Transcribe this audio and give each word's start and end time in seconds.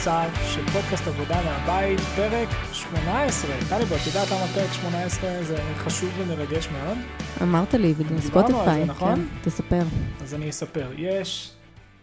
נוסף 0.00 0.54
של 0.54 0.66
פודקאסט 0.66 1.06
עבודה 1.06 1.42
מהבית, 1.44 2.00
פרק 2.00 2.48
18. 2.72 3.50
טלי, 3.68 3.84
בוא, 3.84 3.96
את 3.96 4.06
יודעת 4.06 4.28
למה 4.30 4.46
פרק 4.54 4.72
18 4.72 5.42
זה 5.42 5.58
חשוב 5.76 6.10
ומרגש 6.18 6.68
מאוד? 6.68 6.98
אמרת 7.42 7.74
לי, 7.74 7.94
בגלל 7.94 8.18
דיברנו 8.18 8.46
על 8.46 8.52
ספוטיפיי, 8.52 8.80
זה, 8.80 8.86
נכון? 8.86 9.14
כן, 9.14 9.40
תספר. 9.42 9.82
אז 10.20 10.34
אני 10.34 10.50
אספר. 10.50 10.90
יש 10.96 11.52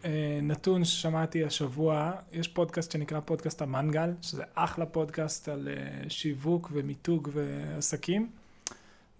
אה, 0.06 0.40
נתון 0.42 0.86
ששמעתי 0.86 1.44
השבוע, 1.44 2.12
יש 2.32 2.48
פודקאסט 2.48 2.92
שנקרא 2.92 3.20
פודקאסט 3.20 3.62
המנגל, 3.62 4.14
שזה 4.22 4.44
אחלה 4.56 4.86
פודקאסט 4.86 5.50
על 5.50 5.68
אה, 5.72 6.10
שיווק 6.10 6.70
ומיתוג 6.74 7.30
ועסקים. 7.34 8.30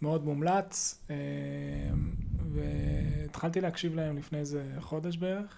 מאוד 0.02 0.26
מומלץ, 0.26 1.02
אה, 1.10 1.16
והתחלתי 2.54 3.62
להקשיב 3.62 3.96
להם 3.96 4.18
לפני 4.18 4.40
איזה 4.40 4.64
חודש 4.80 5.18
בערך, 5.18 5.58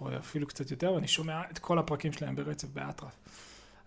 או 0.00 0.08
אפילו 0.18 0.46
קצת 0.46 0.70
יותר, 0.70 0.92
ואני 0.92 1.08
שומע 1.08 1.42
את 1.50 1.58
כל 1.58 1.78
הפרקים 1.78 2.12
שלהם 2.12 2.36
ברצף 2.36 2.68
באטרף. 2.74 3.16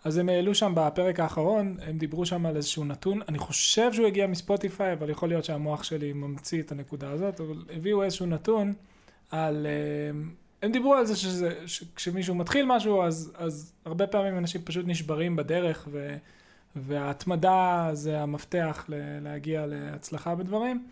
אז 0.03 0.17
הם 0.17 0.29
העלו 0.29 0.55
שם 0.55 0.73
בפרק 0.75 1.19
האחרון, 1.19 1.77
הם 1.81 1.97
דיברו 1.97 2.25
שם 2.25 2.45
על 2.45 2.55
איזשהו 2.55 2.85
נתון, 2.85 3.21
אני 3.29 3.37
חושב 3.37 3.93
שהוא 3.93 4.07
הגיע 4.07 4.27
מספוטיפיי, 4.27 4.93
אבל 4.93 5.09
יכול 5.09 5.29
להיות 5.29 5.45
שהמוח 5.45 5.83
שלי 5.83 6.13
ממציא 6.13 6.61
את 6.61 6.71
הנקודה 6.71 7.11
הזאת, 7.11 7.41
אבל 7.41 7.65
הביאו 7.75 8.03
איזשהו 8.03 8.25
נתון 8.25 8.73
על... 9.31 9.67
אה, 9.67 10.19
הם 10.61 10.71
דיברו 10.71 10.93
על 10.93 11.05
זה 11.05 11.15
שזה, 11.15 11.67
שכשמישהו 11.67 12.35
מתחיל 12.35 12.65
משהו, 12.65 13.01
אז, 13.01 13.31
אז 13.35 13.73
הרבה 13.85 14.07
פעמים 14.07 14.37
אנשים 14.37 14.61
פשוט 14.61 14.85
נשברים 14.87 15.35
בדרך, 15.35 15.87
ו, 15.91 16.17
וההתמדה 16.75 17.89
זה 17.93 18.21
המפתח 18.21 18.85
ל- 18.89 19.19
להגיע 19.23 19.65
להצלחה 19.65 20.35
בדברים. 20.35 20.87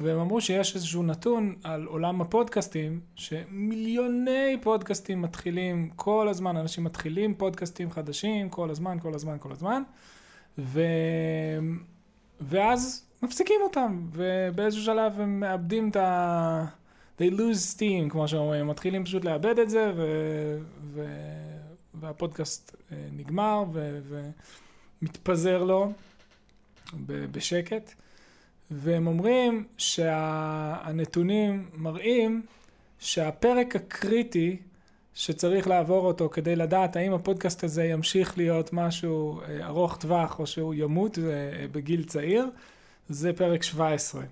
והם 0.00 0.18
אמרו 0.18 0.40
שיש 0.40 0.74
איזשהו 0.74 1.02
נתון 1.02 1.54
על 1.64 1.84
עולם 1.84 2.20
הפודקאסטים, 2.20 3.00
שמיליוני 3.14 4.56
פודקאסטים 4.62 5.22
מתחילים 5.22 5.90
כל 5.96 6.28
הזמן, 6.28 6.56
אנשים 6.56 6.84
מתחילים 6.84 7.34
פודקאסטים 7.34 7.90
חדשים 7.90 8.48
כל 8.48 8.70
הזמן, 8.70 8.98
כל 9.02 9.14
הזמן, 9.14 9.36
כל 9.40 9.52
הזמן, 9.52 9.82
ו... 10.58 10.80
ואז 12.40 13.06
מפסיקים 13.22 13.60
אותם, 13.62 14.06
ובאיזשהו 14.12 14.84
שלב 14.84 15.20
הם 15.20 15.40
מאבדים 15.40 15.88
את 15.88 15.96
ה... 15.96 16.64
they 17.18 17.30
lose 17.30 17.76
steam, 17.76 18.10
כמו 18.10 18.28
שאומרים, 18.28 18.68
מתחילים 18.68 19.04
פשוט 19.04 19.24
לאבד 19.24 19.58
את 19.58 19.70
זה, 19.70 19.92
ו... 19.96 20.06
ו... 20.82 21.04
והפודקאסט 21.94 22.76
אה, 22.92 22.96
נגמר, 23.12 23.64
ו... 23.72 24.00
ומתפזר 25.02 25.64
לו. 25.64 25.92
בשקט. 27.06 27.94
והם 28.70 29.06
אומרים 29.06 29.64
שהנתונים 29.78 31.66
מראים 31.74 32.42
שהפרק 32.98 33.76
הקריטי 33.76 34.56
שצריך 35.14 35.68
לעבור 35.68 36.06
אותו 36.06 36.28
כדי 36.28 36.56
לדעת 36.56 36.96
האם 36.96 37.12
הפודקאסט 37.12 37.64
הזה 37.64 37.84
ימשיך 37.84 38.38
להיות 38.38 38.72
משהו 38.72 39.40
אה, 39.40 39.66
ארוך 39.66 39.96
טווח 39.96 40.38
או 40.38 40.46
שהוא 40.46 40.74
ימות 40.74 41.18
אה, 41.18 41.66
בגיל 41.72 42.04
צעיר, 42.04 42.46
זה 43.08 43.32
פרק 43.32 43.62
17. 43.62 44.22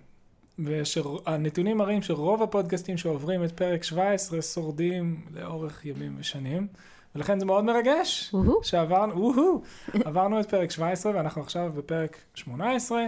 והנתונים 0.59 1.79
מראים 1.79 2.03
שרוב 2.03 2.43
הפודקאסטים 2.43 2.97
שעוברים 2.97 3.45
את 3.45 3.53
פרק 3.53 3.83
17 3.83 4.43
שורדים 4.43 5.21
לאורך 5.35 5.87
ימים 5.87 6.17
ושנים. 6.19 6.67
ולכן 7.15 7.41
זה 7.41 7.47
מאוד 7.47 7.65
מרגש. 7.65 8.35
שעברנו, 8.63 10.41
את 10.41 10.51
פרק 10.51 10.71
17 10.71 11.13
ואנחנו 11.15 11.43
עכשיו 11.43 11.73
בפרק 11.75 12.17
18. 12.35 13.03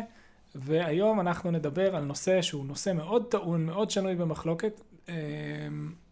והיום 0.54 1.20
אנחנו 1.20 1.50
נדבר 1.50 1.96
על 1.96 2.04
נושא 2.04 2.42
שהוא 2.42 2.66
נושא 2.66 2.92
מאוד 2.92 3.26
טעון, 3.30 3.66
מאוד 3.66 3.90
שנוי 3.90 4.14
במחלוקת. 4.14 4.80
אה, 5.08 5.14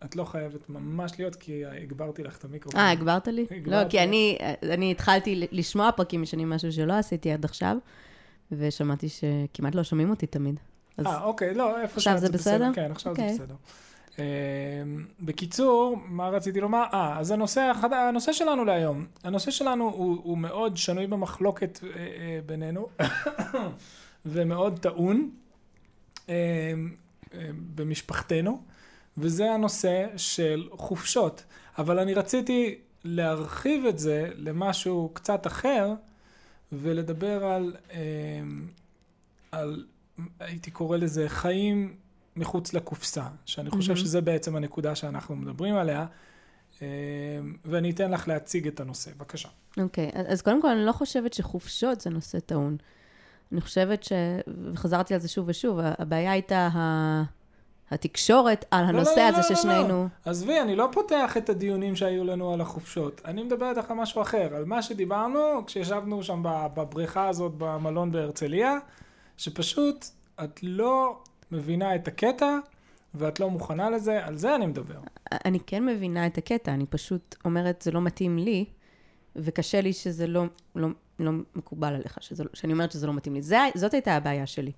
את 0.04 0.16
לא 0.16 0.24
חייבת 0.24 0.70
ממש 0.70 1.12
להיות, 1.18 1.36
כי 1.36 1.62
הגברתי 1.66 2.22
לך 2.22 2.36
את 2.38 2.44
המיקרופון. 2.44 2.80
אה, 2.80 2.90
הגברת 2.90 3.28
לי? 3.28 3.46
הגברת. 3.50 3.84
לא, 3.84 3.88
כי 3.90 4.00
אני, 4.00 4.38
אני 4.62 4.90
התחלתי 4.90 5.46
לשמוע 5.52 5.92
פרקים 5.92 6.22
ישנים, 6.22 6.50
משהו 6.50 6.72
שלא 6.72 6.92
עשיתי 6.92 7.32
עד 7.32 7.44
עכשיו, 7.44 7.76
ושמעתי 8.52 9.08
שכמעט 9.08 9.74
לא 9.74 9.82
שומעים 9.82 10.10
אותי 10.10 10.26
תמיד. 10.26 10.60
אה, 11.06 11.22
אוקיי, 11.22 11.54
לא, 11.54 11.80
איפה 11.80 12.00
שאת 12.00 12.20
זה 12.20 12.32
בסדר? 12.32 12.70
כן, 12.74 12.90
עכשיו 12.90 13.12
אוקיי. 13.12 13.34
זה 13.34 13.44
בסדר. 13.44 13.54
אה, 14.18 14.24
בקיצור, 15.20 15.96
מה 16.06 16.28
רציתי 16.28 16.60
לומר? 16.60 16.84
אה, 16.92 17.18
אז 17.18 17.30
הנושא, 17.30 17.60
החד... 17.60 17.92
הנושא 17.92 18.32
שלנו 18.32 18.64
להיום, 18.64 19.06
הנושא 19.24 19.50
שלנו 19.50 19.84
הוא, 19.84 20.18
הוא 20.22 20.38
מאוד 20.38 20.76
שנוי 20.76 21.06
במחלוקת 21.06 21.80
אה, 21.84 21.88
אה, 21.98 22.40
בינינו, 22.46 22.88
ומאוד 24.26 24.78
טעון 24.78 25.30
אה, 26.28 26.34
אה, 27.34 27.48
במשפחתנו, 27.74 28.62
וזה 29.18 29.50
הנושא 29.50 30.06
של 30.16 30.68
חופשות. 30.72 31.44
אבל 31.78 31.98
אני 31.98 32.14
רציתי 32.14 32.78
להרחיב 33.04 33.86
את 33.86 33.98
זה 33.98 34.30
למשהו 34.36 35.10
קצת 35.14 35.46
אחר, 35.46 35.94
ולדבר 36.72 37.44
על, 37.44 37.76
אה, 37.92 37.98
על 39.52 39.84
הייתי 40.40 40.70
קורא 40.70 40.96
לזה 40.96 41.28
חיים 41.28 41.96
מחוץ 42.36 42.72
לקופסה, 42.72 43.24
שאני 43.46 43.70
חושב 43.70 43.92
מהמם. 43.92 44.04
שזה 44.04 44.20
בעצם 44.20 44.56
הנקודה 44.56 44.94
שאנחנו 44.94 45.36
מדברים 45.36 45.74
עליה, 45.74 46.06
ואני 47.64 47.90
אתן 47.90 48.10
לך 48.10 48.28
להציג 48.28 48.66
את 48.66 48.80
הנושא, 48.80 49.10
בבקשה. 49.16 49.48
אוקיי, 49.76 50.10
אז 50.14 50.26
אז 50.28 50.42
קודם 50.42 50.62
כל, 50.62 50.68
אני 50.68 50.86
לא 50.86 50.92
חושבת 50.92 51.32
שחופשות 51.32 52.00
זה 52.00 52.10
נושא 52.10 52.38
טעון. 52.38 52.76
אני 53.52 53.60
חושבת 53.60 54.02
ש... 54.02 54.12
וחזרתי 54.72 55.14
על 55.14 55.20
זה 55.20 55.28
שוב 55.28 55.44
ושוב, 55.48 55.78
הבעיה 55.82 56.32
הייתה 56.32 56.68
ה... 56.72 57.22
התקשורת 57.90 58.64
על 58.70 58.84
הנושא 58.84 59.10
לא, 59.10 59.22
לא, 59.22 59.28
הזה 59.28 59.40
לא, 59.40 59.48
לא, 59.50 59.56
ששנינו... 59.56 60.08
עזבי, 60.24 60.60
אני 60.60 60.76
לא 60.76 60.88
פותח 60.92 61.36
את 61.36 61.48
הדיונים 61.48 61.96
שהיו 61.96 62.24
לנו 62.24 62.52
על 62.52 62.60
החופשות, 62.60 63.20
אני 63.24 63.42
מדבר 63.42 63.70
איתך 63.70 63.90
על 63.90 63.96
משהו 63.96 64.22
אחר, 64.22 64.56
על 64.56 64.64
מה 64.64 64.82
שדיברנו 64.82 65.40
כשישבנו 65.66 66.22
שם 66.22 66.42
בבריכה 66.44 67.28
הזאת 67.28 67.52
במלון 67.58 68.12
בהרצליה, 68.12 68.78
שפשוט 69.36 70.06
את 70.44 70.60
לא 70.62 71.18
מבינה 71.50 71.94
את 71.94 72.08
הקטע 72.08 72.58
ואת 73.14 73.40
לא 73.40 73.50
מוכנה 73.50 73.90
לזה, 73.90 74.24
על 74.26 74.36
זה 74.36 74.54
אני 74.54 74.66
מדבר. 74.66 74.98
אני 75.44 75.60
כן 75.60 75.86
מבינה 75.86 76.26
את 76.26 76.38
הקטע, 76.38 76.74
אני 76.74 76.86
פשוט 76.86 77.36
אומרת, 77.44 77.82
זה 77.82 77.90
לא 77.90 78.00
מתאים 78.00 78.38
לי, 78.38 78.64
וקשה 79.36 79.80
לי 79.80 79.92
שזה 79.92 80.26
לא, 80.26 80.44
לא, 80.76 80.88
לא 81.22 81.32
מקובל 81.54 81.94
עליך, 81.94 82.18
שזה, 82.20 82.44
לא- 82.44 82.50
שאני 82.54 82.72
אומרת 82.72 82.92
שזה 82.92 83.06
לא 83.06 83.12
מתאים 83.12 83.34
לי. 83.34 83.42
זה, 83.42 83.58
זאת 83.74 83.94
הייתה 83.94 84.16
הבעיה 84.16 84.46
שלי, 84.46 84.72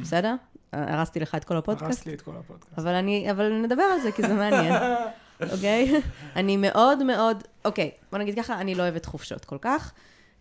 בסדר? 0.00 0.34
הרסתי 0.72 1.20
לך 1.20 1.34
את 1.34 1.44
כל 1.44 1.56
הפודקאסט? 1.56 1.86
הרסת 1.86 2.06
לי 2.06 2.14
את 2.14 2.20
כל 2.20 2.36
הפודקאסט. 2.38 2.78
אבל 2.78 2.94
אני, 2.94 3.30
אבל 3.30 3.52
נדבר 3.52 3.82
על 3.82 4.00
זה, 4.00 4.12
כי 4.12 4.22
זה 4.22 4.34
מעניין, 4.34 4.74
אוקיי? 5.52 6.00
אני 6.36 6.56
מאוד 6.56 7.02
מאוד, 7.02 7.44
אוקיי, 7.64 7.90
בוא 8.10 8.18
נגיד 8.18 8.36
ככה, 8.36 8.60
אני 8.60 8.74
לא 8.74 8.82
אוהבת 8.82 9.06
חופשות 9.06 9.44
כל 9.44 9.58
כך. 9.60 9.92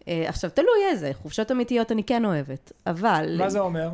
אה, 0.07 0.23
עכשיו, 0.27 0.49
תלוי 0.49 0.85
איזה, 0.89 1.11
חופשות 1.13 1.51
אמיתיות 1.51 1.91
אני 1.91 2.03
כן 2.03 2.25
אוהבת, 2.25 2.71
אבל... 2.87 3.35
מה 3.37 3.49
זה 3.49 3.59
אומר? 3.59 3.89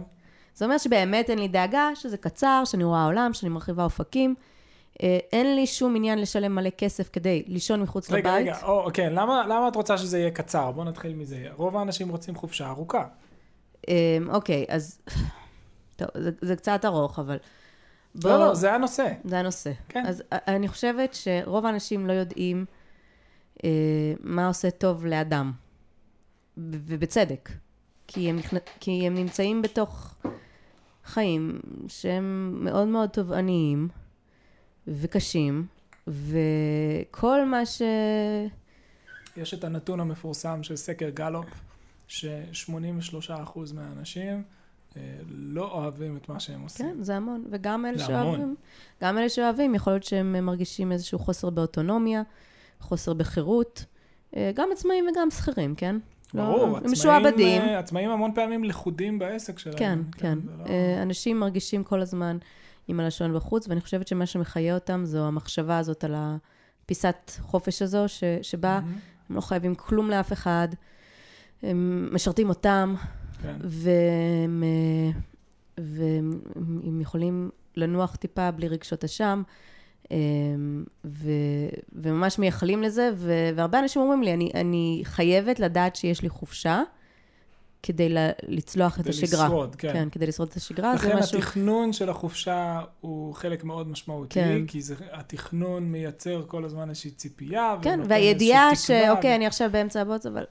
זה 0.56 0.66
אומר 0.66 0.78
שבאמת 0.78 1.30
אין 1.30 1.40
לי 1.40 1.48
דאגה, 1.48 1.90
שזה 1.96 2.18
קצר, 2.18 2.64
שאני 2.66 2.84
רואה 2.84 3.06
עולם, 3.06 3.34
שאני 3.34 3.50
מרחיבה 3.50 3.84
אופקים. 3.84 4.36
אה, 5.04 5.18
אין 5.32 5.56
לי 5.56 5.68
שום 5.68 5.96
עניין 5.96 6.20
לשלם 6.20 6.56
מלא 6.56 6.70
כסף 6.70 7.10
כדי 7.14 7.44
לישון 7.48 7.82
מחוץ 7.82 8.12
רגע, 8.12 8.30
לבית. 8.30 8.48
רגע, 8.48 8.68
או, 8.68 8.90
כן, 8.94 9.14
למה, 9.14 9.48
למה 9.48 9.68
את 9.68 9.76
רוצה 9.76 9.98
שזה 9.98 10.20
יהיה 10.20 10.32
קצר? 10.32 10.72
בוא 10.72 10.84
נתחיל 10.84 11.14
מזה. 11.14 11.48
רוב 11.56 11.78
האנשים 11.78 12.10
רוצים 12.10 12.36
חופשה 12.36 12.70
ארוכה. 12.70 13.08
אה, 13.90 14.18
אוקיי, 14.28 14.66
אז... 14.70 15.00
טוב, 15.96 16.08
זה, 16.18 16.32
זה 16.42 16.56
קצת 16.56 16.86
ארוך, 16.86 17.20
אבל... 17.20 17.38
בוא... 18.16 18.30
לא, 18.30 18.40
לא, 18.40 18.54
זה 18.54 18.74
הנושא. 18.74 19.14
זה 19.24 19.40
הנושא. 19.40 19.72
כן. 19.90 20.04
אז 20.08 20.24
אני 20.32 20.68
חושבת 20.68 21.14
שרוב 21.14 21.66
האנשים 21.66 22.08
לא 22.08 22.14
יודעים 22.14 22.66
אה, 23.64 23.70
מה 24.20 24.48
עושה 24.48 24.72
טוב 24.72 25.06
לאדם, 25.06 25.52
ובצדק. 26.58 27.50
כי 28.08 28.30
הם, 28.30 28.36
נכנ... 28.36 28.58
כי 28.80 29.08
הם 29.08 29.16
נמצאים 29.16 29.62
בתוך 29.62 30.16
חיים 31.06 31.60
שהם 31.88 32.58
מאוד 32.62 32.88
מאוד 32.88 33.10
תובעניים 33.10 33.88
וקשים, 34.88 35.66
וכל 36.08 37.46
מה 37.46 37.66
ש... 37.66 37.82
יש 39.38 39.54
את 39.54 39.64
הנתון 39.64 40.00
המפורסם 40.00 40.64
של 40.64 40.76
סקר 40.76 41.10
גלופ, 41.10 41.46
ש-83% 42.08 43.60
מהאנשים 43.74 44.44
אה, 44.98 45.02
לא 45.30 45.72
אוהבים 45.72 46.18
את 46.18 46.30
מה 46.30 46.40
שהם 46.40 46.62
עושים. 46.62 46.86
כן, 46.86 47.04
זה 47.04 47.16
המון. 47.16 47.46
וגם 47.52 47.86
אלה 47.86 48.00
שאוהבים. 48.00 48.56
גם 49.04 49.18
אלה 49.18 49.30
שאוהבים, 49.30 49.76
יכול 49.76 49.94
להיות 49.94 50.04
שהם 50.04 50.46
מרגישים 50.46 50.92
איזשהו 50.92 51.20
חוסר 51.20 51.50
באוטונומיה, 51.50 52.22
חוסר 52.80 53.14
בחירות. 53.14 53.86
אה, 54.36 54.52
גם 54.56 54.70
עצמאים 54.72 55.06
וגם 55.12 55.32
שכירים, 55.32 55.76
כן? 55.76 55.96
לא- 56.34 56.44
ברור, 56.46 56.64
הם 56.64 56.76
עצמאים, 56.76 56.92
משועבדים. 56.92 57.62
אה, 57.62 57.80
עצמאים 57.80 58.10
המון 58.10 58.32
פעמים 58.36 58.64
לכודים 58.64 59.20
בעסק 59.20 59.60
שלהם. 59.60 59.78
כן, 59.78 60.00
כן. 60.12 60.38
זה 60.46 60.52
לא- 60.58 60.66
אנשים 61.02 61.40
מרגישים 61.40 61.84
כל 61.84 62.02
הזמן 62.02 62.38
עם 62.88 63.00
הלשון 63.00 63.36
בחוץ, 63.36 63.68
ואני 63.68 63.82
חושבת 63.82 64.08
שמה 64.08 64.26
שמחיה 64.26 64.74
אותם 64.74 65.02
זו 65.06 65.28
המחשבה 65.28 65.78
הזאת 65.78 66.04
על 66.04 66.16
הפיסת 66.18 67.32
חופש 67.42 67.82
הזו, 67.82 68.08
ש, 68.08 68.24
שבה 68.42 68.80
מהמם, 68.80 68.98
הם 69.30 69.36
לא 69.36 69.42
חייבים 69.42 69.76
כלום 69.76 70.10
לאף 70.10 70.34
אחד, 70.34 70.68
הם 71.64 72.10
משרתים 72.12 72.50
אותם, 72.50 72.96
כן. 73.42 73.56
והם, 73.64 74.64
אה, 74.64 75.20
והם 75.78 77.02
יכולים 77.02 77.50
לנוח 77.76 78.16
טיפה 78.16 78.52
בלי 78.52 78.68
רגשות 78.68 79.04
אשם, 79.04 79.44
אה, 80.12 80.18
ו, 81.06 81.32
וממש 81.94 82.40
מייחלים 82.40 82.84
לזה, 82.84 83.10
ו- 83.16 83.50
והרבה 83.56 83.80
אנשים 83.80 84.02
אומרים 84.02 84.24
לי, 84.24 84.34
אני, 84.34 84.52
אני 84.56 85.02
חייבת 85.04 85.60
לדעת 85.60 85.96
שיש 85.96 86.22
לי 86.22 86.30
חופשה 86.30 86.82
כדי 87.88 88.10
ל- 88.10 88.30
לצלוח 88.48 88.96
את 88.96 89.02
כדי 89.02 89.10
השגרה. 89.10 89.46
לשרוד, 89.46 89.76
כן. 89.76 89.94
כן, 89.94 90.10
כדי 90.10 90.28
לשרוד 90.28 90.50
את 90.50 90.56
השגרה, 90.56 90.98
זה 90.98 91.08
לכן 91.08 91.20
משהו... 91.20 91.38
התכנון 91.40 91.94
של 91.94 92.10
החופשה 92.10 92.82
הוא 93.02 93.34
חלק 93.34 93.64
מאוד 93.64 93.88
משמעותי, 93.88 94.34
כן. 94.34 94.66
כי 94.68 94.82
זה, 94.82 94.96
התכנון 95.12 95.84
מייצר 95.84 96.44
כל 96.48 96.66
הזמן 96.66 96.90
איזושהי 96.90 97.12
ציפייה. 97.12 97.76
כן, 97.82 98.00
והידיעה 98.08 98.76
שאוקיי, 98.76 99.36
אני 99.36 99.48
עכשיו 99.48 99.70
באמצע 99.72 100.02
הבוץ, 100.02 100.26
אבל, 100.26 100.44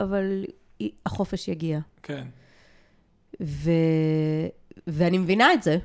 אבל 0.00 0.44
החופש 1.06 1.48
יגיע. 1.48 1.80
כן. 2.02 2.24
ו... 3.42 3.70
ואני 4.86 5.18
מבינה 5.18 5.52
את 5.52 5.62
זה, 5.62 5.78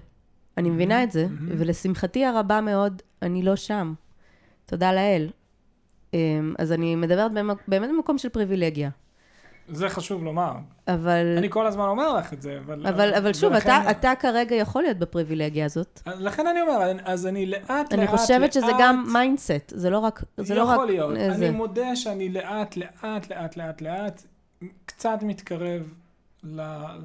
אני 0.57 0.69
מבינה 0.69 1.03
את 1.03 1.11
זה, 1.11 1.27
מהמם. 1.29 1.49
ולשמחתי 1.57 2.25
הרבה 2.25 2.61
מאוד, 2.61 3.01
אני 3.21 3.41
לא 3.43 3.55
שם. 3.55 3.93
תודה 4.65 4.93
לאל. 4.93 5.29
אמ, 6.13 6.53
אז 6.59 6.71
אני 6.71 6.95
מדברת 6.95 7.31
באמת 7.67 7.89
במקום 7.89 8.17
של 8.17 8.29
פריבילגיה. 8.29 8.89
זה 9.67 9.89
חשוב 9.89 10.23
לומר. 10.23 10.51
אבל, 10.87 11.35
אני 11.37 11.49
כל 11.49 11.67
הזמן 11.67 11.85
אומר 11.87 12.13
לך 12.13 12.33
את 12.33 12.41
זה, 12.41 12.57
אבל... 12.65 12.87
אבל, 12.87 13.13
אבל 13.13 13.33
שוב, 13.33 13.51
ולכן- 13.53 13.69
אתה, 13.81 13.91
אתה 13.91 14.13
כרגע 14.19 14.55
יכול 14.55 14.83
להיות 14.83 14.97
בפריבילגיה 14.97 15.65
הזאת. 15.65 16.01
לכן 16.19 16.47
אני 16.47 16.61
אומר, 16.61 16.91
אז 17.05 17.27
אני 17.27 17.45
לאט 17.45 17.69
לאט, 17.71 17.93
אני 17.93 18.07
חושבת 18.07 18.53
שזה 18.53 18.65
לאט- 18.65 18.75
גם 18.79 19.05
mindset, 19.13 19.73
זה 19.75 19.89
לא 19.89 19.99
רק... 19.99 20.23
זה 20.37 20.55
לא 20.55 20.61
יכול 20.61 20.75
רק, 20.75 20.85
להיות. 20.89 21.17
אה, 21.17 21.25
אני. 21.35 21.49
מודה 21.49 21.95
שאני 21.95 22.29
לאט, 22.29 22.77
לאט, 22.77 23.29
לאט, 23.31 23.57
לאט, 23.57 23.81
לאט, 23.81 24.23
קצת 24.85 25.19
מתקרב 25.21 25.93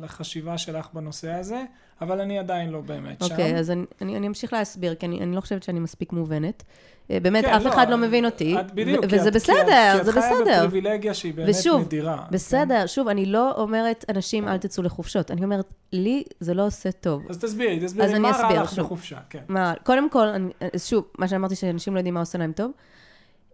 לחשיבה 0.00 0.58
שלך 0.58 0.88
בנושא 0.94 1.30
הזה, 1.32 1.64
אבל 2.00 2.20
אני 2.20 2.38
עדיין 2.38 2.70
לא 2.70 2.80
באמת 2.80 3.22
שם. 3.24 3.30
אוקיי, 3.30 3.58
אז 3.58 3.70
אני, 3.70 3.84
אני, 4.02 4.16
אני 4.16 4.26
אמשיך 4.26 4.52
להסביר, 4.52 4.94
כי 4.94 5.06
אני, 5.06 5.20
אני 5.20 5.36
לא 5.36 5.40
חושבת 5.40 5.62
שאני 5.62 5.80
מספיק 5.80 6.12
מובנת. 6.12 6.62
אה, 7.10 7.20
באמת, 7.20 7.44
כן, 7.44 7.52
אף 7.54 7.66
אחד 7.66 7.90
לא 7.90 7.96
מבין 7.96 8.24
אותי, 8.24 8.60
את 8.60 8.74
בדיוק, 8.74 9.04
ו- 9.04 9.08
כי 9.08 9.16
וזה 9.16 9.28
את- 9.28 9.32
כי 9.32 9.38
בסדר, 9.38 9.92
את- 10.00 10.04
זה 10.06 10.12
כי 10.12 10.18
את 10.18 10.24
חיה 10.24 10.32
בסדר. 10.40 10.56
בפריבילגיה 10.66 11.14
שהיא 11.14 11.34
באמת 11.34 11.48
ושוב, 11.50 11.80
נדירה. 11.82 12.24
בסדר, 12.30 12.86
שוב, 12.86 13.08
אני 13.08 13.26
לא 13.26 13.52
אומרת, 13.62 14.04
אנשים, 14.08 14.48
אל 14.48 14.58
תצאו 14.58 14.82
לחופשות. 14.82 15.30
אני 15.30 15.44
אומרת, 15.44 15.66
לי 15.92 16.22
זה 16.40 16.54
לא 16.54 16.66
עושה 16.66 16.92
טוב. 16.92 17.22
כן? 17.22 17.30
אז 17.30 17.38
תסבירי, 17.38 17.76
אז 17.78 17.84
תסבירי, 17.84 18.10
אני 18.10 18.18
מה 18.18 18.30
רע 18.30 18.46
אסביר 18.48 18.62
לך 18.62 18.70
שוב. 18.74 18.84
בחופשה? 18.84 19.18
כן. 19.30 19.42
מה, 19.48 19.72
קודם 19.84 20.10
כל, 20.10 20.26
אני, 20.26 20.50
אז 20.74 20.86
שוב, 20.88 21.04
מה 21.18 21.28
שאמרתי, 21.28 21.54
שאנשים 21.56 21.94
לא 21.94 21.98
יודעים 21.98 22.14
מה 22.14 22.20
עושה 22.20 22.38
להם 22.38 22.52
טוב, 22.52 22.70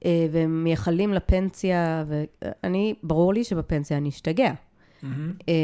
אה, 0.05 0.27
והם 0.33 0.65
מייחלים 0.65 1.15
לפנסיה, 1.15 2.05
ואני, 2.09 2.95
ברור 3.03 3.35
לי 3.35 3.45
שבפנסיה 3.45 3.97
אני 3.97 4.09
אשתגע. 4.09 4.53
מהמם. 5.03 5.33
אה, 5.49 5.55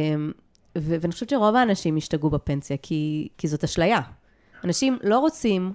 ו- 0.78 0.96
ואני 1.00 1.12
חושבת 1.12 1.28
שרוב 1.28 1.56
האנשים 1.56 1.96
ישתגעו 1.96 2.31
בפנסיה, 2.31 2.76
כי, 2.82 3.28
כי 3.38 3.48
זאת 3.48 3.64
אשליה. 3.64 4.00
אנשים 4.64 4.98
לא 5.02 5.19
רוצים 5.19 5.72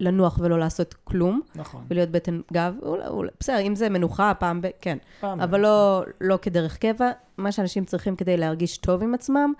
לנוח 0.00 0.38
ולא 0.42 0.58
לעשות 0.58 0.94
כלום, 1.04 1.40
נכון. 1.54 1.84
ולהיות 1.90 2.10
בטן 2.10 2.40
גב, 2.52 2.74
אולי, 2.82 3.06
אולי, 3.06 3.30
בסדר, 3.40 3.60
אם 3.60 3.74
זה 3.74 3.88
מנוחה, 3.88 4.32
פעם 4.38 4.60
ב... 4.60 4.66
כן. 4.80 4.98
פעם 5.20 5.40
אבל 5.40 5.60
לא, 5.60 6.02
לא 6.20 6.38
כדרך 6.42 6.78
קבע. 6.78 7.10
מה 7.38 7.52
שאנשים 7.52 7.84
צריכים 7.84 8.16
כדי 8.16 8.36
להרגיש 8.36 8.78
טוב 8.78 9.02
עם 9.02 9.14
עצמם, 9.14 9.52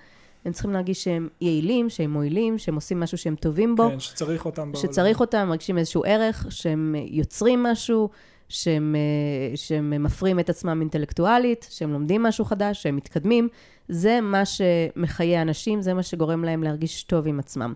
הם 0.44 0.52
צריכים 0.52 0.72
להרגיש 0.72 1.04
שהם 1.04 1.28
יעילים, 1.40 1.90
שהם 1.90 2.10
מועילים, 2.12 2.58
שהם 2.58 2.74
עושים 2.74 3.00
משהו 3.00 3.18
שהם 3.18 3.34
טובים 3.34 3.76
בו. 3.76 3.90
כן, 3.90 4.00
שצריך 4.00 4.44
אותם 4.44 4.72
בעולם. 4.72 4.88
שצריך 4.88 5.20
אותם, 5.20 5.48
מרגישים 5.48 5.78
איזשהו 5.78 6.02
ערך, 6.06 6.46
שהם 6.50 6.94
יוצרים 7.08 7.62
משהו, 7.62 8.08
שהם, 8.48 8.94
אה, 8.98 9.56
שהם 9.56 10.02
מפרים 10.02 10.40
את 10.40 10.50
עצמם 10.50 10.80
אינטלקטואלית, 10.80 11.66
שהם 11.70 11.92
לומדים 11.92 12.22
משהו 12.22 12.44
חדש, 12.44 12.82
שהם 12.82 12.96
מתקדמים. 12.96 13.48
זה 13.88 14.20
מה 14.20 14.42
שמחיה 14.44 15.42
אנשים, 15.42 15.82
זה 15.82 15.94
מה 15.94 16.02
שגורם 16.02 16.44
להם 16.44 16.62
להרגיש 16.62 17.02
טוב 17.02 17.26
עם 17.26 17.38
עצמם. 17.38 17.72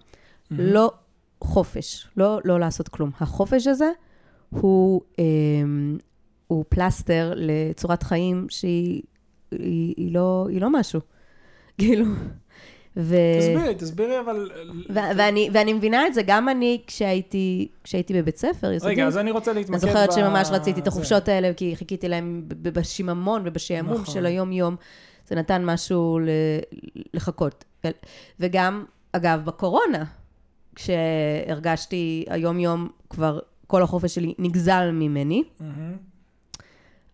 מהמם. 0.51 0.65
לא 0.65 0.93
חופש, 1.41 2.07
לא, 2.17 2.39
לא 2.45 2.61
לעשות 2.61 2.89
כלום. 2.89 3.11
החופש 3.21 3.67
הזה 3.67 3.91
הוא, 4.51 5.01
אה, 5.19 5.25
הוא 6.47 6.65
פלסטר 6.69 7.33
לצורת 7.37 8.03
חיים 8.03 8.47
שהיא 8.49 9.03
היא, 9.51 9.95
היא 9.97 10.15
לא, 10.15 10.47
היא 10.49 10.61
לא 10.61 10.71
משהו. 10.71 11.01
כאילו, 11.79 12.07
ו... 12.97 13.17
תסבירי, 13.41 13.75
תסבירי, 13.75 14.21
אבל... 14.21 14.51
ו- 14.91 15.17
ואני, 15.17 15.51
ואני 15.53 15.73
מבינה 15.73 16.07
את 16.07 16.15
זה, 16.15 16.23
גם 16.27 16.49
אני, 16.49 16.81
כשהייתי, 16.87 17.69
כשהייתי 17.85 18.15
בבית 18.15 18.37
ספר, 18.37 18.73
יסודי, 18.73 18.93
רגע, 18.93 19.07
אז 19.07 19.17
אני 19.19 19.31
רוצה 19.31 19.53
להתמקד 19.53 19.73
אני 19.85 19.93
זוכרת 19.93 20.09
ב- 20.09 20.13
שממש 20.13 20.49
רציתי 20.51 20.81
את 20.81 20.85
זה. 20.85 20.91
החופשות 20.91 21.29
האלה, 21.29 21.53
כי 21.55 21.77
חיכיתי 21.77 22.09
להם 22.09 22.43
ב- 22.49 22.69
ב- 22.69 22.79
בשיממון 22.79 23.43
ובשעמום 23.45 23.93
נכון. 23.93 24.15
של 24.15 24.27
היום-יום. 24.27 24.77
זה 25.29 25.35
נתן 25.35 25.65
משהו 25.65 26.19
ל- 26.19 26.29
לחכות. 27.15 27.65
ו- 27.87 27.91
וגם, 28.41 28.85
אגב, 29.13 29.45
בקורונה, 29.45 30.05
כשהרגשתי 30.75 32.25
היום-יום, 32.29 32.89
כבר 33.11 33.39
כל 33.67 33.83
החופש 33.83 34.15
שלי 34.15 34.35
נגזל 34.39 34.91
ממני, 34.93 35.43
מהמם. 35.61 35.97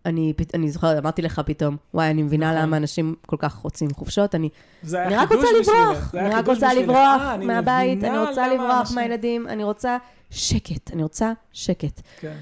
אני, 0.06 0.32
אני 0.54 0.70
זוכרת, 0.70 0.98
אמרתי 1.04 1.22
לך 1.22 1.40
פתאום, 1.46 1.76
וואי, 1.94 2.10
אני 2.10 2.22
מבינה 2.22 2.50
נכון. 2.52 2.62
למה 2.62 2.76
אנשים 2.76 3.14
כל 3.26 3.36
כך 3.38 3.54
רוצים 3.54 3.90
חופשות, 3.94 4.34
אני 4.34 4.48
אני 4.94 5.16
רק 5.16 5.32
רוצה 5.32 5.46
לברוח, 5.60 6.14
אני 6.14 6.28
רק 6.34 6.46
רוצה 6.48 6.66
בשבילך. 6.68 6.82
לברוח 6.88 7.20
אה, 7.20 7.34
אני 7.34 7.46
מהבית, 7.46 7.90
אני 8.04 8.10
מבינה 8.10 8.28
רוצה 8.28 8.48
לברוח 8.54 8.80
אנשים- 8.80 8.94
מהילדים, 8.96 9.48
אני 9.48 9.64
רוצה 9.64 9.96
שקט, 10.30 10.92
אני 10.92 11.02
רוצה 11.02 11.32
שקט. 11.52 12.00
כן. 12.20 12.36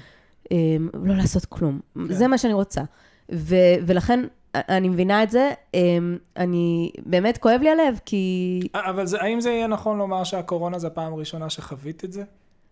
אמ, 0.51 0.89
לא 1.03 1.15
לעשות 1.15 1.45
כלום. 1.45 1.79
כן. 1.95 2.13
זה 2.13 2.27
מה 2.27 2.37
שאני 2.37 2.53
רוצה. 2.53 2.81
ו- 3.31 3.55
ולכן, 3.87 4.19
אני 4.55 4.89
מבינה 4.89 5.23
את 5.23 5.31
זה, 5.31 5.51
אמ, 5.73 6.17
אני, 6.37 6.91
באמת 7.05 7.37
כואב 7.37 7.61
לי 7.61 7.69
הלב, 7.69 7.99
כי... 8.05 8.59
אבל 8.75 9.05
זה, 9.05 9.21
האם 9.21 9.41
זה 9.41 9.49
יהיה 9.49 9.67
נכון 9.67 9.97
לומר 9.97 10.23
שהקורונה 10.23 10.79
זה 10.79 10.87
הפעם 10.87 11.13
הראשונה 11.13 11.49
שחווית 11.49 12.05
את 12.05 12.11
זה? 12.11 12.23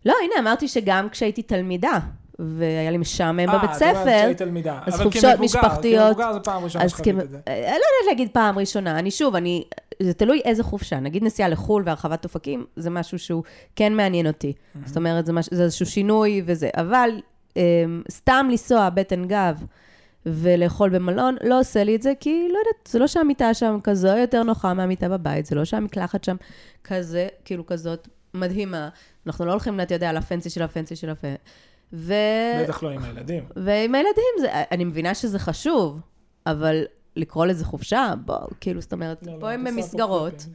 לא, 0.06 0.13
הנה, 0.24 0.33
אמרתי 0.50 0.68
שגם 0.68 1.09
כשהייתי 1.09 1.41
תלמידה, 1.41 2.00
והיה 2.39 2.91
לי 2.91 2.97
משעמם 2.97 3.39
אה, 3.39 3.57
בבית 3.57 3.74
ספר, 3.74 4.03
כשהיית 4.03 4.38
תלמידה. 4.38 4.80
אז 4.86 4.95
אבל 4.95 5.03
חופשות 5.03 5.24
כמבוגר, 5.51 6.06
כמבוגר 6.07 6.33
זה 6.33 6.39
פעם 6.39 6.63
ראשונה 6.63 6.86
אז 6.86 6.91
שחווית 6.91 7.19
את 7.19 7.30
זה. 7.30 7.39
אה, 7.47 7.62
לא 7.62 7.68
יודעת 7.68 8.07
להגיד 8.07 8.30
פעם 8.33 8.59
ראשונה, 8.59 9.00
אני 9.00 9.12
שוב, 9.12 9.36
אני, 9.36 9.63
זה 10.03 10.13
תלוי 10.13 10.41
איזה 10.45 10.63
חופשה. 10.63 11.00
נגיד 11.00 11.24
נסיעה 11.24 11.50
לחו"ל 11.50 11.83
והרחבת 11.86 12.25
אופקים, 12.25 12.65
זה 12.75 12.89
משהו 12.89 13.19
שהוא 13.19 13.44
כן 13.75 13.94
מעניין 13.94 14.27
אותי. 14.27 14.53
זאת 14.86 14.97
אומרת, 14.97 15.25
זה 15.51 15.63
איזשהו 15.63 15.86
שינוי 15.86 16.41
וזה. 16.45 16.69
אבל 16.74 17.09
אמ, 17.56 18.01
סתם 18.12 18.47
לנסוע 18.50 18.89
בטן 18.89 19.27
גב 19.27 19.63
ולאכול 20.25 20.89
במלון, 20.89 21.36
לא 21.43 21.60
עושה 21.60 21.84
לי 21.84 21.96
את 21.96 22.01
זה, 22.01 22.13
כי 22.19 22.48
לא 22.53 22.58
יודעת, 22.58 22.88
זה 22.88 23.00
לא 23.00 23.08
שהמיטה 23.08 23.53
שם 23.53 23.77
כזו 23.84 24.08
יותר 24.08 24.43
נוחה 24.43 24.74
מהמיטה 24.74 25.10
בבית, 25.10 25.46
זה 25.46 25.55
לא 25.55 25.65
שהמקלחת 25.65 26.24
שם 26.24 26.36
כזה, 26.84 27.27
כאילו 27.46 27.65
כזאת 27.65 28.08
מדהימה. 28.34 28.89
אנחנו 29.27 29.46
לא 29.46 29.51
הולכים, 29.51 29.81
אתה 29.81 29.93
יודע, 29.93 30.13
לפנסי 30.13 30.50
של 30.50 30.62
הפנסי 30.62 30.96
של 30.96 31.10
הפנסי. 31.10 31.38
ו... 31.93 32.13
בטח 32.63 32.84
לא 32.84 32.89
עם 32.89 33.03
הילדים. 33.03 33.43
ועם 33.55 33.96
הילדים, 33.96 34.34
זה, 34.39 34.48
אני 34.72 34.84
מבינה 34.86 35.15
שזה 35.15 35.39
חשוב, 35.39 36.01
אבל 36.46 36.84
לקרוא 37.15 37.46
לזה 37.46 37.65
חופשה, 37.65 38.13
בוא, 38.25 38.38
כאילו, 38.62 38.81
זאת 38.81 38.93
אומרת, 38.93 39.27
לא, 39.27 39.34
לא, 39.34 39.39
פה 39.39 39.51
הם 39.51 39.67
את 39.67 39.72
עושה 39.72 39.81
במסגרות. 39.81 40.46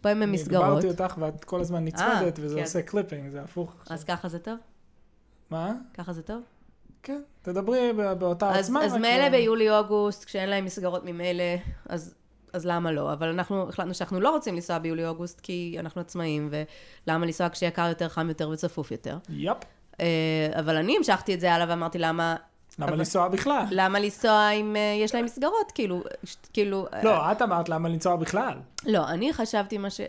פה 0.00 0.08
הם 0.08 0.22
אני 0.22 0.30
במסגרות, 0.32 0.64
הגברתי 0.64 0.88
אותך 0.88 1.14
ואת 1.18 1.44
כל 1.44 1.60
הזמן 1.60 1.84
נצמדת, 1.84 2.38
וזה 2.42 2.54
כן. 2.56 2.62
עושה 2.62 2.82
קליפינג, 2.82 3.30
זה 3.30 3.42
הפוך. 3.42 3.74
עכשיו. 3.80 3.94
אז 3.96 4.04
ככה 4.04 4.28
זה 4.28 4.38
טוב? 4.38 4.58
מה? 5.50 5.72
ככה 5.94 6.12
זה 6.12 6.22
טוב? 6.22 6.42
כן, 7.02 7.20
תדברי 7.42 7.92
ב- 7.96 8.12
באותה 8.12 8.50
אז, 8.50 8.56
עוצמה. 8.56 8.84
אז 8.84 8.92
מילא 8.94 9.18
לא- 9.24 9.28
ביולי-אוגוסט, 9.28 10.24
כשאין 10.24 10.48
להם 10.50 10.64
מסגרות 10.64 11.04
ממילא, 11.04 11.44
אז, 11.88 12.14
אז 12.52 12.66
למה 12.66 12.92
לא? 12.92 13.12
אבל 13.12 13.28
אנחנו 13.28 13.68
החלטנו 13.68 13.94
שאנחנו 13.94 14.20
לא 14.20 14.30
רוצים 14.30 14.54
לנסוע 14.54 14.78
ביולי-אוגוסט, 14.78 15.40
כי 15.40 15.76
אנחנו 15.78 16.00
עצמאים, 16.00 16.50
ולמה 17.06 17.26
לנסוע 17.26 17.48
כשיקר 17.48 17.88
יותר, 17.88 18.08
חם 18.08 18.28
יותר 18.28 18.48
וצפוף 18.48 18.90
יותר. 18.90 19.18
יפ. 19.28 19.48
אה, 19.50 19.54
אבל 20.58 20.76
אני 20.76 20.96
המשכתי 20.96 21.34
את 21.34 21.40
זה 21.40 21.52
הלאה 21.54 21.66
ואמרתי, 21.68 21.98
למה, 21.98 22.36
למה 22.78 22.88
אבל- 22.88 22.98
לנסוע 22.98 23.28
בכלל? 23.28 23.64
למה 23.70 24.00
לנסוע 24.00 24.50
אם 24.50 24.76
אה, 24.76 24.96
יש 25.04 25.14
להם 25.14 25.24
מסגרות? 25.24 25.72
כאילו, 25.74 26.02
ש- 26.24 26.36
כאילו... 26.52 26.86
אה, 26.92 27.02
לא, 27.04 27.32
את 27.32 27.42
אמרת 27.42 27.68
למה 27.68 27.88
לנסוע 27.88 28.16
בכלל. 28.16 28.54
לא, 28.86 29.08
אני 29.08 29.32
חשבתי 29.32 29.78
מה 29.78 29.90
ש... 29.90 30.00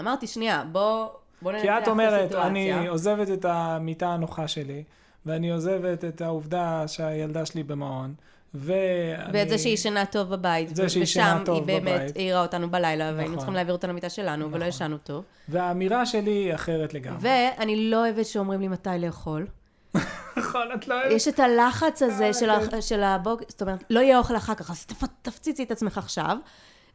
אמרתי, 0.00 0.26
שנייה, 0.26 0.64
בוא, 0.72 1.06
בוא 1.42 1.52
כי 1.60 1.70
את 1.70 1.88
אומרת. 1.88 2.34
אני 2.34 2.88
עוזבת 2.88 3.30
את 3.30 3.44
המיטה 3.44 4.08
הנוחה 4.08 4.48
שלי, 4.48 4.82
ואני 5.26 5.50
עוזבת 5.52 6.04
את 6.04 6.20
העובדה 6.20 6.88
שהילדה 6.88 7.46
שלי 7.46 7.62
במעון, 7.62 8.14
ואני... 8.54 9.32
ואת 9.32 9.48
זה 9.48 9.58
שהיא 9.58 9.74
ישנה 9.74 10.06
טוב 10.06 10.28
בבית. 10.28 10.76
זה 10.76 10.88
שהיא 10.88 11.02
ישנה 11.02 11.34
ושם 11.36 11.44
טוב 11.44 11.56
היא 11.56 11.64
באמת 11.66 12.00
בבית. 12.00 12.16
העירה 12.16 12.42
אותנו 12.42 12.70
בלילה, 12.70 13.04
והיינו 13.04 13.22
נכון. 13.24 13.36
צריכים 13.36 13.54
להעביר 13.54 13.74
אותה 13.74 13.86
למיטה 13.86 14.08
שלנו, 14.08 14.46
ולא 14.46 14.56
נכון. 14.56 14.68
ישנו 14.68 14.98
טוב. 14.98 15.24
והאמירה 15.48 16.06
שלי 16.06 16.30
היא 16.30 16.54
אחרת 16.54 16.94
לגמרי. 16.94 17.18
ואני 17.20 17.90
לא 17.90 17.96
אוהבת 17.96 18.26
שאומרים 18.26 18.60
לי 18.60 18.68
מתי 18.68 18.90
לאכול. 18.98 19.46
נכון, 20.36 20.62
את 20.74 20.88
לא 20.88 20.94
אוהבת? 20.94 21.12
יש 21.12 21.28
את 21.28 21.40
הלחץ 21.40 22.02
הזה 22.02 22.24
אה, 22.26 22.32
של, 22.32 22.50
כן. 22.70 22.76
ה- 22.76 22.82
של 22.82 23.02
הבוקר, 23.02 23.44
זאת 23.48 23.62
אומרת, 23.62 23.84
לא 23.90 24.00
יהיה 24.00 24.18
אוכל 24.18 24.36
אחר 24.36 24.54
כך, 24.54 24.70
אז 24.70 24.86
תפ- 24.86 25.06
תפציצי 25.22 25.62
את 25.62 25.70
עצמך 25.70 25.98
עכשיו. 25.98 26.36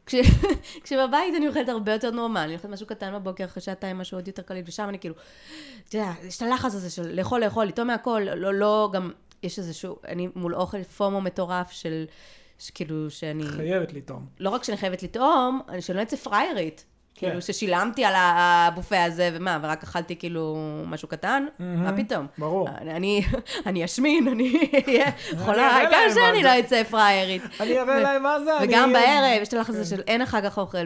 כש, 0.06 0.14
כשבבית 0.84 1.34
אני 1.36 1.48
אוכלת 1.48 1.68
הרבה 1.68 1.92
יותר 1.92 2.10
נורמל, 2.10 2.40
אני 2.40 2.54
אוכלת 2.54 2.70
משהו 2.70 2.86
קטן 2.86 3.12
בבוקר, 3.14 3.44
אחרי 3.44 3.62
שעתיים 3.62 3.98
משהו 3.98 4.18
עוד 4.18 4.26
יותר 4.28 4.42
קליל, 4.42 4.64
ושם 4.66 4.88
אני 4.88 4.98
כאילו, 4.98 5.14
אתה 5.88 5.96
יודע, 5.96 6.10
יש 6.24 6.36
את 6.36 6.42
הלחץ 6.42 6.74
הזה 6.74 6.90
של 6.90 7.14
לאכול, 7.14 7.40
לאכול, 7.44 7.64
לטעום 7.66 7.86
מהכל, 7.88 8.22
לא, 8.36 8.54
לא, 8.54 8.90
גם, 8.92 9.10
יש 9.42 9.58
איזשהו, 9.58 9.96
אני 10.08 10.28
מול 10.34 10.54
אוכל 10.54 10.82
פומו 10.82 11.20
מטורף 11.20 11.70
של, 11.70 12.04
כאילו, 12.74 13.10
שאני, 13.10 13.44
חייבת 13.44 13.92
לטעום. 13.92 14.26
לא 14.40 14.50
רק 14.50 14.64
שאני 14.64 14.76
חייבת 14.76 15.02
לטעום, 15.02 15.60
אני 15.68 15.82
שאני 15.82 15.98
לא 15.98 16.02
אצא 16.02 16.16
פריירית. 16.16 16.84
כאילו 17.18 17.42
ששילמתי 17.42 18.04
על 18.04 18.14
הבופה 18.16 19.04
הזה, 19.04 19.30
ומה, 19.32 19.58
ורק 19.62 19.82
אכלתי 19.82 20.16
כאילו 20.16 20.56
משהו 20.86 21.08
קטן? 21.08 21.46
מה 21.58 21.96
פתאום? 21.96 22.26
ברור. 22.38 22.68
אני 22.80 23.22
אני 23.66 23.84
אשמין, 23.84 24.28
אני 24.28 24.52
אהיה 24.88 25.06
חולה, 25.38 25.66
העיקר 25.66 26.14
שאני 26.14 26.42
זה. 26.42 26.48
לא 26.48 26.60
אצא 26.60 26.84
פראיירית. 26.84 27.42
אני 27.60 27.80
אראה 27.80 28.00
להם 28.00 28.22
מה 28.22 28.44
זה. 28.44 28.50
וגם 28.62 28.92
בערב, 28.92 29.42
יש 29.42 29.48
את 29.48 29.54
הלחץ 29.54 29.74
הזה 29.74 29.84
של 29.96 30.00
אין 30.00 30.22
אחר 30.22 30.40
כך 30.40 30.58
אוכל, 30.58 30.78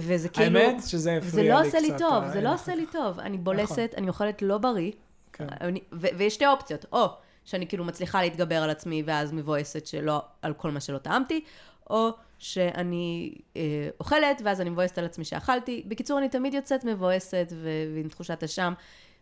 וזה 0.00 0.28
כאילו... 0.28 0.58
האמת 0.58 0.82
שזה 0.86 1.00
זה 1.00 1.16
הפריע 1.28 1.54
לא 1.54 1.60
לי 1.60 1.66
עושה 1.66 1.80
לי 1.80 1.90
קצת, 1.90 1.98
טוב, 1.98 2.24
זה 2.32 2.40
לא 2.40 2.54
עושה 2.54 2.74
לי 2.74 2.86
טוב. 2.92 3.20
אני 3.20 3.38
בולסת, 3.38 3.94
אני 3.96 4.08
אוכלת 4.08 4.42
לא 4.42 4.58
בריא, 4.58 4.90
כן. 5.36 5.46
אני- 5.60 5.80
ו- 5.92 6.06
ויש 6.18 6.34
שתי 6.34 6.46
אופציות, 6.46 6.84
או 6.92 7.06
שאני 7.44 7.66
כאילו 7.66 7.84
מצליחה 7.84 8.22
להתגבר 8.22 8.62
על 8.62 8.70
עצמי 8.70 9.02
ואז 9.06 9.32
מבואסת 9.32 9.86
שלא, 9.86 10.22
על 10.42 10.52
כל 10.54 10.70
מה 10.70 10.80
שלא 10.80 10.98
טעמתי, 10.98 11.44
או 11.90 12.10
שאני 12.38 13.34
אה, 13.56 13.62
אוכלת 14.00 14.42
ואז 14.44 14.60
אני 14.60 14.70
מבואסת 14.70 14.98
על 14.98 15.04
עצמי 15.04 15.24
שאכלתי. 15.24 15.82
בקיצור, 15.86 16.18
אני 16.18 16.28
תמיד 16.28 16.54
יוצאת 16.54 16.84
מבואסת 16.84 17.52
ו- 17.52 17.68
ועם 17.94 18.08
תחושת 18.08 18.42
אשם. 18.42 18.72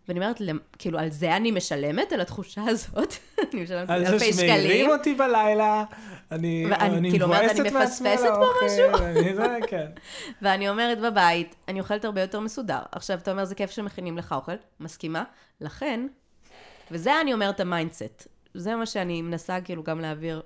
ואני 0.09 0.21
אומרת, 0.21 0.41
כאילו, 0.79 0.99
על 0.99 1.11
זה 1.11 1.37
אני 1.37 1.51
משלמת, 1.51 2.13
על 2.13 2.21
התחושה 2.21 2.63
הזאת. 2.69 3.15
אני 3.53 3.63
משלמת 3.63 3.91
על 3.91 4.07
זה 4.07 4.13
אלפי 4.13 4.33
שמעירים 4.33 4.61
שקלים. 4.61 4.91
אותי 4.91 5.15
בלילה, 5.15 5.85
אני 6.35 6.67
ואני 6.71 6.99
אני 6.99 7.11
כאילו 7.11 7.27
אומרת, 7.27 7.51
אני 7.51 7.71
מפספסת 7.71 8.29
פה 8.35 8.47
משהו? 8.67 9.05
אני 9.05 9.35
זה, 9.35 9.59
כן. 9.69 9.91
ואני 10.43 10.69
אומרת 10.69 11.01
בבית, 11.01 11.57
אני 11.69 11.81
אוכלת 11.81 12.05
הרבה 12.05 12.21
יותר 12.21 12.41
מסודר. 12.41 12.81
עכשיו, 12.93 13.19
אתה 13.19 13.31
אומר, 13.31 13.45
זה 13.45 13.55
כיף 13.55 13.71
שמכינים 13.71 14.19
לך 14.19 14.33
אוכל, 14.33 14.53
מסכימה. 14.81 15.25
לכן, 15.61 16.07
וזה 16.91 17.21
אני 17.21 17.33
אומרת 17.33 17.61
ה 17.61 17.69
mindset. 17.69 18.29
זה 18.55 18.77
מה 18.77 18.87
שאני 18.87 19.23
מנסה 19.23 19.61
כאילו 19.61 19.83
גם 19.83 20.01
להעביר 20.01 20.43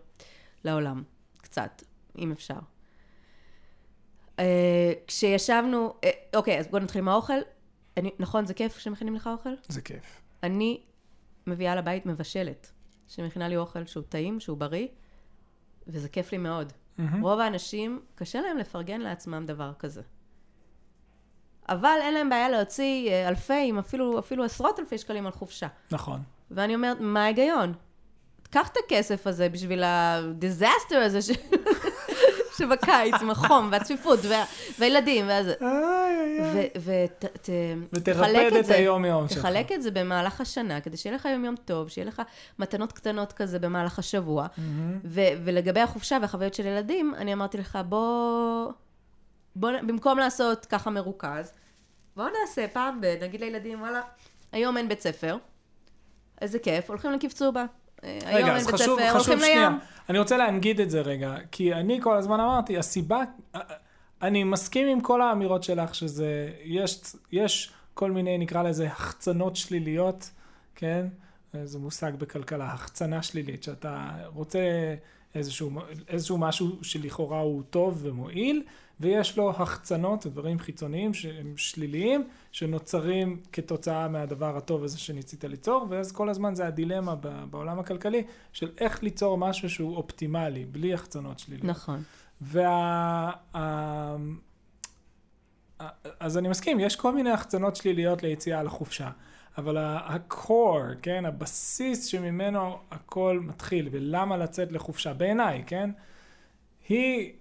לעולם, 0.65 1.03
קצת, 1.39 1.83
אם 2.19 2.33
אפשר. 2.33 2.59
אה, 4.39 4.93
כשישבנו, 5.07 5.95
אה, 6.05 6.11
אוקיי, 6.37 6.59
אז 6.59 6.69
בואו 6.69 6.83
נתחיל 6.83 7.01
עם 7.01 7.09
האוכל. 7.09 7.39
אני, 7.97 8.11
נכון, 8.19 8.47
זה 8.47 8.55
כיף 8.55 8.79
שמכינים 8.79 9.15
לך 9.15 9.27
אוכל? 9.27 9.51
זה 9.69 9.81
כיף. 9.81 10.23
אני 10.43 10.81
מביאה 11.47 11.77
לבית 11.77 12.07
מבשלת, 12.07 12.73
שמכינה 13.09 13.49
לי 13.49 13.57
אוכל 13.57 13.87
שהוא 13.87 14.05
טעים, 14.09 14.41
שהוא 14.41 14.59
בריא, 14.59 14.87
וזה 15.89 16.09
כיף 16.09 16.33
לי 16.33 16.39
מאוד. 16.39 16.73
מהמם. 16.99 17.23
רוב 17.23 17.41
האנשים, 17.41 18.01
קשה 18.15 18.41
להם 18.41 18.59
לפרגן 18.59 19.01
לעצמם 19.01 19.47
דבר 19.47 19.73
כזה. 19.79 20.03
אבל 21.69 21.99
אין 22.01 22.15
להם 22.15 22.29
בעיה 22.29 22.49
להוציא 22.49 23.11
אה, 23.11 23.29
אלפי, 23.29 23.63
אם 23.71 23.79
אפילו, 23.79 24.19
אפילו 24.19 24.45
עשרות 24.45 24.79
אלפי 24.81 24.99
שקלים 24.99 25.27
על 25.27 25.33
חופשה. 25.33 25.67
נכון. 25.91 26.23
ואני 26.51 26.75
אומרת, 26.75 26.97
מה 27.01 27.25
ההיגיון? 27.25 27.73
קח 28.51 28.69
את 28.69 28.77
הכסף 28.85 29.27
הזה 29.27 29.49
בשביל 29.49 29.83
הדיזסטר 29.85 30.97
הזה 30.97 31.23
ש... 31.23 31.31
שבקיץ, 32.59 33.15
עם 33.23 33.31
החום 33.31 33.69
והצפיפות 33.73 34.19
וה... 34.29 34.45
והילדים 34.79 35.25
וזה. 35.25 35.55
ותרפד 37.93 38.57
את 38.61 38.71
היום-יום 38.71 39.29
שלך. 39.29 39.39
תחלק 39.39 39.73
את 39.73 39.83
זה 39.83 39.91
במהלך 39.91 40.41
השנה, 40.41 40.81
כדי 40.81 40.97
שיהיה 40.97 41.17
לך 41.17 41.25
יום-יום 41.25 41.55
טוב, 41.65 41.89
שיהיה 41.89 42.07
לך 42.07 42.23
מתנות 42.59 42.93
קטנות 42.93 43.33
כזה 43.33 43.59
במהלך 43.59 43.99
השבוע. 43.99 44.47
ו- 45.05 45.21
ולגבי 45.45 45.81
החופשה 45.81 46.19
והחוויות 46.23 46.55
של 46.55 46.67
ילדים, 46.67 47.15
אני 47.15 47.33
אמרתי 47.33 47.59
לך, 47.59 47.79
בוא... 47.89 48.73
בוא, 49.57 49.71
במקום 49.87 50.19
לעשות 50.19 50.67
ככה 50.67 50.91
מרוכז, 50.91 51.53
בוא 52.17 52.25
נעשה 52.41 52.69
פעם 52.69 53.01
ב... 53.01 53.17
נגיד 53.23 53.41
לילדים, 53.41 53.81
וואלה, 53.81 54.01
היום 54.53 54.77
אין 54.77 54.89
בית 54.89 55.01
ספר, 55.01 55.37
איזה 56.41 56.59
כיף, 56.59 56.91
הולכים 56.91 57.13
לקפצובה. 57.13 57.65
אה, 58.05 58.19
היום 58.25 58.45
רגע, 58.45 58.57
אז 58.57 58.67
חשוב, 58.67 59.01
ספר, 59.01 59.19
חשוב 59.19 59.39
שנייה. 59.39 59.69
לים. 59.69 59.79
אני 60.09 60.19
רוצה 60.19 60.37
להנגיד 60.37 60.81
את 60.81 60.91
זה 60.91 61.01
רגע, 61.01 61.35
כי 61.51 61.75
אני 61.75 62.01
כל 62.03 62.17
הזמן 62.17 62.41
אמרתי, 62.41 62.79
הסיבה, 62.79 63.23
אני 64.23 64.45
מסכים 64.45 64.89
עם 64.89 65.01
כל 65.01 65.23
האמירות 65.23 65.63
שלך 65.63 65.95
שזה, 65.95 66.51
יש, 66.65 67.01
יש 67.33 67.73
כל 67.95 68.11
מיני, 68.11 68.39
נקרא 68.39 68.63
לזה, 68.63 68.87
החצנות 68.87 69.57
שליליות, 69.57 70.31
כן? 70.75 71.07
זה 71.65 71.79
מושג 71.79 72.13
בכלכלה, 72.19 72.73
החצנה 72.73 73.23
שלילית, 73.23 73.63
שאתה 73.63 74.09
רוצה 74.35 74.59
איזשהו, 75.35 75.71
איזשהו 76.09 76.39
משהו 76.39 76.79
שלכאורה 76.83 77.41
הוא 77.41 77.63
טוב 77.71 77.99
ומועיל, 78.03 78.63
ויש 79.01 79.39
לו 79.39 79.51
החצנות, 79.51 80.27
דברים 80.27 80.59
חיצוניים 80.59 81.15
שהם 81.15 81.55
שליליים, 81.57 82.29
שנוצרים 82.53 83.41
כתוצאה 83.53 84.09
מהדבר 84.09 84.57
הטוב 84.57 84.85
הזה 84.85 84.99
שניסית 84.99 85.45
ליצור, 85.45 85.87
ואז 85.91 86.13
כל 86.13 86.29
הזמן 86.29 86.55
זה 86.55 86.67
הדילמה 86.67 87.15
בעולם 87.51 87.79
הכלכלי, 87.79 88.23
של 88.53 88.71
איך 88.79 89.03
ליצור 89.03 89.39
משהו 89.39 89.71
שהוא 89.71 89.97
אופטימלי, 89.97 90.65
בלי 90.65 90.95
החצנות 90.95 91.39
שליליות. 91.39 91.65
נכון. 91.65 92.03
וה... 92.41 93.31
אז 96.21 96.39
אני 96.39 96.49
מסכים, 96.49 96.81
יש 96.81 96.97
כל 96.97 97.15
מיני 97.15 97.31
החצנות 97.31 97.77
שליליות 97.77 98.23
ליציאה 98.23 98.63
לחופשה, 98.63 99.11
אבל 99.59 99.77
ה-core, 99.77 100.95
כן, 101.03 101.25
הבסיס 101.27 102.07
שממנו 102.07 102.79
הכל 102.91 103.41
מתחיל, 103.43 103.89
ולמה 103.93 104.37
לצאת 104.37 104.73
לחופשה, 104.73 105.15
בעיניי, 105.15 105.63
כן, 105.67 105.91
היא 106.89 107.33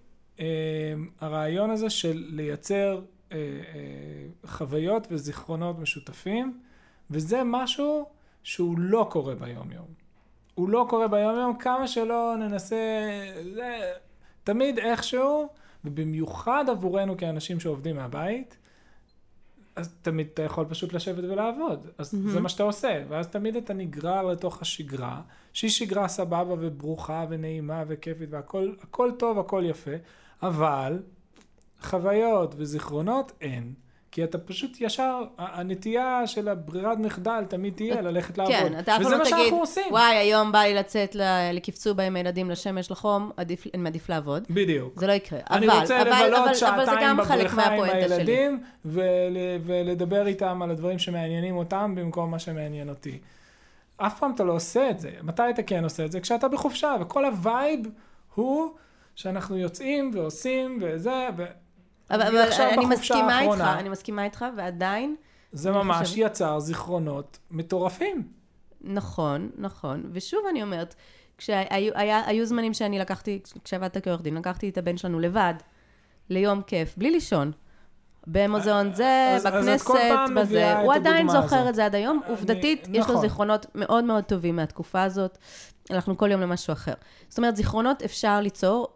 הרעיון 1.22 1.70
הזה 1.70 1.90
של 1.90 2.26
לייצר 2.30 3.02
אה, 3.32 3.38
אה, 3.38 4.50
חוויות 4.50 5.08
וזיכרונות 5.12 5.80
משותפים, 5.80 6.60
וזה 7.12 7.42
משהו 7.46 8.06
שהוא 8.44 8.80
לא 8.80 9.08
קורה 9.12 9.36
ביום-יום. 9.36 9.88
הוא 10.56 10.70
לא 10.70 10.86
קורה 10.90 11.08
ביום-יום, 11.08 11.58
כמה 11.58 11.88
שלא 11.88 12.36
ננסה, 12.40 12.76
זה 13.54 13.80
תמיד 14.44 14.80
איכשהו, 14.80 15.48
ובמיוחד 15.86 16.66
עבורנו 16.70 17.18
כאנשים 17.18 17.60
שעובדים 17.60 17.96
מהבית, 17.96 18.58
אז 19.76 19.96
תמיד 20.02 20.28
אתה 20.34 20.42
יכול 20.42 20.66
פשוט 20.70 20.94
לשבת 20.94 21.24
ולעבוד. 21.24 21.88
אז 21.98 22.14
mm-hmm. 22.14 22.30
זה 22.30 22.40
מה 22.40 22.50
שאתה 22.50 22.64
עושה, 22.64 23.04
ואז 23.10 23.28
תמיד 23.28 23.56
אתה 23.56 23.74
נגרר 23.74 24.26
לתוך 24.26 24.62
השגרה, 24.62 25.22
שהיא 25.54 25.72
שגרה 25.72 26.08
סבבה 26.08 26.54
וברוכה 26.60 27.26
ונעימה 27.30 27.84
וכיפית 27.88 28.30
והכל 28.32 28.74
הכל 28.82 29.12
טוב, 29.20 29.40
הכל 29.40 29.64
יפה, 29.66 29.92
אבל 30.44 31.00
חוויות 31.82 32.54
וזיכרונות 32.58 33.32
אין. 33.42 33.74
כי 34.12 34.24
אתה 34.24 34.38
פשוט 34.38 34.78
ישר, 34.80 35.22
הנטייה 35.38 36.28
של 36.28 36.48
הברירת 36.50 36.98
מחדל 36.98 37.44
תמיד 37.50 37.74
תהיה 37.76 38.02
ללכת 38.02 38.38
לעבוד. 38.38 38.56
כן, 38.56 38.80
אתה 38.80 38.96
אף 38.96 38.98
פעם 38.98 39.06
וזה 39.06 39.12
לא 39.12 39.18
מה 39.18 39.24
תגיד, 39.24 39.38
שאנחנו 39.38 39.58
עושים. 39.60 39.84
וואי, 39.92 40.16
היום 40.18 40.52
בא 40.52 40.60
לי 40.60 40.74
לצאת 40.74 41.16
לקפצובה 41.54 42.04
עם 42.04 42.16
הילדים 42.16 42.50
לשמש, 42.50 42.92
לחום, 42.92 43.32
עדיף- 43.38 43.68
אני 43.74 43.84
מעדיף 43.84 44.10
לעבוד. 44.10 44.44
בדיוק. 44.50 45.00
זה 45.00 45.08
לא 45.08 45.12
יקרה. 45.12 45.40
אני 45.50 45.68
אבל, 45.68 45.80
רוצה 45.80 46.02
אבל, 46.02 46.10
לבלות 46.10 46.34
אבל, 46.34 46.44
אבל 46.46 46.54
זה 46.54 46.60
שעתיים 46.60 47.18
גם 47.18 47.22
חלק 47.26 47.52
בבריכה 47.52 47.74
עם. 47.74 47.84
הילדים, 47.84 48.64
ול, 48.86 49.04
ולדבר 49.66 50.28
איתם 50.28 50.62
על 50.62 50.72
הדברים 50.72 51.00
שמעניינים 51.00 51.58
אותם 51.58 51.94
במקום 51.98 52.32
מה 52.32 52.40
שמעניין 52.40 52.90
אותי. 52.90 53.20
אף 53.98 54.20
פעם 54.20 54.32
אתה 54.36 54.44
לא 54.44 54.54
עושה 54.54 54.90
את 54.90 55.00
זה. 55.00 55.12
מתי 55.24 55.50
אתה 55.50 55.64
כן 55.64 55.84
עושה 55.84 56.06
את 56.06 56.12
זה? 56.12 56.20
כשאתה 56.20 56.48
בחופשה, 56.48 56.96
וכל 57.02 57.26
הווייב 57.26 57.80
הוא 58.36 58.72
שאנחנו 59.18 59.58
יוצאים 59.58 60.12
ועושים 60.14 60.80
וזה, 60.82 61.28
ו... 61.38 61.46
אבל, 62.12 62.22
אבל 62.22 62.38
אני 62.78 62.86
מסכימה 62.86 63.40
איתך, 63.40 63.52
האחרונה. 63.52 63.80
אני 63.80 63.90
מסכימה 63.90 64.24
איתך, 64.24 64.46
ועדיין, 64.58 65.16
זה 65.52 65.72
ממש 65.72 65.98
חושבת- 66.08 66.18
יצר 66.32 66.60
זיכרונות 66.60 67.38
מטורפים. 67.52 68.28
נכון, 68.82 69.50
נכון. 69.58 70.04
ושוב 70.12 70.40
אני 70.50 70.64
אומרת, 70.64 70.96
כשהיו 71.38 71.66
היה, 71.96 72.22
היו 72.26 72.46
זמנים 72.46 72.74
שאני 72.74 73.00
לקחתי, 73.00 73.40
כשעבדת 73.64 74.04
כעורך 74.04 74.22
דין, 74.22 74.36
לקחתי 74.38 74.70
את 74.70 74.78
הבן 74.78 74.98
שלנו 74.98 75.20
לבד, 75.20 75.54
ליום 76.30 76.62
כיף, 76.62 76.98
בלי 76.98 77.12
לישון. 77.12 77.52
במוזיאון 78.28 78.94
זה, 78.94 79.04
אה, 79.04 79.36
אז- 79.36 79.46
אז 79.46 79.48
את 79.48 79.54
בכנסת, 79.54 79.86
כל 79.88 79.98
פעם 80.10 80.36
בזה. 80.36 80.44
מביאה 80.44 80.80
הוא 80.82 80.94
את 80.94 80.98
עדיין 81.00 81.30
זוכר 81.30 81.56
הזאת. 81.56 81.70
את 81.70 81.76
זה 81.76 81.86
עד 81.86 81.96
היום. 81.96 82.20
אני- 82.24 82.32
עובדתית, 82.32 82.82
יש 82.88 82.98
לו 82.98 83.14
נכון. 83.14 83.22
זיכרונות 83.22 83.66
מאוד 83.76 84.04
מאוד 84.04 84.24
טובים 84.24 84.56
מהתקופה 84.56 85.04
הזאת. 85.04 85.38
הלכנו 85.90 86.18
כל 86.18 86.32
יום 86.32 86.42
למשהו 86.42 86.74
אחר. 86.74 86.94
זאת 87.30 87.38
אומרת, 87.38 87.56
זיכרונות 87.56 88.02
אפשר 88.04 88.40
ליצור 88.42 88.88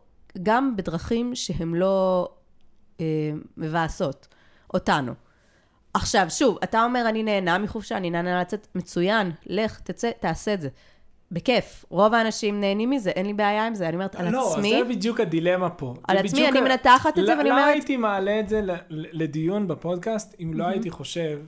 גם 0.43 0.75
בדרכים 0.75 1.35
שהן 1.35 1.73
לא 1.73 2.27
אה, 3.01 3.05
מבאסות 3.57 4.27
אותנו. 4.73 5.13
עכשיו, 5.93 6.25
שוב, 6.29 6.57
אתה 6.63 6.83
אומר, 6.83 7.05
אני 7.09 7.23
נהנה 7.23 7.57
מחופשה, 7.57 7.97
אני 7.97 8.09
נהנה 8.09 8.41
לצאת, 8.41 8.67
מצוין, 8.75 9.31
לך, 9.45 9.79
תצא, 9.79 10.11
תעשה 10.19 10.53
את 10.53 10.61
זה. 10.61 10.69
בכיף. 11.31 11.85
רוב 11.89 12.13
האנשים 12.13 12.61
נהנים 12.61 12.89
מזה, 12.89 13.09
אין 13.09 13.25
לי 13.25 13.33
בעיה 13.33 13.67
עם 13.67 13.75
זה. 13.75 13.87
אני 13.87 13.95
אומרת, 13.95 14.15
על 14.15 14.29
לא, 14.31 14.53
עצמי, 14.53 14.69
זה 14.83 14.89
בדיוק 14.89 15.19
הדילמה 15.19 15.69
פה. 15.69 15.93
על 16.07 16.17
עצמי, 16.17 16.47
אני 16.49 16.59
ה- 16.59 16.61
מנתחת 16.61 17.09
את 17.19 17.25
זה 17.25 17.31
לא- 17.33 17.37
ואני 17.37 17.49
לא 17.49 17.53
אומרת- 17.53 17.73
הייתי 17.73 17.97
מעלה 17.97 18.39
את 18.39 18.49
זה 18.49 18.61
לדיון 18.89 19.67
בפודקאסט, 19.67 20.35
אם 20.39 20.51
לא 20.53 20.63
הייתי 20.67 20.89
חושב 20.89 21.39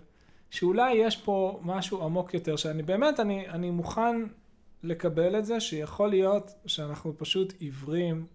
שאולי 0.49 0.93
יש 0.93 1.17
פה 1.17 1.59
משהו 1.63 2.03
עמוק 2.03 2.33
יותר, 2.33 2.55
שאני 2.55 2.83
באמת, 2.83 3.19
אני, 3.19 3.49
אני 3.49 3.69
מוכן 3.71 4.15
לקבל 4.83 5.39
את 5.39 5.45
זה, 5.45 5.59
שיכול 5.59 6.09
להיות 6.09 6.53
שאנחנו 6.65 7.13
פשוט 7.17 7.53
עיוורים, 7.59 8.25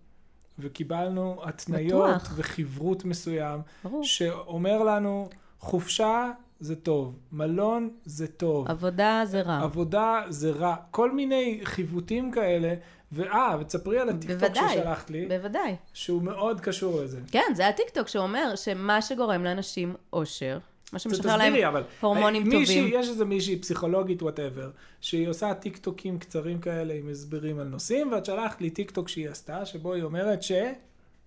וקיבלנו 0.59 1.41
התניות 1.43 2.11
בטוח. 2.11 2.33
וחברות 2.37 3.05
מסוים, 3.05 3.61
ברור. 3.85 4.05
שאומר 4.05 4.83
לנו, 4.83 5.29
חופשה 5.61 6.31
זה 6.61 6.77
טוב, 6.77 7.19
מלון 7.33 7.91
זה 8.05 8.27
טוב, 8.27 8.69
עבודה 8.69 9.23
זה 9.27 9.41
רע. 9.41 9.61
עבודה 9.63 10.23
זה 10.29 10.51
רע, 10.51 10.77
כל 10.91 11.13
מיני 11.13 11.61
חיווטים 11.65 12.31
כאלה, 12.31 12.75
ואה, 13.13 13.57
ותספרי 13.61 13.99
על 13.99 14.09
הטיקטוק 14.09 14.55
ששלחת 14.55 15.11
לי, 15.11 15.27
בוודאי. 15.29 15.77
שהוא 15.93 16.23
מאוד 16.23 16.61
קשור 16.61 17.01
לזה. 17.03 17.21
כן, 17.31 17.53
זה 17.55 17.69
הטיקטוק 17.69 18.09
שאומר 18.09 18.57
שמה 18.57 19.03
שגורם 19.03 19.45
לאנשים 19.45 19.95
אושר, 20.13 20.59
מה 20.93 20.99
שמשחרר 20.99 21.37
להם 21.37 21.49
תסבירי, 21.49 21.69
אבל 21.69 21.83
הורמונים 22.01 22.43
אה, 22.43 22.59
מישהי, 22.59 22.81
טובים. 22.81 23.01
יש 23.01 23.09
איזה 23.09 23.25
מישהי 23.25 23.59
פסיכולוגית 23.59 24.23
whatever, 24.23 24.71
שהיא 25.01 25.29
עושה 25.29 25.55
טיקטוקים 25.55 26.19
קצרים 26.19 26.59
כאלה 26.59 26.95
עם 26.95 27.09
הסברים 27.09 27.59
על 27.59 27.67
נושאים, 27.67 28.13
ואת 28.13 28.25
שלחת 28.25 28.61
לי 28.61 28.71
טיקטוק 28.71 29.09
שהיא 29.09 29.29
עשתה, 29.29 29.67
שבו 29.67 29.95
היא 29.95 30.03
אומרת 30.03 30.43
ש... 30.43 30.53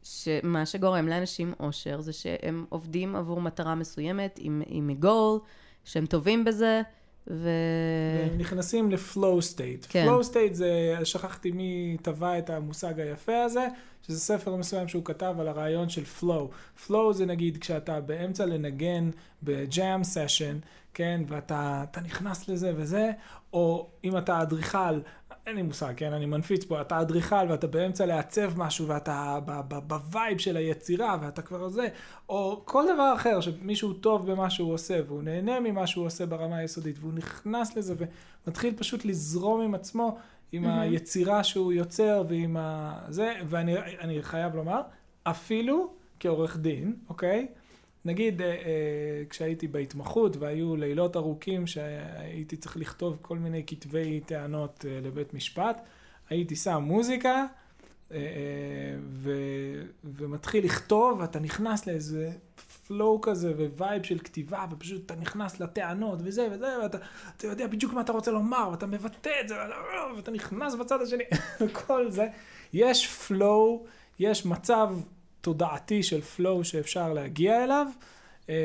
שמה 0.04 0.66
שגורם 0.66 1.08
לאנשים 1.08 1.54
אושר 1.60 2.02
זה 2.02 2.14
שהם 2.14 2.66
עובדים 2.70 3.16
עבור 3.16 3.42
מטרה 3.42 3.76
מסוימת 3.76 4.40
עם, 4.42 4.62
עם 4.68 4.94
גול, 5.00 5.40
שהם 5.86 6.06
טובים 6.06 6.46
בזה, 6.46 6.82
ו... 7.28 7.50
והם 8.20 8.38
נכנסים 8.38 8.92
ל 8.92 9.02
flow 9.02 9.42
state. 9.42 9.86
פלואו 9.86 10.24
סטייט 10.24 10.54
זה, 10.54 10.96
שכחתי 11.04 11.52
מי 11.52 11.98
טבע 12.02 12.38
את 12.38 12.50
המושג 12.50 13.00
היפה 13.00 13.44
הזה, 13.44 13.68
שזה 14.08 14.20
ספר 14.20 14.56
מסוים 14.56 14.88
שהוא 14.88 15.06
כתב 15.06 15.36
על 15.40 15.48
הרעיון 15.48 15.90
של 15.90 16.06
flow. 16.06 16.50
flow 16.88 17.14
זה 17.14 17.26
נגיד 17.26 17.58
כשאתה 17.58 18.02
באמצע 18.02 18.46
לנגן 18.46 19.10
ב 19.44 19.59
jam 19.59 20.04
session, 20.04 20.58
כן, 20.94 21.22
ואתה 21.28 21.84
אתה 21.92 22.02
נכנס 22.02 22.50
לזה 22.50 22.74
וזה, 22.76 23.12
או 23.54 23.90
אם 24.04 24.18
אתה 24.18 24.42
אדריכל, 24.42 25.00
אין 25.46 25.56
לי 25.56 25.62
מושג, 25.62 25.94
כן, 25.98 26.14
אני 26.14 26.26
מנפיץ 26.26 26.66
פה, 26.66 26.82
אתה 26.82 27.02
אדריכל 27.02 27.46
ואתה 27.50 27.68
באמצע 27.68 28.06
לעצב 28.06 28.60
משהו 28.60 28.88
ואתה 28.88 29.40
ב 29.88 29.98
vibe 29.98 30.38
של 30.38 30.58
היצירה 30.58 31.18
ואתה 31.22 31.42
כבר 31.42 31.70
זה, 31.70 31.88
או 32.30 32.62
כל 32.66 32.84
דבר 32.94 33.14
אחר 33.16 33.42
שמישהו 33.42 33.94
טוב 33.94 34.32
במה 34.32 34.50
שהוא 34.50 34.74
עושה 34.74 35.00
והוא 35.08 35.24
נהנה 35.24 35.60
ממה 35.60 35.88
שהוא 35.88 36.06
עושה 36.06 36.26
ברמה 36.26 36.58
היסודית 36.58 36.96
והוא 37.00 37.14
נכנס 37.14 37.78
לזה 37.78 37.96
ומתחיל 38.48 38.74
פשוט 38.78 39.06
לזרום 39.06 39.62
עם 39.62 39.76
עצמו, 39.76 40.18
עם 40.52 40.64
מהמם. 40.64 40.80
היצירה 40.80 41.44
שהוא 41.44 41.74
יוצר 41.74 42.24
ועם 42.28 42.58
ה... 42.58 43.00
זה, 43.10 43.34
ואני 43.46 43.78
אני 43.78 44.24
חייב 44.24 44.56
לומר, 44.56 44.82
אפילו 45.24 45.94
כעורך 46.20 46.58
דין, 46.58 46.96
אוקיי? 47.10 47.48
נגיד, 48.06 48.42
אה, 48.42 48.48
אה, 48.48 49.24
כשהייתי 49.30 49.68
בהתמחות 49.68 50.38
והיו 50.38 50.76
לילות 50.76 51.16
ארוכים 51.16 51.68
שהייתי 51.68 52.58
צריך 52.58 52.78
לכתוב 52.78 53.18
כל 53.22 53.38
מיני 53.38 53.64
כתבי 53.68 54.20
טענות 54.20 54.86
אה, 54.88 55.00
לבית 55.04 55.34
משפט, 55.34 55.82
הייתי 56.30 56.56
שם 56.56 56.84
מוזיקה 56.84 57.46
ו, 59.10 59.32
ומתחיל 60.04 60.66
לכתוב, 60.66 61.20
ואתה 61.20 61.40
נכנס 61.40 61.88
לאיזה 61.88 62.32
flow 62.88 63.22
כזה 63.22 63.54
vibe 63.78 64.04
של 64.04 64.20
כתיבה, 64.20 64.66
ופשוט 64.72 65.06
אתה 65.06 65.16
נכנס 65.16 65.60
לטענות 65.60 66.20
וזה 66.24 66.48
וזה, 66.52 66.78
ואתה 66.84 66.98
אתה 67.38 67.48
יודע 67.48 67.68
בדיוק 67.68 67.94
מה 67.94 68.02
אתה 68.02 68.12
רוצה 68.12 68.32
לומר, 68.32 68.70
ואתה 68.72 68.86
מבטא 68.86 69.32
את 69.42 69.48
זה, 69.48 69.56
ואתה 70.16 70.32
נכנס 70.32 70.76
בצד 70.76 71.02
השני, 71.02 71.24
וכל 71.62 72.12
זה. 72.12 72.28
יש 72.74 73.08
פלואו, 73.08 73.86
יש 74.20 74.46
מצב 74.46 74.96
תודעתי 75.42 76.04
של 76.04 76.22
פלואו 76.22 76.64
שאפשר 76.64 77.14
להגיע 77.14 77.64
אליו, 77.64 77.88
אה, 78.50 78.56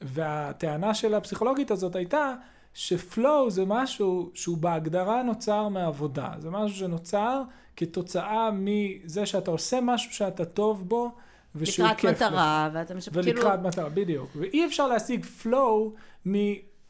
והטענה 0.00 0.94
של 0.94 1.14
הפסיכולוגית 1.14 1.70
הזאת 1.70 1.96
הייתה 1.96 2.34
שפלואו 2.74 3.50
זה 3.50 3.64
משהו 3.66 4.30
שהוא 4.34 4.58
בהגדרה 4.58 5.22
נוצר 5.22 5.68
מעבודה. 5.68 6.32
זה 6.38 6.50
משהו 6.50 6.76
שנוצר 6.76 7.42
כתוצאה 7.76 8.50
מזה 8.52 9.26
שאתה 9.26 9.50
עושה 9.50 9.80
משהו 9.82 10.14
שאתה 10.14 10.44
טוב 10.44 10.88
בו, 10.88 11.10
ושהוא 11.54 11.86
לקראת 11.86 12.00
כיף 12.00 12.10
לך. 12.10 12.16
מטרה, 12.22 12.70
ואתה 12.72 12.94
משפ... 12.94 13.12
כאילו... 13.12 13.26
ולקראת 13.26 13.60
מטרה, 13.60 13.88
בדיוק. 13.88 14.30
ואי 14.36 14.66
אפשר 14.66 14.86
להשיג 14.86 15.24
פלואו 15.24 15.92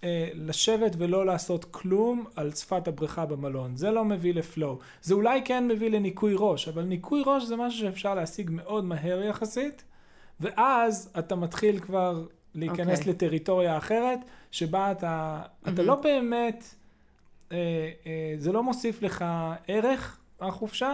מלשבת 0.03 0.93
ולא 0.99 1.27
לעשות 1.27 1.65
כלום 1.65 2.25
על 2.37 2.53
שפת 2.53 2.89
הבריכה 2.89 3.27
במלון. 3.27 3.77
זה 3.77 3.91
לא 3.91 4.05
מביא 4.05 4.35
לפלואו. 4.35 4.79
זה 5.03 5.15
אולי 5.15 5.43
כן 5.45 5.69
מביא 5.69 5.91
לניקוי 5.91 6.35
ראש, 6.39 6.69
אבל 6.69 6.83
ניקוי 6.83 7.23
ראש 7.27 7.45
זה 7.45 7.57
משהו 7.57 7.81
שאפשר 7.81 8.15
להשיג 8.15 8.51
מאוד 8.53 8.85
מהר 8.85 9.23
יחסית, 9.23 9.85
ואז 10.41 11.13
אתה 11.19 11.35
מתחיל 11.35 11.81
כבר 11.81 12.27
להיכנס 12.55 12.99
אוקיי. 12.99 13.13
לטריטוריה 13.13 13.79
אחרת, 13.79 14.19
שבה 14.51 14.93
אתה, 14.93 15.43
אתה 15.63 15.71
מהמם. 15.71 15.87
לא 15.87 15.95
באמת, 15.95 16.65
אה, 17.53 17.91
אה, 18.07 18.35
זה 18.39 18.53
לא 18.53 18.63
מוסיף 18.63 19.03
לך 19.03 19.25
ערך, 19.69 20.19
החופשה, 20.41 20.93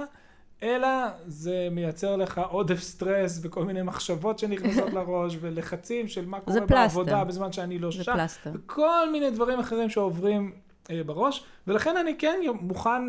אלא 0.62 0.88
זה 1.26 1.68
מייצר 1.70 2.16
לך 2.16 2.40
עודף 2.50 2.80
סטרס 2.80 3.40
וכל 3.42 3.64
מיני 3.64 3.82
מחשבות 3.82 4.38
שנכנסות 4.38 4.92
לראש 4.96 5.36
ולחצים 5.40 6.08
של 6.08 6.26
מה 6.26 6.40
קורה 6.40 6.60
פלסטר. 6.60 6.74
בעבודה 6.74 7.24
בזמן 7.24 7.52
שאני 7.52 7.78
לא 7.78 7.90
זה 7.90 8.04
שם. 8.04 8.12
פלסטר. 8.14 8.50
וכל 8.54 9.10
מיני 9.12 9.30
דברים 9.30 9.58
אחרים 9.58 9.90
שעוברים 9.90 10.52
אה, 10.90 11.04
בראש, 11.04 11.44
ולכן 11.66 11.96
אני 11.96 12.18
כן 12.18 12.40
מוכן 12.60 13.02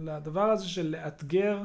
לדבר 0.00 0.50
הזה 0.50 0.68
של 0.68 0.86
לאתגר 0.86 1.62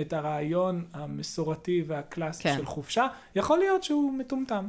את 0.00 0.12
הרעיון 0.12 0.84
המסורתי 0.92 1.84
והקלאסי 1.86 2.42
כן. 2.42 2.56
של 2.56 2.66
חופשה. 2.66 3.06
יכול 3.34 3.58
להיות 3.58 3.82
שהוא 3.82 4.12
מטומטם. 4.12 4.68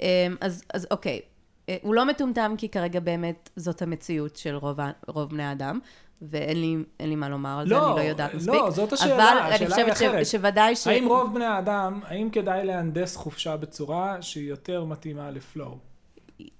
אמ, 0.00 0.06
אז, 0.40 0.64
אז 0.74 0.86
אוקיי, 0.90 1.20
אה, 1.68 1.76
הוא 1.82 1.94
לא 1.94 2.04
מטומטם 2.04 2.54
כי 2.58 2.68
כרגע 2.68 3.00
באמת 3.00 3.50
זאת 3.56 3.82
המציאות 3.82 4.36
של 4.36 4.54
רוב, 4.54 4.78
רוב 5.08 5.30
בני 5.30 5.42
האדם, 5.44 5.78
ואין 6.22 6.60
לי, 6.60 6.76
לי 7.00 7.16
מה 7.16 7.28
לומר 7.28 7.58
על 7.58 7.68
זה, 7.68 7.74
לא, 7.74 7.86
אני 7.86 7.96
לא 7.96 8.10
יודעת 8.10 8.34
מספיק. 8.34 8.54
לא, 8.54 8.70
זאת 8.70 8.92
השאלה, 8.92 9.32
אבל 9.32 9.52
אני 9.52 9.66
השאלה 9.66 9.76
היא 9.76 9.92
חושבת. 9.92 10.26
ש, 10.26 10.30
שוודאי 10.30 10.76
ש... 10.76 10.86
האם 10.86 11.06
רוב 11.06 11.34
בני 11.34 11.44
האדם, 11.44 12.00
האם 12.04 12.30
כדאי 12.30 12.64
להנדס 12.64 13.16
חופשה 13.16 13.56
בצורה 13.56 14.22
שהיא 14.22 14.48
יותר 14.48 14.84
מתאימה 14.84 15.30
לפלואו? 15.30 15.78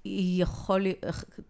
יכול... 0.05 0.85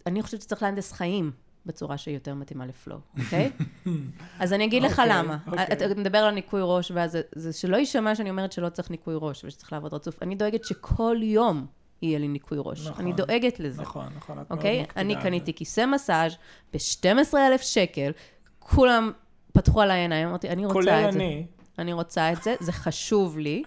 אני 0.06 0.22
חושבת 0.22 0.42
שצריך 0.42 0.64
להנדס 0.64 0.92
חיים 0.92 1.32
בצורה 1.66 1.98
שהיא 1.98 2.14
יותר 2.14 2.34
מתאימה 2.34 2.66
לפלואו, 2.66 3.00
אוקיי? 3.20 3.52
אז 4.40 4.54
אני 4.54 4.66
אגיד 4.66 4.84
לך 4.84 5.00
אוקיי, 5.00 5.06
למה. 5.10 5.38
אוקיי. 5.48 5.66
אתה 5.74 5.88
מדבר 5.88 6.18
על 6.18 6.34
ניקוי 6.34 6.62
ראש, 6.64 6.92
ואז 6.92 7.12
זה, 7.12 7.22
זה 7.36 7.54
שלא 7.54 7.78
יישמע 7.78 8.16
שאני 8.16 8.30
אומרת 8.30 8.52
שלא 8.52 8.70
צריך 8.70 8.92
ניקוי 8.92 9.14
ראש 9.18 9.46
ושצריך 9.46 9.74
לעבוד 9.74 9.94
רצוף. 9.94 10.24
אני 10.24 10.36
דואגת 10.36 10.64
שכל 10.66 11.18
יום 11.22 11.66
יהיה 12.02 12.20
לי 12.20 12.28
ניקוי 12.28 12.58
ראש. 12.62 12.88
נכון. 12.88 13.06
אני 13.06 13.14
דואגת 13.14 13.60
לזה. 13.60 13.82
נכון, 13.82 14.08
נכון, 14.18 14.44
אוקיי? 14.50 14.86
אני 14.98 15.16
קניתי. 15.22 15.54
כיסא 15.54 15.86
מסאז' 15.86 16.36
ב-12,000 16.74 17.62
שקל, 17.62 18.12
כולם 18.60 19.12
פתחו 19.54 19.82
עליי 19.82 20.00
עיניים, 20.00 20.28
אמרתי, 20.28 20.50
אני 20.50 20.66
רוצה 20.66 20.74
כולל 20.74 21.06
את 21.08 21.14
זה. 21.14 21.20
אני. 21.20 21.46
אני 21.80 21.94
רוצה 21.94 22.32
את 22.32 22.44
זה, 22.44 22.56
זה 22.60 22.72
חשוב 22.72 23.38
לי, 23.38 23.64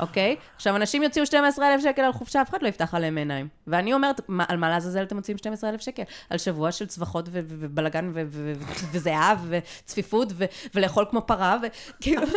אוקיי? 0.00 0.36
עכשיו, 0.56 0.76
אנשים 0.76 1.02
יוציאו 1.02 1.26
12,000 1.26 1.80
שקל 1.80 2.02
על 2.02 2.12
חופשה, 2.12 2.42
אף 2.42 2.50
אחד 2.50 2.62
לא 2.62 2.68
יפתח 2.68 2.94
עליהם 2.94 3.18
עיניים. 3.18 3.48
ואני 3.66 3.94
אומרת, 3.94 4.20
מה, 4.28 4.44
על 4.48 4.56
מה 4.56 4.70
לעזאזל 4.70 5.02
אתם 5.02 5.16
מוציאים 5.16 5.38
12,000 5.38 5.80
שקל? 5.80 6.02
על 6.30 6.38
שבוע 6.38 6.72
של 6.72 6.86
צווחות 6.86 7.28
ובלאגן 7.32 8.10
ו- 8.14 8.22
ו- 8.28 8.52
ו- 8.56 8.84
וזיעה 8.92 9.34
וצפיפות 9.48 10.32
ולאכול 10.74 11.04
כמו 11.10 11.26
פרה, 11.26 11.56
וכאילו... 11.62 12.22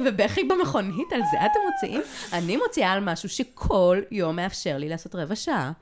ובכי 0.00 0.44
במכונית, 0.44 1.12
על 1.12 1.20
זה 1.30 1.46
אתם 1.46 1.58
מוציאים? 1.72 2.00
אני 2.32 2.56
מוציאה 2.56 2.92
על 2.92 3.00
משהו 3.00 3.28
שכל 3.28 4.00
יום 4.10 4.36
מאפשר 4.36 4.76
לי 4.78 4.88
לעשות 4.88 5.14
רבע 5.14 5.36
שעה. 5.36 5.72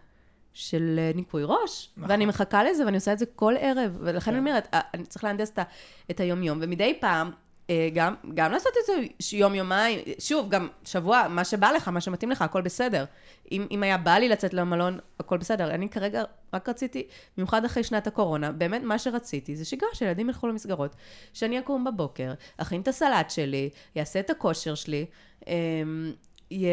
של 0.55 0.95
אה, 0.99 1.11
ניקוי 1.15 1.43
ראש, 1.47 1.91
נכון. 1.97 2.11
ואני 2.11 2.27
מחכה 2.27 2.65
לזה, 2.65 2.85
ואני 2.85 2.97
עושה 2.97 3.13
את 3.13 3.19
זה 3.19 3.27
כל 3.37 3.55
ערב, 3.61 3.97
ולכן 4.01 4.21
כן. 4.31 4.31
אני 4.31 4.39
אומרת, 4.39 4.69
אה, 4.75 4.81
אני 4.95 5.05
צריך 5.05 5.25
להנדס 5.25 5.51
את 5.51 5.59
ה- 5.59 5.63
את 6.11 6.21
היום-יום, 6.21 6.59
ומדי 6.63 6.99
פעם, 7.01 7.31
גם, 7.95 8.15
גם 8.35 8.53
לעשות 8.53 8.73
את 8.81 8.87
זה 8.87 9.37
יום-יומיים, 9.37 9.99
שוב, 10.19 10.49
גם 10.51 10.69
שבוע, 10.85 11.27
מה 11.31 11.45
שבא 11.45 11.71
לך, 11.71 11.89
מה 11.89 12.01
שמתאים 12.01 12.31
לך, 12.31 12.43
הכל 12.43 12.61
בסדר. 12.63 13.05
אם, 13.53 13.67
אם 13.71 13.83
היה 13.83 13.99
בא 13.99 14.15
לי 14.15 14.29
לצאת 14.29 14.55
למלון, 14.55 14.99
הכל 15.21 15.39
בסדר. 15.39 15.71
אני 15.71 15.89
כרגע 15.89 16.23
רק 16.55 16.69
רציתי, 16.69 17.07
במיוחד 17.37 17.65
אחרי 17.65 17.85
שנת 17.85 18.07
הקורונה, 18.07 18.53
באמת 18.53 18.83
מה 18.83 18.99
שרציתי 18.99 19.57
זה 19.57 19.65
שגרה 19.65 19.89
שילדים 19.95 20.29
ילכו 20.29 20.47
למסגרות, 20.47 20.97
שאני 21.33 21.59
אקום 21.59 21.85
בבוקר, 21.85 22.33
אכין 22.57 22.81
את 22.81 22.89
הסלט 22.89 23.31
שלי, 23.31 23.71
יעשה 23.97 24.21
את 24.21 24.31
הכושר 24.31 24.75
שלי, 24.75 25.07
אמ, 25.47 26.13
י- 26.51 26.67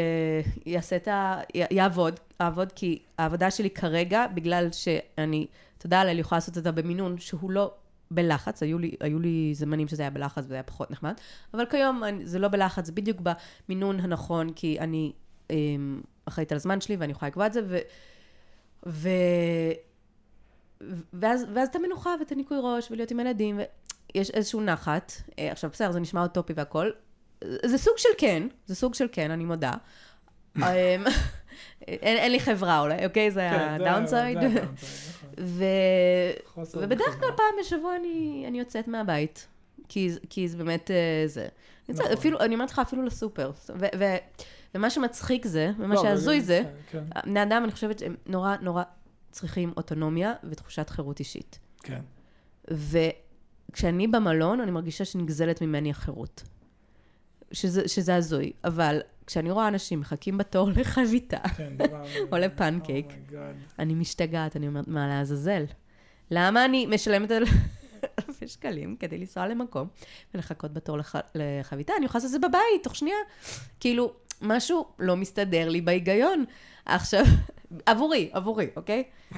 יעשה 0.66 0.96
את 0.96 1.08
ה... 1.08 1.42
י- 1.56 1.76
יעבוד, 1.76 2.20
אעבוד, 2.42 2.72
כי 2.72 3.00
העבודה 3.18 3.52
שלי 3.52 3.70
כרגע, 3.70 4.26
בגלל 4.34 4.68
שאני, 4.72 5.48
תודה 5.78 6.04
לאל, 6.04 6.20
יכולה 6.20 6.38
לעשות 6.38 6.58
אותה 6.58 6.72
במינון 6.72 7.18
שהוא 7.18 7.52
לא 7.52 7.72
בלחץ, 8.12 8.64
היו 8.64 8.80
לי, 8.80 8.96
היו 9.00 9.20
לי 9.20 9.52
זמנים 9.54 9.88
שזה 9.88 10.04
היה 10.04 10.10
בלחץ 10.10 10.44
וזה 10.46 10.54
היה 10.54 10.64
פחות 10.64 10.92
נחמד, 10.92 11.14
אבל 11.54 11.66
כיום 11.66 12.04
אני, 12.04 12.26
זה 12.26 12.40
לא 12.40 12.48
בלחץ, 12.48 12.86
זה 12.86 12.92
בדיוק 12.92 13.18
במינון 13.22 14.00
הנכון, 14.00 14.54
כי 14.54 14.80
אני 14.80 15.12
אמ, 15.50 16.02
אחראית 16.26 16.52
על 16.52 16.56
הזמן 16.56 16.82
שלי 16.82 16.96
ואני 16.96 17.12
יכולה 17.12 17.30
לקבוע 17.30 17.46
את 17.46 17.54
זה, 17.54 17.62
ו... 17.68 17.78
ו... 18.86 19.10
ואז, 21.14 21.46
ואז 21.54 21.68
את 21.68 21.76
המנוחה 21.76 22.16
ואת 22.20 22.32
הניקוי 22.32 22.58
ראש 22.62 22.92
ולהיות 22.92 23.12
עם 23.12 23.20
ילדים, 23.20 23.60
ויש 24.16 24.32
איזשהו 24.32 24.62
נחת. 24.62 25.12
אה, 25.40 25.52
עכשיו, 25.52 25.70
בסדר, 25.70 25.92
זה 25.92 26.00
נשמע 26.00 26.22
אוטופי 26.22 26.54
והכל. 26.56 26.90
זה 27.66 27.78
סוג 27.78 27.94
של 27.98 28.10
כן, 28.18 28.48
זה 28.66 28.76
סוג 28.76 28.94
של 28.94 29.08
כן, 29.12 29.32
אני 29.32 29.46
מודה. 29.46 29.74
אין, 31.88 32.18
אין 32.18 32.32
לי 32.32 32.40
חברה 32.40 32.80
אולי, 32.80 33.06
אוקיי? 33.06 33.32
זה 33.32 33.48
כן, 33.52 33.60
הדאונסייד. 33.60 34.40
זה 34.40 34.46
הדאונסייד, 34.46 34.64
נכון. 34.64 34.76
ו... 35.58 35.64
ובדרך. 36.74 37.20
כלל 37.20 37.30
פעם 37.38 37.46
בשבוע 37.60 37.96
אני, 37.96 38.46
אני 38.48 38.60
יוצאת 38.60 38.88
מהבית, 38.88 39.48
כי, 39.90 40.10
כי 40.30 40.48
זה 40.48 40.58
באמת 40.58 40.92
אה, 40.92 41.24
זה. 41.28 41.48
אני 41.90 41.98
נכון. 41.98 42.12
אפילו, 42.12 42.40
אני 42.40 42.54
אומרת 42.54 42.72
לך, 42.72 42.80
אפילו 42.80 43.04
לסופר. 43.04 43.52
ו, 43.70 43.86
ו, 44.00 44.04
ומה 44.76 44.90
שמצחיק 44.90 45.46
זה, 45.46 45.72
ומה 45.78 45.96
לא, 45.96 46.02
שהזוי 46.02 46.42
זה, 46.42 46.62
כן, 46.92 47.04
בני 47.26 47.44
אדם, 47.44 47.64
אני 47.64 47.72
חושבת 47.72 48.00
שהם 48.00 48.16
נורא 48.26 48.56
נורא 48.62 48.84
צריכים 49.32 49.74
אוטונומיה 49.78 50.34
ותחושת 50.44 50.90
חירות 50.90 51.20
אישית. 51.20 51.60
כן. 51.84 52.02
וכשאני 52.68 54.08
במלון, 54.08 54.62
אני 54.62 54.72
מרגישה 54.72 55.06
שנגזלת 55.06 55.62
ממני 55.62 55.92
החירות. 55.92 56.44
שזה, 57.52 57.88
שזה 57.88 58.16
הזוי, 58.16 58.52
אבל 58.64 59.02
כשאני 59.30 59.52
רואה 59.52 59.68
אנשים 59.68 60.00
מחכים 60.00 60.38
בתור 60.38 60.70
לחביתה, 60.78 61.38
כן. 61.58 61.74
או 62.32 62.38
לפנקייק. 62.38 63.06
oh 63.06 63.18
my 63.18 63.31
god. 63.31 63.56
אני 63.80 63.94
משתגעת, 63.94 64.56
אני 64.56 64.68
אומרת, 64.68 64.88
מה 64.88 65.08
לעזאזל? 65.08 65.66
למה 66.32 66.66
אני 66.66 66.86
משלמת 66.86 67.32
על 67.32 67.44
אלפי 68.20 68.48
שקלים 68.48 68.96
כדי 68.96 69.18
לנסוע 69.18 69.48
למקום 69.48 69.88
ולחכות 70.34 70.74
בתור 70.74 70.98
לח... 70.98 71.16
לחביתה? 71.36 71.94
אני 71.98 72.06
יכולה 72.06 72.24
לעשות 72.24 72.36
את 72.36 72.42
זה 72.42 72.48
בבית, 72.48 72.84
תוך 72.84 72.96
שנייה. 72.96 73.18
כאילו, 73.80 74.14
משהו 74.42 74.86
לא 75.00 75.16
מסתדר 75.16 75.70
לי 75.70 75.82
בהיגיון. 75.82 76.46
עכשיו, 76.86 77.24
עבורי, 77.86 78.30
עבורי, 78.34 78.68
אוקיי? 78.76 79.04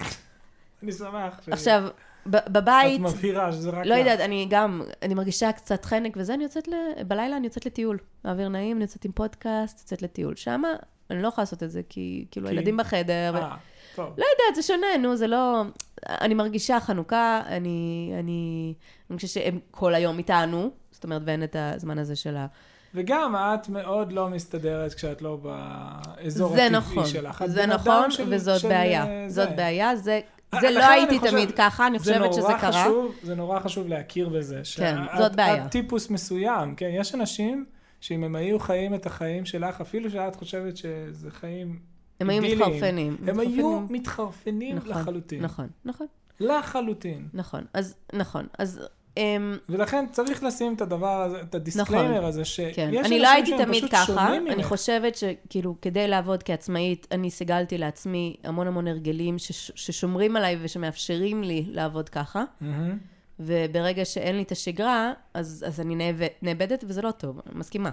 אני 0.83 0.91
שמח. 0.91 1.39
עכשיו, 1.51 1.83
בבית, 2.25 3.01
את 3.01 3.05
מבהירה 3.05 3.51
שזה 3.51 3.69
רק 3.69 3.85
לא. 3.85 3.95
יודעת, 3.95 4.19
אני 4.19 4.47
גם, 4.49 4.81
אני 5.01 5.13
מרגישה 5.13 5.51
קצת 5.51 5.85
חנק 5.85 6.13
וזה, 6.17 6.33
אני 6.33 6.43
יוצאת, 6.43 6.67
ל... 6.67 6.73
בלילה 7.07 7.37
אני 7.37 7.47
יוצאת 7.47 7.65
לטיול. 7.65 7.97
באוויר 8.23 8.49
נעים, 8.49 8.77
אני 8.77 8.83
יוצאת 8.83 9.05
עם 9.05 9.11
פודקאסט, 9.11 9.79
יוצאת 9.79 10.01
לטיול. 10.01 10.35
שמה, 10.35 10.67
אני 11.09 11.21
לא 11.21 11.27
יכולה 11.27 11.43
לעשות 11.43 11.63
את 11.63 11.71
זה, 11.71 11.81
כי 11.89 12.25
כאילו 12.31 12.47
כי? 12.47 12.53
הילדים 12.53 12.77
בחדר. 12.77 13.31
ו... 13.33 13.37
אה, 13.37 13.55
טוב. 13.95 14.05
לא 14.05 14.25
יודעת, 14.33 14.55
זה 14.55 14.61
שונה, 14.61 14.87
נו, 14.99 15.15
זה 15.15 15.27
לא... 15.27 15.61
אני 16.09 16.33
מרגישה 16.33 16.79
חנוכה, 16.79 17.41
אני... 17.45 18.11
אני... 18.19 18.73
אני 19.09 19.15
חושבת 19.15 19.31
שהם 19.31 19.59
כל 19.71 19.95
היום 19.95 20.17
איתנו, 20.17 20.69
זאת 20.91 21.03
אומרת, 21.03 21.21
ואין 21.25 21.43
את 21.43 21.55
הזמן 21.59 21.99
הזה 21.99 22.15
של 22.15 22.37
ה... 22.37 22.45
וגם 22.95 23.35
את 23.35 23.69
מאוד 23.69 24.11
לא 24.11 24.29
מסתדרת 24.29 24.93
כשאת 24.93 25.21
לא 25.21 25.35
באזור 25.35 26.49
הטבעי 26.53 26.69
נכון, 26.69 27.05
שלך. 27.05 27.43
זה 27.45 27.65
נכון, 27.65 28.11
של- 28.11 28.33
וזאת 28.33 28.59
של, 28.59 28.69
בעיה. 28.69 29.05
אה, 29.07 29.25
זאת 29.29 29.49
זה. 29.49 29.55
בעיה, 29.55 29.95
זה... 29.95 30.19
אה, 30.53 30.59
זה 30.61 30.69
לא 30.71 30.85
הייתי 30.85 31.19
חושב- 31.19 31.31
תמיד 31.31 31.51
ככה, 31.51 31.87
אני 31.87 31.99
חושבת 31.99 32.33
שזה 32.33 32.47
קרה. 32.61 32.71
חשוב, 32.83 33.15
זה 33.23 33.35
נורא 33.35 33.59
חשוב 33.59 33.87
להכיר 33.87 34.29
בזה. 34.29 34.55
כן, 34.55 34.63
שאת- 34.63 35.17
זאת 35.17 35.35
בעיה. 35.35 35.65
את 35.65 35.71
טיפוס 35.71 36.09
מסוים, 36.09 36.75
כן? 36.75 36.89
יש 36.93 37.15
אנשים 37.15 37.65
שאם 38.01 38.23
הם 38.23 38.35
היו 38.35 38.59
חיים 38.59 38.93
את 38.93 39.05
החיים 39.05 39.45
שלך, 39.45 39.81
אפילו 39.81 40.09
שאת 40.09 40.35
חושבת 40.35 40.77
שזה 40.77 41.31
חיים 41.31 41.79
הם 42.19 42.29
היו 42.29 42.41
מתחרפנים. 42.41 43.17
הם 43.27 43.39
היו 43.39 43.49
מתחרפנים. 43.49 43.87
מתחרפנים 43.89 44.75
נכון, 44.77 44.89
לחלוטין. 44.91 45.41
נכון, 45.43 45.67
נכון, 45.85 46.07
לחלוטין. 46.39 47.27
נכון. 47.33 47.63
אז, 47.73 47.95
נכון. 48.13 48.47
אז... 48.59 48.79
אמ, 49.17 49.57
ולכן 49.69 50.05
צריך 50.11 50.43
לשים 50.43 50.73
את 50.73 50.81
הדבר 50.81 51.21
הזה, 51.21 51.41
את 51.41 51.55
הדיסקליימר 51.55 52.25
הזה, 52.25 52.45
שיש 52.45 52.75
כן, 52.75 52.87
אנשים 52.87 53.05
אני 53.05 53.19
לא 53.19 53.29
הייתי 53.29 53.49
שהם 53.49 53.65
תמיד 53.65 53.79
פשוט 53.79 53.91
ככה, 53.91 54.05
שונים 54.05 54.47
אני 54.47 54.55
ממך. 54.55 54.65
חושבת 54.65 55.15
שכאילו 55.15 55.75
כדי 55.81 56.07
לעבוד 56.07 56.43
כעצמאית, 56.43 57.07
אני 57.11 57.31
סיגלתי 57.31 57.77
לעצמי 57.77 58.35
המון 58.43 58.67
המון 58.67 58.87
הרגלים 58.87 59.39
שש, 59.39 59.71
ששומרים 59.75 60.35
עליי 60.35 60.57
ושמאפשרים 60.61 61.43
לי 61.43 61.65
לעבוד 61.67 62.09
ככה, 62.09 62.43
מהמם. 62.61 62.97
וברגע 63.39 64.05
שאין 64.05 64.35
לי 64.35 64.41
את 64.41 64.51
השגרה, 64.51 65.13
אז, 65.33 65.65
אז 65.67 65.79
אני 65.79 65.95
נאבד, 65.95 66.27
נאבדת 66.41 66.83
וזה 66.87 67.01
לא 67.01 67.11
טוב, 67.11 67.39
אני 67.45 67.59
מסכימה. 67.59 67.89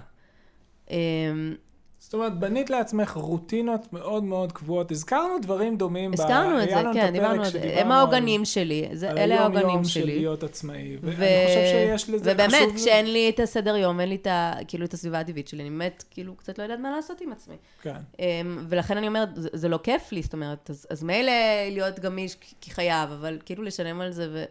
זאת 1.99 2.13
אומרת, 2.13 2.39
בנית 2.39 2.69
לעצמך 2.69 3.11
רוטינות 3.11 3.93
מאוד 3.93 4.23
מאוד 4.23 4.51
קבועות. 4.51 4.91
הזכרנו 4.91 5.39
דברים 5.41 5.77
דומים. 5.77 6.11
ב- 6.11 6.13
הזכרנו 6.13 6.63
את 6.63 6.67
היה 6.67 6.83
זה, 6.83 6.89
כן, 6.93 7.11
דיברנו 7.13 7.43
על 7.43 7.49
זה, 7.49 7.79
הם 7.81 7.91
העוגנים 7.91 8.45
שלי, 8.45 8.89
זה, 8.93 9.09
על 9.09 9.17
אלה 9.17 9.35
היום-יום 9.35 9.57
העוגנים 9.57 9.83
של 9.83 10.01
שלי. 10.01 10.15
להיות 10.19 10.43
עצמאי. 10.43 10.97
ו- 11.01 11.13
ואני 11.17 11.47
חושב 11.47 11.61
שיש 11.61 12.09
לזה 12.09 12.31
ובאמת, 12.33 12.53
חשוב... 12.67 12.75
כשאין 12.75 13.13
לי 13.13 13.29
את 13.29 13.39
הסדר 13.39 13.75
יום, 13.75 13.99
אין 13.99 14.09
לי 14.09 14.15
את, 14.15 14.27
ה, 14.27 14.53
כאילו, 14.67 14.85
את 14.85 14.93
הסביבה 14.93 15.19
הטבעית 15.19 15.47
שלי, 15.47 15.61
אני 15.61 15.69
באמת, 15.69 16.03
כאילו, 16.11 16.35
קצת 16.35 16.57
לא 16.57 16.63
יודעת 16.63 16.79
מה 16.79 16.91
לעשות 16.95 17.21
עם 17.21 17.31
עצמי. 17.31 17.55
כן. 17.81 17.95
אמ, 18.19 18.65
ולכן 18.69 18.97
אני 18.97 19.07
אומרת, 19.07 19.29
זה, 19.35 19.49
זה 19.53 19.69
לא 19.69 19.79
כיף 19.83 20.11
לי, 20.11 20.21
זאת 20.21 20.33
אומרת, 20.33 20.69
אז, 20.69 20.87
אז 20.89 21.03
מילא 21.03 21.31
להיות 21.71 21.99
גמיש 21.99 22.35
כי 22.61 22.71
חייב, 22.71 23.11
אבל 23.11 23.37
כאילו 23.45 23.63
לשלם 23.63 24.01
על 24.01 24.11
זה 24.11 24.27
ו... 24.31 24.43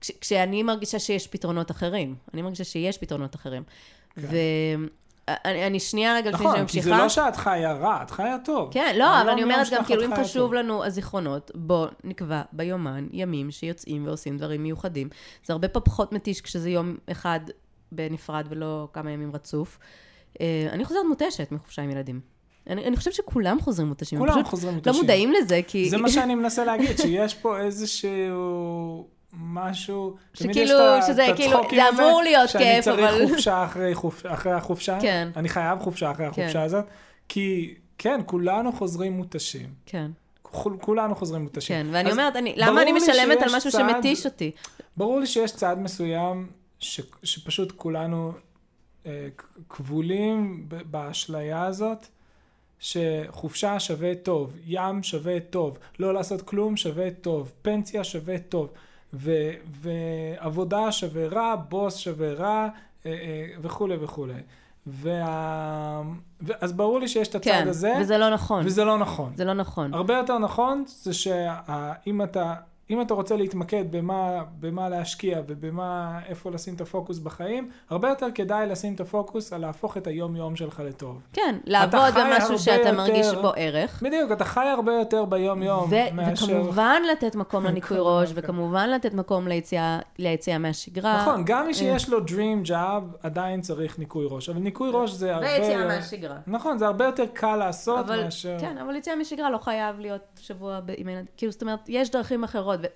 כש, 0.00 0.10
כשאני 0.20 0.62
מרגישה 0.62 0.98
שיש 0.98 1.26
פתרונות 1.26 1.70
אחרים, 1.70 2.14
אני 2.34 2.42
מרגישה 2.42 2.64
שיש 2.64 2.98
פתרונות 2.98 3.34
אחרים. 3.34 3.62
כן. 4.14 4.22
ואני 4.22 4.86
אני 5.44 5.80
שנייה 5.80 6.14
רגע 6.16 6.30
לפני 6.30 6.38
שאני 6.38 6.48
נכון, 6.48 6.54
כי 6.54 6.62
ממשיכה. 6.62 6.96
זה 6.96 7.02
לא 7.02 7.08
שאת 7.08 7.36
חיה 7.36 7.72
רע, 7.72 8.02
את 8.02 8.10
חיה 8.10 8.36
טוב. 8.44 8.72
כן, 8.72 8.94
לא, 8.98 9.04
אבל 9.04 9.28
אני 9.28 9.40
היום-יום 9.40 9.50
אומרת 9.50 9.72
גם, 9.72 9.84
כאילו, 9.84 10.04
אם 10.04 10.16
חשוב. 10.16 10.54
לנו 10.54 10.84
הזיכרונות, 10.84 11.50
בוא 11.54 11.86
נקבע 12.04 12.42
ביומן 12.52 13.06
ימים 13.12 13.50
שיוצאים 13.50 14.06
ועושים 14.06 14.38
דברים 14.38 14.62
מיוחדים. 14.62 15.08
זה 15.44 15.52
הרבה 15.52 15.68
פחות 15.68 16.12
מתיש 16.12 16.40
כשזה 16.40 16.70
יום 16.70 16.96
אחד 17.10 17.40
בנפרד 17.92 18.46
ולא 18.50 18.88
כמה 18.92 19.10
ימים 19.10 19.30
רצוף. 19.34 19.78
אה, 20.40 20.68
אני 20.70 20.84
חוזרת 20.84 21.04
מותשת 21.08 21.52
מחופשה 21.52 21.82
עם 21.82 21.90
ילדים. 21.90 22.20
אני, 22.70 22.84
אני 22.84 22.96
חושבת 22.96 23.14
שכולם 23.14 23.60
חוזרים 23.60 23.88
מותשים. 23.88 24.18
כולם 24.18 24.44
חוזרים 24.44 24.72
לא 24.72 24.76
מותשים. 24.76 24.94
מודעים 24.94 25.32
לזה, 25.32 25.60
כי... 25.66 25.90
זה 25.90 25.96
מה 25.96 26.08
שאני 26.08 26.34
מנסה 26.40 26.64
להגיד, 26.64 26.98
שיש 26.98 27.34
פה 27.34 27.60
איזשהו 27.60 29.08
משהו... 29.32 30.16
שכאילו, 30.34 30.78
שזה 31.06 31.26
כאילו, 31.36 31.60
זה 31.70 31.88
אמור 31.88 32.22
להיות 32.22 32.50
כיף, 32.50 32.60
שאני 32.60 32.82
צריך 32.82 33.10
אבל- 33.10 33.28
חופשה 33.28 33.64
אחרי 33.64 33.94
חופ- 33.94 34.26
אחרי 34.26 34.52
החופשה. 34.52 34.98
כן. 35.00 35.28
אני 35.36 35.48
חייב 35.48 35.78
חופשה 35.78 36.10
אחרי 36.10 36.26
כן. 36.32 36.42
החופשה 36.42 36.62
הזאת. 36.62 36.84
כי, 37.28 37.74
כן, 37.98 38.20
כולנו 38.26 38.72
חוזרים 38.72 39.12
מותשים. 39.12 39.68
כן, 39.86 40.10
כול- 40.42 40.76
כולנו 40.80 41.14
חוזרים 41.14 41.42
מותשים. 41.42 41.76
כן, 41.76 41.86
ואני 41.92 42.12
אומרת, 42.12 42.36
אני, 42.36 42.54
למה 42.56 42.82
אני 42.82 42.92
משלמת 42.92 43.38
על 43.42 43.56
משהו 43.56 43.70
צעד- 43.70 43.90
שמתיש 43.94 44.26
אותי? 44.26 44.50
ברור 44.96 45.20
לי 45.20 45.26
שיש 45.26 45.52
צעד 45.52 45.78
מסוים 45.78 46.50
ש, 46.78 47.00
שפשוט 47.22 47.72
כולנו 47.76 48.32
אה, 49.06 49.28
כבולים 49.68 50.66
באשליה 50.68 51.64
הזאת, 51.64 52.06
שחופשה 52.78 53.80
שווה 53.80 54.14
טוב, 54.14 54.56
ים 54.66 55.02
שווה 55.02 55.40
טוב, 55.40 55.78
לא 55.98 56.14
לעשות 56.14 56.42
כלום 56.42 56.76
שווה 56.76 57.10
טוב, 57.10 57.52
פנסיה 57.62 58.04
שווה 58.04 58.38
טוב, 58.38 58.68
ו, 59.14 59.50
ועבודה 59.70 60.92
שווה 60.92 61.26
רע, 61.26 61.54
בוס 61.68 61.96
שווה 61.96 62.32
רע, 62.32 62.68
אה, 63.06 63.10
אה, 63.10 63.46
וכולי 63.60 63.96
וכולי. 64.00 64.34
וה... 64.86 66.02
אז 66.60 66.72
ברור 66.72 67.00
לי 67.00 67.08
שיש 67.08 67.28
את 67.28 67.34
הצד 67.34 67.50
כן, 67.50 67.68
הזה, 67.68 67.92
וזה 68.00 68.18
לא 68.18 68.30
נכון. 68.30 68.66
וזה 68.66 68.84
לא 68.84 68.98
נכון. 68.98 69.32
זה 69.36 69.44
לא 69.44 69.52
נכון. 69.52 69.94
הרבה 69.94 70.16
יותר 70.16 70.38
נכון 70.38 70.84
זה 70.86 71.12
שאם 71.12 72.22
אתה, 72.22 72.54
אם 72.90 73.00
אתה 73.00 73.14
רוצה 73.14 73.36
להתמקד 73.36 73.84
במה, 73.90 74.30
במה 74.60 74.88
להשקיע 74.88 75.40
ובמה, 75.46 76.20
איפה 76.28 76.50
לשים 76.50 76.74
את 76.74 76.80
הפוקוס 76.80 77.18
בחיים, 77.18 77.70
הרבה 77.90 78.08
יותר 78.08 78.26
כדאי 78.34 78.66
לשים 78.66 78.94
את 78.94 79.00
הפוקוס 79.00 79.52
על 79.52 79.60
להפוך 79.60 79.96
את 79.96 80.06
היום 80.06 80.36
יום 80.36 80.56
שלך 80.56 80.82
לטוב. 80.86 81.20
כן, 81.32 81.56
לעבוד 81.66 82.00
במשהו 82.14 82.58
שאתה 82.58 82.76
יותר- 82.76 82.96
מרגיש 82.96 83.26
בו 83.42 83.52
ערך. 83.56 84.02
בדיוק, 84.02 84.32
אתה 84.32 84.44
חי 84.44 84.66
הרבה 84.66 84.92
יותר 84.92 85.24
ביום 85.24 85.62
יום 85.62 85.90
ו- 85.90 86.14
מאשר... 86.14 86.46
וכמובן 86.46 87.02
לתת 87.12 87.34
מקום 87.34 87.64
לניקוי 87.66 87.96
ראש. 88.00 88.32
וכמובן 88.34 88.90
לתת 88.90 89.14
מקום 89.14 89.48
ליציאה, 89.48 89.98
ליציאה 90.18 90.58
מהשגרה. 90.58 91.22
נכון, 91.22 91.42
גם 91.46 91.62
מי 91.62 91.68
אה. 91.68 91.74
שיש 91.74 92.08
לו 92.08 92.18
Dream 92.18 92.68
Job 92.68 92.72
עדיין 93.22 93.60
צריך 93.60 93.98
ניקוי 93.98 94.26
ראש, 94.30 94.48
אבל 94.48 94.60
ניקוי 94.60 94.90
ראש 94.92 95.10
זה 95.10 95.34
הרבה... 95.34 95.46
ויציאה 95.46 95.86
מהשגרה. 95.86 96.36
נכון, 96.46 96.78
זה 96.78 96.86
הרבה 96.86 97.04
יותר 97.04 97.24
קל 97.32 97.56
לעשות 97.56 97.98
אבל, 97.98 98.24
מאשר... 98.24 98.56
כן, 98.60 98.78
אבל 98.78 98.96
יציאה 98.96 99.16
משגרה 99.16 99.50
לא 99.50 99.58
חייב 99.58 99.98
להיות 100.00 100.22
שבוע 100.40 100.80
ב- 100.80 100.92
עם. 100.96 101.08
כאילו, 101.36 101.52
זאת 101.52 101.62
אומרת, 101.62 101.80
יש 101.88 102.10
דרכים 102.10 102.44
אחרות, 102.44 102.71
ו- 102.82 102.86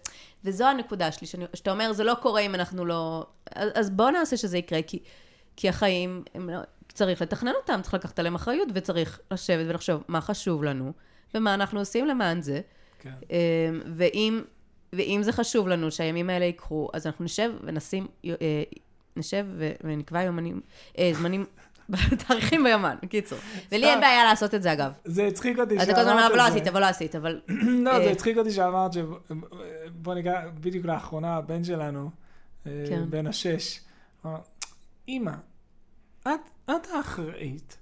וזו 0.45 0.65
הנקודה 0.65 1.13
שלי, 1.13 1.27
שאני- 1.27 1.45
שאתה 1.55 1.71
אומר, 1.71 1.93
זה 1.93 2.05
לא 2.05 2.15
קורה 2.23 2.41
אם 2.41 2.55
אנחנו 2.55 2.85
לא... 2.85 3.27
אז, 3.55 3.71
אז 3.75 3.91
בוא 3.91 4.11
נעשה 4.11 4.37
שזה 4.37 4.59
יקרה, 4.59 4.83
כי, 4.83 4.99
כי 5.57 5.69
החיים, 5.69 6.23
הם 6.35 6.51
לא... 6.51 6.59
צריך 6.93 7.23
לתכנן 7.23 7.53
אותם, 7.63 7.81
צריך 7.83 7.95
לקחת 7.95 8.19
עליהם 8.19 8.35
אחריות, 8.35 8.69
וצריך 8.75 9.21
לשבת 9.31 9.67
ולחשוב 9.69 10.03
מה 10.09 10.21
חשוב 10.21 10.65
לנו, 10.65 10.93
ומה 11.35 11.55
אנחנו 11.55 11.79
עושים 11.79 12.07
למען 12.07 12.43
זה. 12.43 12.61
כן. 12.99 13.11
אמ, 13.31 13.81
ואם, 13.97 14.43
ואם 14.93 15.21
זה 15.23 15.33
חשוב 15.33 15.69
לנו 15.69 15.91
שהימים 15.91 16.31
האלה 16.31 16.45
יקרו, 16.45 16.89
אז 16.93 17.07
אנחנו 17.07 17.25
נשב 17.25 17.51
ונשים, 17.65 18.07
אה, 18.27 18.33
נשב 19.17 19.47
ונקבע 19.85 20.23
יומנים, 20.23 20.61
אה, 20.99 21.11
זמנים, 21.15 21.47
תאריכים 22.27 22.65
ביומן, 22.65 22.97
בקיצור. 23.03 23.39
ולי 23.73 23.87
אין 23.87 24.01
בעיה 24.01 24.25
לעשות 24.25 24.55
את 24.55 24.63
זה, 24.63 24.73
אגב. 24.73 24.93
זה 25.05 25.27
הצחיק 25.27 25.59
אותי 25.59 25.77
אתה 25.83 25.95
כל 25.95 26.01
הזמן 26.01 26.13
אומר, 26.13 26.23
שאמרת 26.23 26.37
לא 26.37 26.47
את 26.47 26.53
זה. 26.53 26.59
עשית, 26.59 26.69
אבל 26.69 26.81
לא 26.81 26.87
עשית, 26.87 27.15
אבל... 27.17 27.41
לא, 27.85 27.99
זה 27.99 28.07
אה, 28.07 28.13
הצחיק 28.13 28.37
אותי 28.37 28.51
שאמרת 28.51 28.93
ש... 28.93 28.97
בוא 29.93 30.15
ניגע, 30.15 30.43
בדיוק 30.61 30.87
לאחרונה 30.87 31.37
הבן 31.37 31.65
שלנו, 31.65 32.11
אה, 32.67 32.85
כן. 32.89 33.11
בן 33.11 33.27
השש, 33.27 33.81
אמר, 34.27 34.39
אמא, 35.09 35.33
את, 36.23 36.31
את 36.65 36.87
האחראית, 36.95 37.77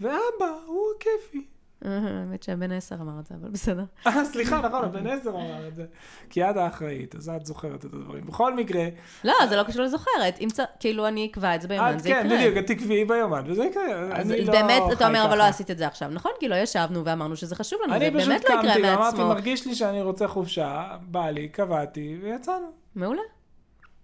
ואבא 0.00 0.46
הוא 0.66 0.82
הכיפי. 0.96 1.46
האמת 1.84 2.42
שהבן 2.42 2.72
עשר 2.72 2.94
אמר 2.94 3.20
את 3.20 3.26
זה, 3.26 3.34
אבל 3.40 3.50
בסדר. 3.50 3.84
אה, 4.06 4.24
סליחה, 4.24 4.60
נכון, 4.60 4.84
הבן 4.84 5.06
עשר 5.06 5.30
אמר 5.30 5.68
את 5.68 5.74
זה. 5.74 5.84
כי 6.30 6.50
את 6.50 6.56
האחראית, 6.56 7.14
אז 7.14 7.28
את 7.28 7.46
זוכרת 7.46 7.84
את 7.84 7.94
הדברים. 7.94 8.26
בכל 8.26 8.54
מקרה, 8.54 8.84
לא, 9.24 9.34
זה 9.48 9.56
לא 9.56 9.62
קשור 9.62 9.82
לזוכרת. 9.82 10.38
כאילו, 10.80 11.08
אני 11.08 11.26
אקבע 11.26 11.54
את 11.54 11.62
זה 11.62 11.68
ביומן, 11.68 11.94
את 11.94 12.00
זה 12.00 12.08
כן, 12.08 12.22
יקרה. 12.26 12.38
בדיוק, 12.38 12.56
את 12.58 12.66
תקבעי 12.66 13.04
ביומן, 13.04 13.42
וזה 13.46 13.64
יקרה. 13.64 13.82
אז 14.12 14.30
אני 14.32 14.44
לא 14.44 14.52
באמת, 14.52 14.82
אתה 14.92 15.06
אומר, 15.06 15.24
אבל 15.24 15.38
לא. 15.38 15.42
עשית 15.42 15.70
את 15.70 15.78
זה 15.78 15.86
עכשיו. 15.86 16.08
נכון, 16.08 16.32
כי 16.40 16.48
לא 16.48 16.54
ישבנו 16.54 17.04
ואמרנו 17.04 17.36
שזה 17.36 17.56
חשוב 17.56 17.78
לנו, 17.82 17.92
זה 17.92 17.96
אני 17.96 18.10
פשוט 18.10 18.28
באמת 18.28 18.44
לא 18.44 18.54
יקרה 18.54 18.62
קמתי 18.62 18.82
ואמרתי, 18.82 19.02
מעצמו. 19.02 19.28
מרגיש 19.28 19.66
לי 19.66 19.74
שאני 19.74 20.02
רוצה 20.02 20.28
חופשה, 20.28 20.96
בא 21.02 21.30
לי, 21.30 21.48
קבעתי, 21.48 22.18
ויצאנו. 22.22 22.66
מעולה. 22.94 23.22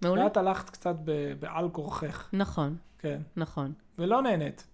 מעולה. 0.01 0.23
ואת 0.23 0.37
הלכת 0.37 0.69
קצת 0.69 0.95
בעל 1.39 1.69
כורכך, 1.69 2.29
נכון, 2.33 2.75
כן. 2.99 3.21
נכון. 3.37 3.73
ולא 3.99 4.21
נהנית. 4.21 4.67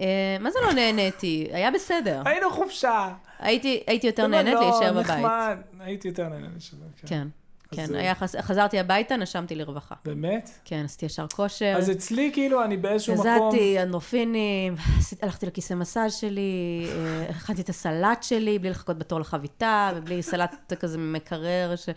אה, 0.00 0.06
מה 0.40 0.50
זה 0.50 0.58
לא 0.66 0.72
נהניתי? 0.72 1.48
היה 1.52 1.70
בסדר. 1.70 2.22
היינו 2.24 2.50
חופשה. 2.50 3.08
הייתי 3.38 4.06
יותר 4.06 4.26
נהנית 4.26 4.54
במלון, 4.54 4.70
להישאר 4.70 4.92
בבית. 4.92 5.10
נחמד. 5.10 5.56
הייתי 5.80 6.08
יותר 6.08 6.28
נהנית 6.28 6.50
להישאר 6.52 6.78
בבית. 6.78 7.00
כן, 7.06 7.28
כן. 7.74 7.82
אז, 7.82 7.90
היה 7.92 8.14
חז- 8.14 8.36
חזרתי 8.40 8.78
הביתה, 8.78 9.16
נשמתי 9.16 9.54
לרווחה. 9.54 9.94
באמת? 10.04 10.50
כן, 10.64 10.82
עשיתי 10.84 11.06
ישר 11.06 11.26
כושר. 11.34 11.74
אז 11.78 11.90
אצלי 11.90 12.30
כאילו 12.32 12.64
אני 12.64 12.76
באיזשהו 12.76 13.14
מקום... 13.14 13.26
הזעתי 13.26 13.82
אנדרופינים, 13.82 14.74
הלכתי 15.22 15.46
לכיסא 15.46 15.74
מסאז' 15.74 16.14
שלי, 16.14 16.86
אה, 16.88 17.26
הכנתי 17.30 17.62
את 17.62 17.68
הסלט 17.68 18.22
שלי, 18.22 18.58
בלי 18.58 18.70
לחכות 18.70 18.98
בתור 18.98 19.20
לחביתה, 19.20 19.90
ובלי 19.96 20.22
סלט 20.22 20.72
כזה 20.80 20.98
מקרר. 20.98 21.76
ש... 21.76 21.88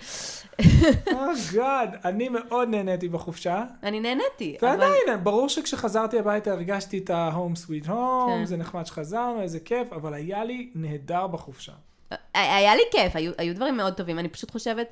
גאד, 1.53 1.93
Oh 2.03 2.07
אני 2.07 2.29
מאוד 2.29 2.69
נהניתי 2.69 3.09
בחופשה. 3.09 3.63
אני 3.83 3.99
נהניתי, 3.99 4.57
אבל... 4.61 4.69
ועדיין, 4.69 5.23
ברור 5.23 5.49
שכשחזרתי 5.49 6.19
הביתה 6.19 6.51
הרגשתי 6.51 6.97
את 6.97 7.09
ה-home 7.09 7.57
sweet 7.67 7.87
home, 7.87 8.27
כן. 8.29 8.45
זה 8.45 8.57
נחמד 8.57 8.85
שחזרנו, 8.85 9.41
איזה 9.41 9.59
כיף, 9.59 9.93
אבל 9.93 10.13
היה 10.13 10.43
לי 10.43 10.69
נהדר 10.75 11.27
בחופשה. 11.27 11.71
היה 12.33 12.75
לי 12.75 12.81
כיף, 12.91 13.15
היו, 13.15 13.31
היו 13.37 13.55
דברים 13.55 13.77
מאוד 13.77 13.93
טובים. 13.93 14.19
אני 14.19 14.29
פשוט 14.29 14.51
חושבת 14.51 14.87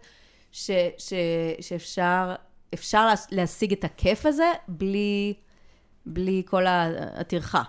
ש, 0.52 0.72
ש, 0.98 1.14
שאפשר 1.62 2.36
אפשר 2.74 3.06
להש- 3.08 3.28
להשיג 3.32 3.72
את 3.74 3.84
הכיף 3.84 4.26
הזה 4.26 4.52
בלי, 4.68 5.34
בלי 6.06 6.44
כל 6.46 6.66
הטרחה. 6.68 7.64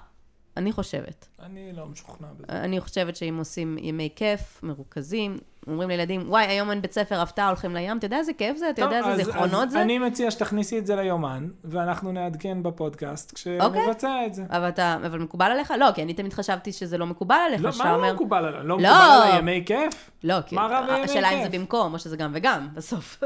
אני 0.57 0.73
חושבת. 0.73 1.29
אני 1.41 1.73
לא 1.73 1.87
משוכנע 1.87 2.29
בזה. 2.33 2.45
אני 2.49 2.81
חושבת 2.81 3.17
שאם 3.17 3.37
עושים 3.39 3.79
ימי 3.79 4.09
כיף, 4.17 4.61
מרוכזים, 4.63 5.39
אומרים 5.67 5.89
לילדים, 5.89 6.25
וואי, 6.29 6.47
היום 6.47 6.71
אין 6.71 6.83
בית 6.83 6.93
ספר, 6.93 7.21
הפתעה, 7.21 7.49
הולכים 7.49 7.75
לים, 7.75 7.99
אתה 7.99 8.07
יודע 8.07 8.19
איזה 8.19 8.33
כיף 8.33 8.57
זה? 8.57 8.71
אתה 8.71 8.83
יודע 8.83 8.99
איזה 8.99 9.25
זיכרונות 9.25 9.71
זה? 9.71 9.83
אני 9.83 9.99
מציע 9.99 10.31
שתכניסי 10.31 10.79
את 10.79 10.87
זה 10.87 10.97
ליומן, 10.97 11.49
ואנחנו 11.65 12.13
נעדכן 12.13 12.63
בפודקאסט 12.63 13.35
כשנבצע 13.35 14.27
את 14.27 14.35
זה. 14.35 14.45
אבל 14.51 14.69
אתה, 14.69 14.97
אבל 15.07 15.19
מקובל 15.19 15.51
עליך? 15.51 15.75
לא, 15.79 15.87
כי 15.95 16.03
אני 16.03 16.15
תמיד 16.15 16.33
חשבתי 16.33 16.73
שזה 16.73 16.99
לא 16.99 17.07
מקובל 17.07 17.37
עליך, 17.47 17.63
לא, 17.65 17.73
שאתה 17.73 17.85
מה 17.85 17.95
אומר... 17.95 18.09
לא 18.09 18.15
מקובל 18.15 18.45
עליי? 18.45 18.61
לא 18.65 18.69
לא. 18.69 18.77
מקובל 18.77 18.91
עליי 18.91 19.39
ימי 19.39 19.63
כיף? 19.67 20.11
לא, 20.25 20.41
כי 20.47 20.55
מה 20.55 20.79
השאלה 21.05 21.31
אם 21.31 21.43
זה? 21.43 21.49
במקום, 21.49 21.95
או 21.95 21.99
שזה 21.99 22.17
גם 22.17 22.31
וגם, 22.35 22.69
בסוף. 22.75 23.23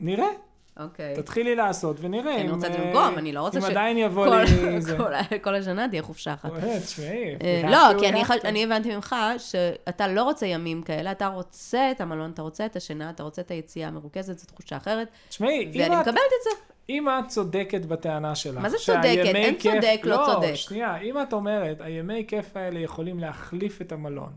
נראה. 0.00 0.26
אוקיי. 0.80 1.14
תתחילי 1.16 1.54
לעשות 1.56 1.96
ונראה 2.00 2.34
אני 2.34 2.44
אם... 2.48 2.54
רוצה 2.54 2.66
זה 2.72 2.78
אה, 2.94 3.08
אני 3.18 3.32
לא 3.32 3.40
רוצה 3.40 3.58
אם 3.58 3.64
ש... 3.64 3.70
עדיין 3.70 3.98
יבוא 3.98 4.26
כל- 4.28 4.36
לי... 4.36 4.80
זה. 4.80 4.96
כל- 4.96 5.38
כל 5.42 5.54
השנה 5.54 5.88
תהיה 5.88 6.02
חופשה 6.02 6.34
אחת. 6.34 6.50
תשמעי. 6.84 7.36
אה, 7.42 7.62
לא, 7.70 8.00
כי 8.00 8.08
אני 8.44 8.64
הבנתי 8.64 8.94
ממך 8.96 9.16
שאתה 9.38 10.08
לא 10.08 10.22
רוצה 10.22 10.46
ימים 10.46 10.82
כאלה, 10.82 11.12
אתה 11.12 11.26
רוצה 11.26 11.90
את 11.90 12.00
המלון, 12.00 12.30
אתה 12.30 12.42
רוצה 12.42 12.66
את 12.66 12.76
השינה, 12.76 13.10
אתה 13.10 13.22
רוצה 13.22 13.42
את 13.42 13.50
היציאה 13.50 13.88
המרוכזת, 13.88 14.38
זו 14.38 14.46
תחושה 14.46 14.76
אחרת, 14.76 15.08
תשמעי, 15.28 15.64
אם 15.74 15.80
ואני 15.80 15.94
את- 15.94 16.00
מקבלת 16.00 16.16
את 16.16 16.44
זה. 16.44 16.50
אם 16.88 17.08
את 17.08 17.28
צודקת 17.28 17.84
בטענה 17.84 18.34
שלך, 18.34 18.58
מה 18.62 18.68
זה 18.68 18.76
צודקת? 18.78 19.04
אין 19.34 19.54
כיף- 19.58 19.74
צודק, 19.74 20.00
לא 20.04 20.22
צודק. 20.26 20.48
לא, 20.48 20.54
שנייה, 20.54 20.96
אם 21.00 21.22
את 21.22 21.32
אומרת, 21.32 21.80
הימי 21.80 22.24
כיף 22.28 22.56
האלה 22.56 22.80
יכולים 22.80 23.18
להחליף 23.18 23.80
את 23.82 23.92
המלון. 23.92 24.32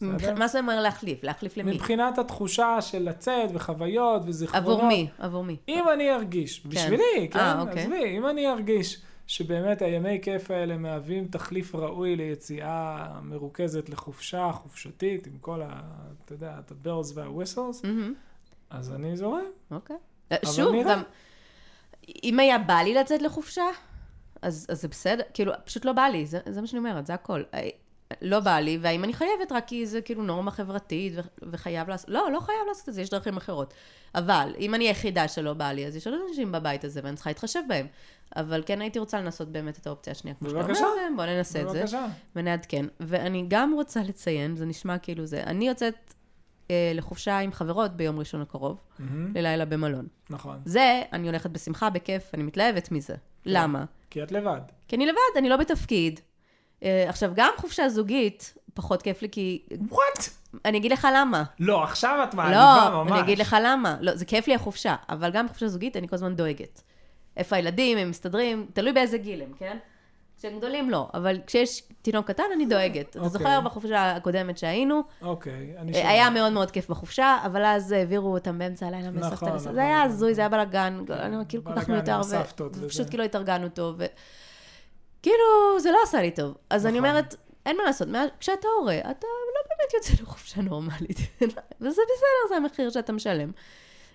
בסדר? 0.00 0.34
מה 0.34 0.48
זה 0.48 0.58
אומר 0.58 0.80
להחליף? 0.80 1.24
להחליף 1.24 1.56
למי? 1.56 1.72
מבחינת 1.72 2.18
התחושה 2.18 2.80
של 2.80 3.02
לצאת 3.02 3.50
וחוויות 3.54 4.22
וזיכרונות. 4.26 4.68
עבור 4.68 4.88
מי? 4.88 5.08
עבור 5.18 5.44
מי? 5.44 5.56
אם 5.68 5.84
אני 5.92 6.14
ארגיש, 6.14 6.66
בשבילי, 6.66 7.28
כן, 7.30 7.38
אה, 7.38 7.60
אוקיי. 7.60 7.82
עזבי, 7.82 8.18
אם 8.18 8.26
אני 8.26 8.48
ארגיש 8.50 9.02
שבאמת 9.26 9.82
הימי 9.82 10.18
כיף 10.22 10.50
האלה 10.50 10.76
מהווים 10.76 11.26
תחליף 11.26 11.74
ראוי 11.74 12.16
ליציאה 12.16 13.08
מרוכזת 13.22 13.88
לחופשה 13.88 14.50
חופשתית, 14.52 15.26
עם 15.26 15.38
כל 15.40 15.62
ה... 15.62 15.80
אתה 16.24 16.32
יודע, 16.34 16.54
את 16.58 16.70
ה-bells 16.70 17.12
וה-whistles, 17.14 17.86
מהמם, 17.86 18.14
אז 18.70 18.92
אני 18.92 19.16
זורם. 19.16 19.40
אוקיי. 19.70 19.96
אה, 20.32 20.36
שוב, 20.44 20.74
נראה. 20.74 20.92
גם, 20.92 21.02
אם 22.24 22.40
היה 22.40 22.58
בא 22.58 22.74
לי 22.74 22.94
לצאת 22.94 23.22
לחופשה, 23.22 23.64
אז 24.42 24.66
אז 24.68 24.82
זה 24.82 24.88
בסדר, 24.88 25.22
כאילו, 25.34 25.52
פשוט 25.64 25.84
לא 25.84 25.92
בא 25.92 26.02
לי, 26.02 26.26
זה 26.26 26.38
זה 26.46 26.60
מה 26.60 26.66
שאני 26.66 26.78
אומרת, 26.78 27.06
זה 27.06 27.14
הכל. 27.14 27.42
לא 28.22 28.40
בא 28.40 28.58
לי, 28.58 28.78
והאם 28.80 29.04
אני 29.04 29.12
חייבת 29.12 29.52
רק 29.52 29.66
כי 29.66 29.86
זה 29.86 30.00
כאילו 30.00 30.22
נורמה 30.22 30.50
חברתית 30.50 31.12
וחייב 31.42 31.88
לעשות, 31.88 32.10
לא, 32.10 32.32
לא 32.32 32.40
חייב 32.40 32.58
לעשות 32.68 32.88
את 32.88 32.94
זה, 32.94 33.02
יש 33.02 33.10
דרכים 33.10 33.36
אחרות. 33.36 33.74
אבל 34.14 34.54
אם 34.58 34.74
אני 34.74 34.88
היחידה 34.88 35.28
שלא 35.28 35.54
בא 35.54 35.72
לי, 35.72 35.86
אז 35.86 35.96
יש 35.96 36.06
עוד 36.06 36.16
אנשים 36.28 36.52
בבית 36.52 36.84
הזה 36.84 37.00
ואני 37.04 37.14
צריכה 37.14 37.30
להתחשב 37.30 37.60
בהם. 37.68 37.86
אבל 38.36 38.62
כן 38.66 38.80
הייתי 38.80 38.98
רוצה 38.98 39.20
לנסות 39.20 39.48
באמת 39.48 39.78
את 39.78 39.86
האופציה 39.86 40.10
השנייה, 40.10 40.36
כמו 40.36 40.48
שאתה 40.48 40.60
אומר. 40.60 40.72
בוא 41.16 41.24
ננסה 41.24 41.62
את 41.62 41.70
זה. 41.70 41.84
ונעדכן. 42.36 42.86
ואני 43.00 43.44
גם 43.48 43.72
רוצה 43.74 44.00
לציין, 44.02 44.56
זה 44.56 44.66
נשמע 44.66 44.98
כאילו 44.98 45.26
זה, 45.26 45.42
אני 45.42 45.68
יוצאת 45.68 46.14
אה, 46.70 46.92
לחופשה 46.94 47.38
עם 47.38 47.52
חברות 47.52 47.96
ביום 47.96 48.18
ראשון 48.18 48.40
הקרוב, 48.40 48.80
מהמם, 48.98 49.32
ללילה 49.36 49.64
במלון. 49.64 50.06
נכון. 50.30 50.60
זה, 50.64 51.02
אני 51.12 51.26
הולכת 51.26 51.50
בשמחה, 51.50 51.90
בכיף, 51.90 52.34
אני 52.34 52.42
מתלהבת 52.42 52.90
מזה. 52.90 53.14
למה? 53.46 53.84
כי 54.10 54.22
את 54.22 54.32
לבד. 54.32 54.60
כי 54.88 54.96
אני 54.96 55.06
לבד, 55.06 55.36
אני 55.38 55.48
לא 55.48 55.56
בתפקיד. 55.56 56.20
אה, 56.82 57.04
עכשיו, 57.08 57.30
גם 57.34 57.52
חופשה 57.56 57.88
זוגית, 57.88 58.54
פחות 58.74 59.02
כיף 59.02 59.22
לי, 59.22 59.28
כי... 59.30 59.62
וואט? 59.88 60.28
אני 60.64 60.78
אגיד 60.78 60.92
לך 60.92 61.08
למה. 61.14 61.44
לא, 61.60 61.84
עכשיו 61.84 62.24
את 62.28 62.34
מעליבה 62.34 62.88
לא, 62.90 63.04
ממש. 63.04 63.12
אני 63.12 63.20
אגיד 63.20 63.38
לך 63.38 63.56
למה. 63.64 63.96
לא, 64.00 64.16
זה 64.16 64.24
כיף 64.24 64.48
לי 64.48 64.54
החופשה, 64.54 64.94
אבל 65.08 65.30
גם 65.30 65.46
בחופשה 65.46 65.68
זוגית 65.68 65.96
אני 65.96 66.08
כל 66.08 66.16
הזמן 66.16 66.36
דואגת. 66.36 66.82
איפה 67.36 67.56
הילדים, 67.56 67.98
הם 67.98 68.10
מסתדרים, 68.10 68.66
תלוי 68.72 68.92
באיזה 68.92 69.18
גיל 69.18 69.42
הם, 69.42 69.52
כן? 69.58 69.78
כשהם 70.38 70.58
גדולים 70.58 70.90
לא, 70.90 71.08
אבל 71.14 71.38
כשיש 71.46 71.82
תינוק 72.02 72.26
קטן 72.26 72.42
אני 72.54 72.66
דואגת. 72.66 73.10
אתה 73.10 73.18
אוקיי. 73.18 73.30
זוכר 73.30 73.60
בחופשה 73.60 74.16
הקודמת 74.16 74.58
שהיינו, 74.58 75.02
אוקיי, 75.22 75.74
אני 75.78 75.92
אה, 75.92 75.98
שומע. 75.98 76.10
היה 76.10 76.30
מאוד 76.30 76.52
מאוד 76.52 76.70
כיף 76.70 76.90
בחופשה, 76.90 77.38
אבל 77.46 77.64
אז 77.64 77.92
העבירו 77.92 78.34
אותם 78.34 78.58
באמצע 78.58 78.86
הלילה 78.86 79.10
נכון, 79.10 79.32
לסבתא. 79.32 79.44
נכון, 79.44 79.58
זה 79.58 79.82
היה 79.82 79.98
נכון. 79.98 80.10
הזוי, 80.10 80.34
זה 80.34 80.40
היה 80.40 80.48
בלאגן, 80.48 81.00
אני 81.10 81.36
כאילו 81.48 81.64
כל 81.64 81.76
כך 81.76 81.88
מיותר. 81.88 82.20
ופשוט 82.72 83.08
כאילו 83.10 83.24
התארגנו 83.24 83.68
טוב, 83.68 83.96
וכאילו, 85.26 85.80
זה 85.80 85.90
לא 85.90 85.98
עשה 86.04 86.22
לי 86.22 86.30
טוב. 86.30 86.54
אז 86.70 86.86
אני 86.86 86.98
נכון. 86.98 87.08
אומרת, 87.10 87.34
אין 87.66 87.76
מה 87.76 87.82
לעשות, 87.84 88.08
מה- 88.08 88.24
כשאתה 88.40 88.68
הורה, 88.80 88.98
אתה 88.98 89.26
לא 89.26 89.62
באמת 89.68 89.94
יוצא 89.94 90.22
לחופשה 90.22 90.60
נורמלית, 90.62 91.18
וזה 91.80 92.02
בסדר, 92.02 92.48
זה 92.48 92.56
המחיר 92.56 92.90
שאתה 92.90 93.12
משלם. 93.12 93.50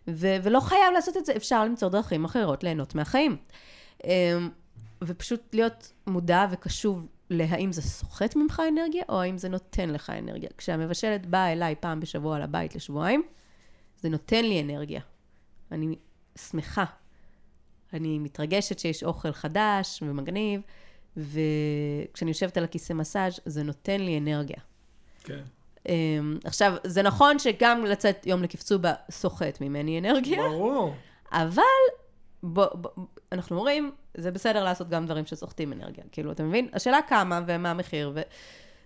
ו- 0.08 0.36
ולא 0.44 0.60
חייב 0.60 0.94
לעשות 0.94 1.18
את 1.18 1.26
זה, 1.26 1.34
אפשר 1.36 1.66
למצוא 1.66 1.90
דרכים 1.90 2.26
אחרות 2.26 2.64
ליהנות 2.64 2.96
מהחיים. 2.96 3.38
אמ, 4.04 4.50
ופשוט 5.04 5.42
להיות 5.54 5.92
מודע 6.08 6.46
וקשוב 6.52 7.06
להאם 7.30 7.72
זה 7.72 7.82
סוחט 7.82 8.36
ממך 8.36 8.62
אנרגיה, 8.72 9.04
או 9.10 9.22
האם 9.22 9.38
זה 9.38 9.50
נותן 9.50 9.90
לך 9.90 10.10
אנרגיה. 10.10 10.50
כשהמבשלת 10.58 11.26
באה 11.26 11.52
אליי 11.52 11.76
פעם 11.80 12.00
בשבוע 12.00 12.40
לבית 12.40 12.76
לשבועיים, 12.76 13.24
זה 14.02 14.10
נותן 14.10 14.46
לי 14.46 14.62
אנרגיה. 14.62 15.02
אני 15.72 15.96
שמחה. 16.38 16.86
אני 17.94 18.20
מתרגשת 18.20 18.80
שיש 18.80 19.04
אוכל 19.04 19.32
חדש 19.32 20.04
ומגניב, 20.06 20.62
וכשאני 21.18 22.32
יושבת 22.32 22.58
על 22.58 22.64
הכיסא 22.64 22.94
מסאז' 22.94 23.40
זה 23.46 23.64
נותן 23.64 24.02
לי 24.02 24.18
אנרגיה. 24.18 24.60
כן. 25.24 25.42
אמ, 25.90 26.38
עכשיו, 26.44 26.74
זה 26.84 27.02
נכון 27.02 27.40
שגם 27.40 27.86
לצאת 27.86 28.26
יום 28.28 28.44
לקפצובה 28.44 28.94
סוחט 29.12 29.62
ממני 29.62 30.00
אנרגיה, 30.00 30.50
ברור. 30.50 30.96
אבל 31.32 31.62
בוא, 32.44 32.66
בוא, 32.74 32.90
אנחנו 33.32 33.58
אומרים, 33.58 33.92
זה 34.18 34.32
בסדר 34.32 34.64
לעשות 34.64 34.90
גם 34.90 35.06
דברים 35.06 35.26
שסוחטים 35.26 35.74
אנרגיה. 35.74 36.04
כאילו, 36.12 36.32
אתה 36.32 36.44
מבין? 36.44 36.68
השאלה 36.74 37.00
כמה 37.08 37.42
ומה 37.48 37.72
המחיר, 37.72 38.12
ו, 38.16 38.22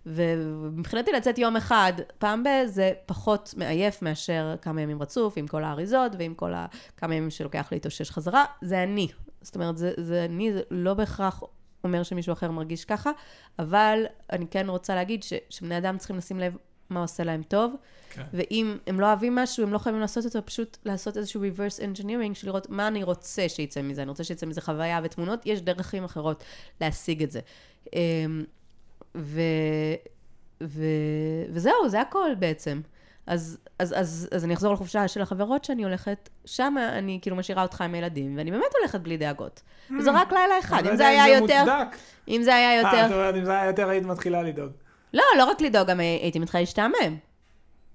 ו- 0.06 0.34
ומבחינתי 0.64 1.12
לצאת 1.12 1.38
יום 1.38 1.56
אחד, 1.56 1.94
פעם 2.18 2.44
ב- 2.44 2.66
זה 2.66 2.92
פחות 3.06 3.54
מעייף 3.58 4.02
מאשר 4.02 4.56
כמה 4.62 4.82
ימים 4.82 5.02
רצוף, 5.02 5.34
עם 5.38 5.48
כל 5.48 5.64
האריזות 5.64 6.12
ועם 6.20 6.34
כל 6.34 6.54
ה... 6.54 6.66
כמה 6.98 7.16
ימים 7.16 7.30
שלוקח 7.30 7.68
להתאושש 7.72 8.12
חזרה, 8.12 8.46
זה 8.62 8.84
אני. 8.84 9.08
זאת 9.42 9.56
אומרת, 9.56 9.78
זה, 9.78 9.92
זה 9.98 10.26
אני, 10.26 10.54
זה 10.54 10.62
לא 10.72 10.94
בהכרח 10.94 11.44
אומר 11.86 12.04
שמישהו 12.04 12.34
אחר 12.34 12.52
מרגיש 12.52 12.86
ככה, 12.86 13.12
אבל 13.60 14.06
אני 14.32 14.48
כן 14.48 14.70
רוצה 14.70 14.96
להגיד 14.96 15.24
ש, 15.24 15.34
שבני 15.50 15.78
אדם 15.78 15.98
צריכים 15.98 16.18
לשים 16.18 16.40
לב 16.40 16.58
מה 16.90 17.02
עושה 17.02 17.24
להם 17.24 17.44
טוב, 17.44 17.76
כן. 18.10 18.24
ואם 18.34 18.78
הם 18.88 19.00
לא 19.00 19.06
אוהבים 19.06 19.36
משהו, 19.36 19.64
הם 19.64 19.74
לא 19.74 19.78
חייבים 19.78 20.02
לעשות 20.02 20.26
אותו, 20.26 20.46
פשוט 20.46 20.78
לעשות 20.86 21.18
איזשהו 21.18 21.42
reverse 21.44 21.80
engineering 21.80 22.34
של 22.34 22.48
לראות 22.48 22.70
מה 22.70 22.88
אני 22.88 23.04
רוצה 23.04 23.50
שיצא 23.50 23.82
מזה. 23.82 24.02
אני 24.02 24.10
רוצה 24.10 24.24
שיצא 24.24 24.46
מזה 24.46 24.62
חוויה 24.62 25.00
ותמונות, 25.04 25.46
יש 25.46 25.62
דרכים 25.62 26.04
אחרות 26.04 26.44
להשיג 26.82 27.24
את 27.24 27.32
זה. 27.32 27.40
אמ, 27.94 28.44
ו, 29.16 29.42
ו, 30.64 30.84
וזהו, 31.50 31.90
זה 31.90 32.02
הכל 32.02 32.30
בעצם. 32.40 32.82
אז, 33.28 33.58
אז, 33.80 33.94
אז, 33.98 34.30
אז 34.32 34.46
אני 34.46 34.54
אחזור 34.54 34.74
לחופשה 34.74 35.08
של 35.08 35.22
החברות 35.22 35.66
שאני 35.66 35.84
הולכת, 35.84 36.30
שם 36.46 36.76
אני 36.94 37.20
כאילו 37.22 37.36
משאירה 37.36 37.64
אותך 37.64 37.82
עם 37.82 37.94
הילדים, 37.94 38.38
ואני 38.38 38.52
באמת 38.52 38.72
הולכת 38.80 39.00
בלי 39.00 39.18
דאגות. 39.18 39.62
וזה 40.00 40.12
רק 40.12 40.34
לילה 40.34 40.60
אחד, 40.60 40.88
אם 40.88 40.96
זה 40.96 41.08
היה 41.08 41.26
אם 41.26 41.42
יותר, 41.42 41.60
מוצדק. 41.60 41.98
אם 42.28 42.42
זה 42.44 42.56
היה 42.56 42.70
אה, 42.70 42.76
יותר, 42.76 43.06
את 43.06 43.12
אומרת, 43.12 43.36
אם 43.36 43.46
זה 43.46 43.52
היה 43.52 43.66
יותר, 43.66 43.90
היית 43.90 44.04
מתחילה 44.04 44.42
לדאוג. 44.42 44.72
לא, 45.14 45.24
לא 45.38 45.46
רק 45.46 45.62
לדאוג, 45.62 45.88
גם 45.88 46.00
הייתי 46.00 46.40
מתחילה 46.40 46.62
להשתעמם. 46.62 47.18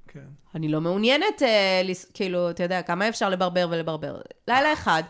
כן. 0.09 0.21
אני 0.55 0.69
לא 0.69 0.81
מעוניינת, 0.81 1.43
אה, 1.43 1.81
לס... 1.85 2.11
כאילו, 2.15 2.51
אתה 2.51 2.63
יודע, 2.63 2.83
כמה 2.83 3.09
אפשר 3.09 3.29
לברבר 3.29 3.67
ולברבר? 3.71 4.21
לילה 4.49 4.73
אחד. 4.73 5.03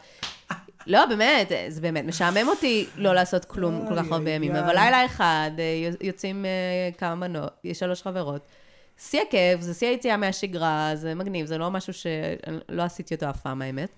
לא, 0.87 1.07
באמת, 1.07 1.53
אה, 1.53 1.65
זה 1.69 1.81
באמת 1.81 2.05
משעמם 2.05 2.49
אותי 2.49 2.87
לא 2.97 3.15
לעשות 3.15 3.45
כלום 3.45 3.87
כל 3.89 3.97
כך 3.97 4.13
הרבה 4.13 4.31
ימים. 4.31 4.57
אבל 4.57 4.75
לילה 4.75 5.05
אחד 5.07 5.51
אה, 5.59 5.65
יוצ- 5.93 6.07
יוצאים 6.07 6.45
אה, 6.45 6.51
כמה 6.99 7.15
מנות, 7.15 7.53
יש 7.65 7.79
שלוש 7.79 8.03
חברות. 8.03 8.47
שיא 9.01 9.21
הכיף, 9.21 9.61
זה 9.61 9.75
שיא 9.75 9.89
היציאה 9.89 10.17
מהשגרה, 10.17 10.91
זה 10.95 11.15
מגניב, 11.15 11.47
זה 11.47 11.59
לא 11.59 11.71
משהו 11.71 11.93
שלא 11.93 12.83
עשיתי 12.83 13.15
אותו 13.15 13.31
אף 13.31 13.41
פעם, 13.41 13.63
האמת. 13.63 13.91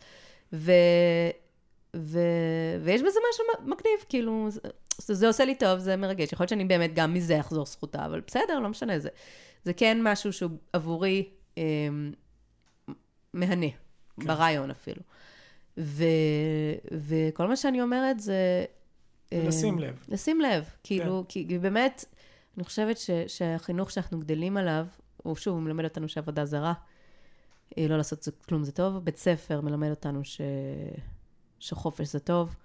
ו... 0.52 0.72
ו... 1.96 2.18
ויש 2.82 3.00
בזה 3.00 3.18
משהו 3.30 3.44
מגניב, 3.60 4.04
כאילו, 4.08 4.48
זה, 4.98 5.14
זה 5.14 5.26
עושה 5.26 5.44
לי 5.44 5.54
טוב, 5.54 5.78
זה 5.78 5.96
מרגש. 5.96 6.32
יכול 6.32 6.44
להיות 6.44 6.48
שאני 6.48 6.64
באמת 6.64 6.94
גם 6.94 7.14
מזה 7.14 7.40
אחזור 7.40 7.66
זכותה, 7.66 8.06
אבל 8.06 8.20
בסדר, 8.26 8.58
לא 8.58 8.68
משנה, 8.68 8.98
זה, 8.98 9.08
זה 9.64 9.72
כן 9.72 9.98
משהו 10.02 10.32
שהוא 10.32 10.50
עבורי 10.72 11.28
אה, 11.58 11.62
מהנה, 13.34 13.70
כן. 13.70 14.26
ברעיון 14.26 14.70
אפילו. 14.70 15.02
ו, 15.78 16.04
וכל 16.92 17.46
מה 17.46 17.56
שאני 17.56 17.82
אומרת 17.82 18.20
זה... 18.20 18.64
לשים 19.32 19.78
לב. 19.78 20.04
לשים 20.08 20.40
לב, 20.40 20.64
כאילו, 20.82 21.24
כן. 21.28 21.44
כי 21.48 21.58
באמת, 21.58 22.04
אני 22.56 22.64
חושבת 22.64 22.98
ש, 22.98 23.10
שהחינוך 23.26 23.90
שאנחנו 23.90 24.18
גדלים 24.18 24.56
עליו, 24.56 24.86
הוא 25.16 25.36
שוב, 25.36 25.54
הוא 25.54 25.62
מלמד 25.62 25.84
אותנו 25.84 26.08
שעבודה 26.08 26.44
זרה, 26.44 26.72
אה, 27.78 27.86
לא 27.88 27.96
לעשות 27.96 28.28
כלום 28.48 28.64
זה 28.64 28.72
טוב. 28.72 28.98
בית 28.98 29.16
ספר 29.16 29.60
מלמד 29.60 29.90
אותנו 29.90 30.24
ש... 30.24 30.40
שחופש 31.58 32.08
זה 32.08 32.18
טוב. 32.18 32.56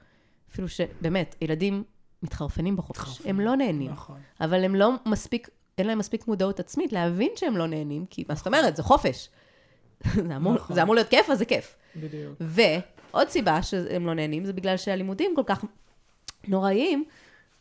אפילו 0.51 0.69
שבאמת, 0.69 1.35
ילדים 1.41 1.83
מתחרפנים 2.23 2.75
בחופש. 2.75 2.99
מתחרפנים. 2.99 3.29
הם 3.29 3.45
לא 3.45 3.55
נהנים. 3.55 3.91
נכון. 3.91 4.19
אבל 4.41 4.63
הם 4.63 4.75
לא 4.75 4.93
מספיק, 5.05 5.49
אין 5.77 5.87
להם 5.87 5.97
מספיק 5.97 6.27
מודעות 6.27 6.59
עצמית 6.59 6.93
להבין 6.93 7.31
שהם 7.35 7.57
לא 7.57 7.67
נהנים, 7.67 8.05
כי 8.05 8.23
מה 8.29 8.35
זאת 8.35 8.47
אומרת, 8.47 8.75
זה 8.75 8.83
חופש. 8.83 9.29
זה, 10.27 10.35
אמור, 10.35 10.53
נכון. 10.53 10.75
זה 10.75 10.83
אמור 10.83 10.95
להיות 10.95 11.09
כיף, 11.09 11.29
אז 11.29 11.37
זה 11.37 11.45
כיף. 11.45 11.75
בדיוק. 11.95 12.33
ועוד 12.39 13.29
סיבה 13.29 13.61
שהם 13.61 14.05
לא 14.05 14.13
נהנים, 14.13 14.45
זה 14.45 14.53
בגלל 14.53 14.77
שהלימודים 14.77 15.31
כל 15.35 15.43
כך 15.45 15.65
נוראיים 16.47 17.03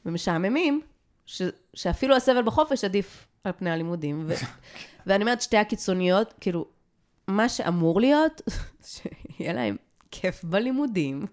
ומשעממים, 0.07 0.81
ש, 1.27 1.43
שאפילו 1.75 2.17
הסבל 2.17 2.43
בחופש 2.43 2.85
עדיף 2.85 3.27
על 3.45 3.53
פני 3.53 3.71
הלימודים. 3.71 4.25
ו, 4.29 4.35
ואני 5.07 5.25
אומרת, 5.25 5.43
שתי 5.43 5.57
הקיצוניות, 5.57 6.35
כאילו, 6.41 6.67
מה 7.29 7.49
שאמור 7.49 8.01
להיות, 8.01 8.43
שיהיה 8.91 9.53
להם 9.53 9.77
כיף 10.11 10.45
בלימודים. 10.45 11.27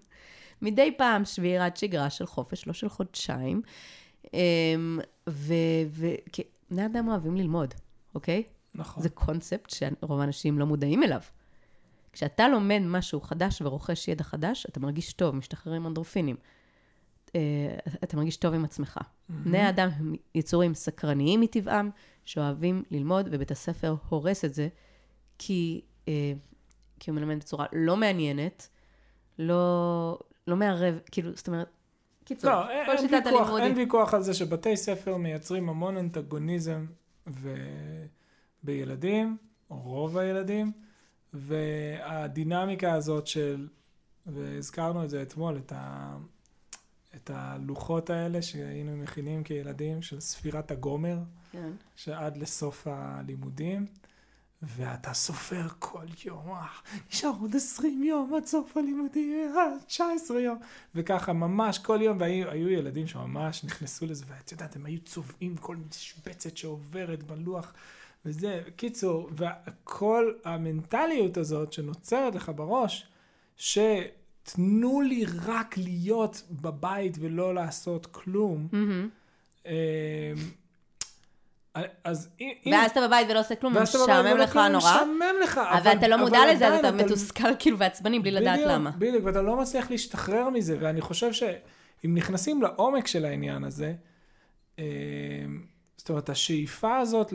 מדי 0.62 0.94
פעם 0.98 1.24
שבירת 1.24 1.76
שגרה 1.76 2.10
של 2.10 2.26
חופש, 2.26 2.66
לא 2.66 2.72
של 2.72 2.88
חודשיים. 2.88 3.62
אמ, 4.34 4.98
ובני 5.26 6.86
אדם 6.86 7.08
אוהבים 7.08 7.36
ללמוד, 7.36 7.74
אוקיי? 8.14 8.42
נכון. 8.74 9.02
זה 9.02 9.08
קונספט 9.08 9.70
שרוב 9.70 10.20
האנשים 10.20 10.58
לא 10.58 10.66
מודעים 10.66 11.02
אליו. 11.02 11.20
כשאתה 12.12 12.48
לומד 12.48 12.80
משהו 12.84 13.20
חדש 13.20 13.62
ורוכש 13.62 14.08
ידע 14.08 14.24
חדש, 14.24 14.66
אתה 14.66 14.80
מרגיש 14.80 15.12
טוב, 15.12 15.34
משתחררים 15.34 15.86
אנדרופינים. 15.86 16.36
אה, 17.34 17.40
אתה 18.04 18.16
מרגיש 18.16 18.36
טוב 18.36 18.54
עם 18.54 18.64
עצמך. 18.64 18.98
Mm-hmm. 18.98 19.32
בני 19.44 19.58
האדם 19.58 19.88
הם 19.96 20.14
יצורים 20.34 20.74
סקרניים 20.74 21.40
מטבעם, 21.40 21.90
שאוהבים 22.24 22.82
ללמוד, 22.90 23.28
ובית 23.30 23.50
הספר 23.50 23.94
הורס 24.08 24.44
את 24.44 24.54
זה, 24.54 24.68
כי, 25.38 25.80
אה, 26.08 26.32
כי 27.00 27.10
הוא 27.10 27.16
מלמד 27.16 27.38
בצורה 27.38 27.66
לא 27.72 27.96
מעניינת, 27.96 28.68
לא, 29.38 30.18
לא 30.46 30.56
מערב, 30.56 30.98
כאילו, 31.10 31.30
זאת 31.34 31.48
אומרת, 31.48 31.68
קיצור, 32.24 32.50
לא, 32.50 32.66
כל 32.86 32.98
שיטת 32.98 33.26
הלימודים. 33.26 33.64
אין 33.64 33.76
ויכוח 33.76 34.14
על 34.14 34.22
זה 34.22 34.34
שבתי 34.34 34.76
ספר 34.76 35.16
מייצרים 35.16 35.68
המון 35.68 35.96
אנטגוניזם 35.96 36.86
ו... 37.26 37.54
בילדים, 38.64 39.36
או 39.70 39.76
רוב 39.76 40.18
הילדים, 40.18 40.72
והדינמיקה 41.32 42.92
הזאת 42.92 43.26
של, 43.26 43.68
והזכרנו 44.26 45.04
את 45.04 45.10
זה 45.10 45.22
אתמול, 45.22 45.56
את, 45.56 45.72
ה... 45.76 46.16
את 47.24 47.30
הלוחות 47.34 48.10
האלה 48.10 48.42
שהיינו 48.42 48.96
מכינים 48.96 49.44
כילדים, 49.44 50.02
של 50.02 50.20
ספירת 50.20 50.70
הגומר, 50.70 51.18
כן. 51.52 51.70
שעד 51.96 52.36
לסוף 52.36 52.86
הלימודים. 52.90 53.86
ואתה 54.66 55.14
סופר 55.14 55.68
כל 55.78 56.06
יום, 56.24 56.50
אה, 56.50 56.66
נשאר 57.10 57.30
עוד 57.40 57.56
20 57.56 58.04
יום 58.04 58.34
עד 58.34 58.46
סוף 58.46 58.76
הלימודים, 58.76 59.54
19 59.86 60.40
יום. 60.40 60.58
וככה 60.94 61.32
ממש 61.32 61.78
כל 61.78 61.98
יום, 62.02 62.20
והיו 62.20 62.68
ילדים 62.68 63.06
שממש 63.06 63.64
נכנסו 63.64 64.06
לזה, 64.06 64.24
ואת 64.28 64.52
יודעת, 64.52 64.76
הם 64.76 64.86
היו 64.86 65.00
צובעים 65.00 65.56
כל 65.56 65.76
משבצת 65.76 66.56
שעוברת 66.56 67.22
בלוח, 67.22 67.72
וזה, 68.24 68.62
קיצור, 68.76 69.30
וכל 69.36 70.32
המנטליות 70.44 71.36
הזאת 71.36 71.72
שנוצרת 71.72 72.34
לך 72.34 72.52
בראש, 72.56 73.06
שתנו 74.48 75.00
לי 75.00 75.24
רק 75.44 75.74
להיות 75.78 76.42
בבית 76.50 77.16
ולא 77.20 77.54
לעשות 77.54 78.06
כלום, 78.06 78.68
mm-hmm. 78.72 79.78
אז 82.04 82.28
אם... 82.40 82.52
ואז 82.72 82.90
אתה 82.90 83.06
בבית 83.06 83.26
ולא 83.30 83.40
עושה 83.40 83.54
כלום, 83.54 83.78
משעמם 83.78 84.36
לך 84.36 84.56
נורא. 84.56 84.76
משעמם 84.76 85.34
לך, 85.42 85.58
אבל... 85.58 85.78
אבל 85.78 85.98
אתה 85.98 86.08
לא 86.08 86.16
מודע 86.16 86.52
לזה, 86.52 86.68
אז 86.68 86.78
אתה 86.78 86.92
מתוסכל 86.92 87.48
כאילו 87.58 87.78
ועצבני 87.78 88.20
בלי 88.20 88.30
לדעת 88.30 88.60
למה. 88.66 88.90
בדיוק, 88.90 89.24
ואתה 89.24 89.42
לא 89.42 89.56
מצליח 89.56 89.90
להשתחרר 89.90 90.50
מזה, 90.50 90.76
ואני 90.80 91.00
חושב 91.00 91.32
שאם 91.32 92.14
נכנסים 92.14 92.62
לעומק 92.62 93.06
של 93.06 93.24
העניין 93.24 93.64
הזה, 93.64 93.94
אה, 94.78 94.84
זאת 95.96 96.08
אומרת, 96.08 96.28
השאיפה 96.28 96.96
הזאת 96.96 97.32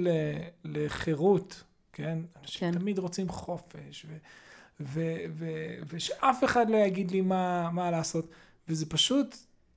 לחירות, 0.65 1.63
כן? 1.93 2.17
אנשים 2.41 2.73
כן. 2.73 2.79
תמיד 2.79 2.99
רוצים 2.99 3.29
חופש, 3.29 4.05
ו, 4.09 4.17
ו, 4.79 5.01
ו, 5.29 5.45
ושאף 5.89 6.43
אחד 6.43 6.69
לא 6.69 6.77
יגיד 6.77 7.11
לי 7.11 7.21
מה, 7.21 7.69
מה 7.71 7.91
לעשות, 7.91 8.27
וזה 8.67 8.85
פשוט... 8.85 9.35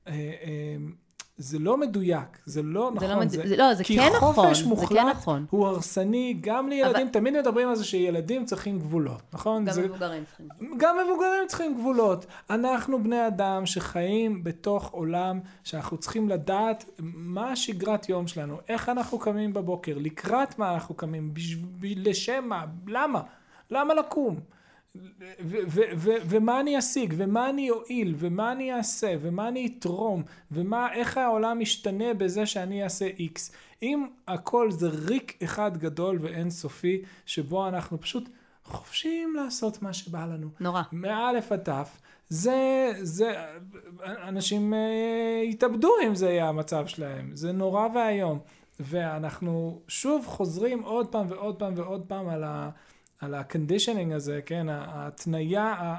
אה, 0.08 0.12
אה, 0.12 0.76
זה 1.36 1.58
לא 1.58 1.76
מדויק, 1.76 2.38
זה 2.46 2.62
לא 2.62 2.90
זה 3.00 3.06
נכון. 3.06 3.22
לא, 3.22 3.28
זה, 3.28 3.48
זה, 3.48 3.56
לא, 3.56 3.74
זה 3.74 3.84
כן 3.84 4.10
נכון. 4.16 4.34
כי 4.34 4.40
חופש 4.40 4.62
מוחלט 4.62 4.98
כן 4.98 5.08
נכון. 5.08 5.46
הוא 5.50 5.66
הרסני 5.66 6.36
גם 6.40 6.68
לילדים. 6.68 7.06
אבל... 7.06 7.12
תמיד 7.12 7.38
מדברים 7.38 7.68
על 7.68 7.74
זה 7.74 7.84
שילדים 7.84 8.44
צריכים 8.44 8.78
גבולות, 8.78 9.22
נכון? 9.32 9.64
גם 9.64 9.72
זה... 9.72 9.82
מבוגרים 9.82 10.24
צריכים 10.24 10.48
גבולות. 10.48 10.78
גם 10.78 10.96
מבוגרים 11.04 11.46
צריכים 11.48 11.74
גבולות. 11.74 12.26
אנחנו 12.50 13.02
בני 13.02 13.26
אדם 13.26 13.66
שחיים 13.66 14.44
בתוך 14.44 14.90
עולם 14.90 15.40
שאנחנו 15.64 15.98
צריכים 15.98 16.28
לדעת 16.28 16.84
מה 16.98 17.56
שגרת 17.56 18.08
יום 18.08 18.26
שלנו, 18.26 18.56
איך 18.68 18.88
אנחנו 18.88 19.18
קמים 19.18 19.52
בבוקר, 19.52 19.98
לקראת 19.98 20.58
מה 20.58 20.74
אנחנו 20.74 20.94
קמים, 20.94 21.34
בשביל, 21.34 22.10
לשם 22.10 22.44
מה, 22.48 22.64
למה? 22.86 23.20
למה 23.70 23.94
לקום? 23.94 24.40
ומה 26.28 26.60
אני 26.60 26.78
אשיג, 26.78 27.14
ומה 27.16 27.50
אני 27.50 27.70
אועיל, 27.70 28.14
ומה 28.18 28.52
אני 28.52 28.72
אעשה, 28.72 29.14
ומה 29.20 29.48
אני 29.48 29.66
אתרום, 29.78 30.22
ומה, 30.50 30.92
איך 30.92 31.16
העולם 31.16 31.58
משתנה 31.60 32.14
בזה 32.14 32.46
שאני 32.46 32.84
אעשה 32.84 33.06
איקס. 33.06 33.52
אם 33.82 34.06
הכל 34.28 34.70
זה 34.70 34.88
ריק 34.88 35.42
אחד 35.42 35.76
גדול 35.76 36.18
ואין 36.20 36.50
סופי, 36.50 37.02
שבו 37.26 37.68
אנחנו 37.68 38.00
פשוט 38.00 38.28
חופשיים 38.64 39.34
לעשות 39.36 39.82
מה 39.82 39.92
שבא 39.92 40.24
לנו. 40.24 40.48
נורא. 40.60 40.82
מאלף 40.92 41.52
עד 41.52 41.62
תף. 41.62 42.00
זה, 42.28 42.92
זה, 43.00 43.32
אנשים 44.04 44.74
אה, 44.74 45.42
יתאבדו 45.44 45.92
אם 46.06 46.14
זה 46.14 46.30
יהיה 46.30 46.48
המצב 46.48 46.86
שלהם. 46.86 47.30
זה 47.34 47.52
נורא 47.52 47.88
ואיום. 47.94 48.38
ואנחנו 48.80 49.80
שוב 49.88 50.26
חוזרים 50.26 50.82
עוד 50.82 51.06
פעם 51.08 51.26
ועוד 51.28 51.58
פעם 51.58 51.72
ועוד 51.76 52.04
פעם 52.08 52.28
על 52.28 52.44
ה... 52.44 52.70
על 53.22 53.34
ה 53.34 53.40
conditioning 53.40 54.12
הזה, 54.12 54.40
כן, 54.46 54.68
ההתניה 54.68 55.96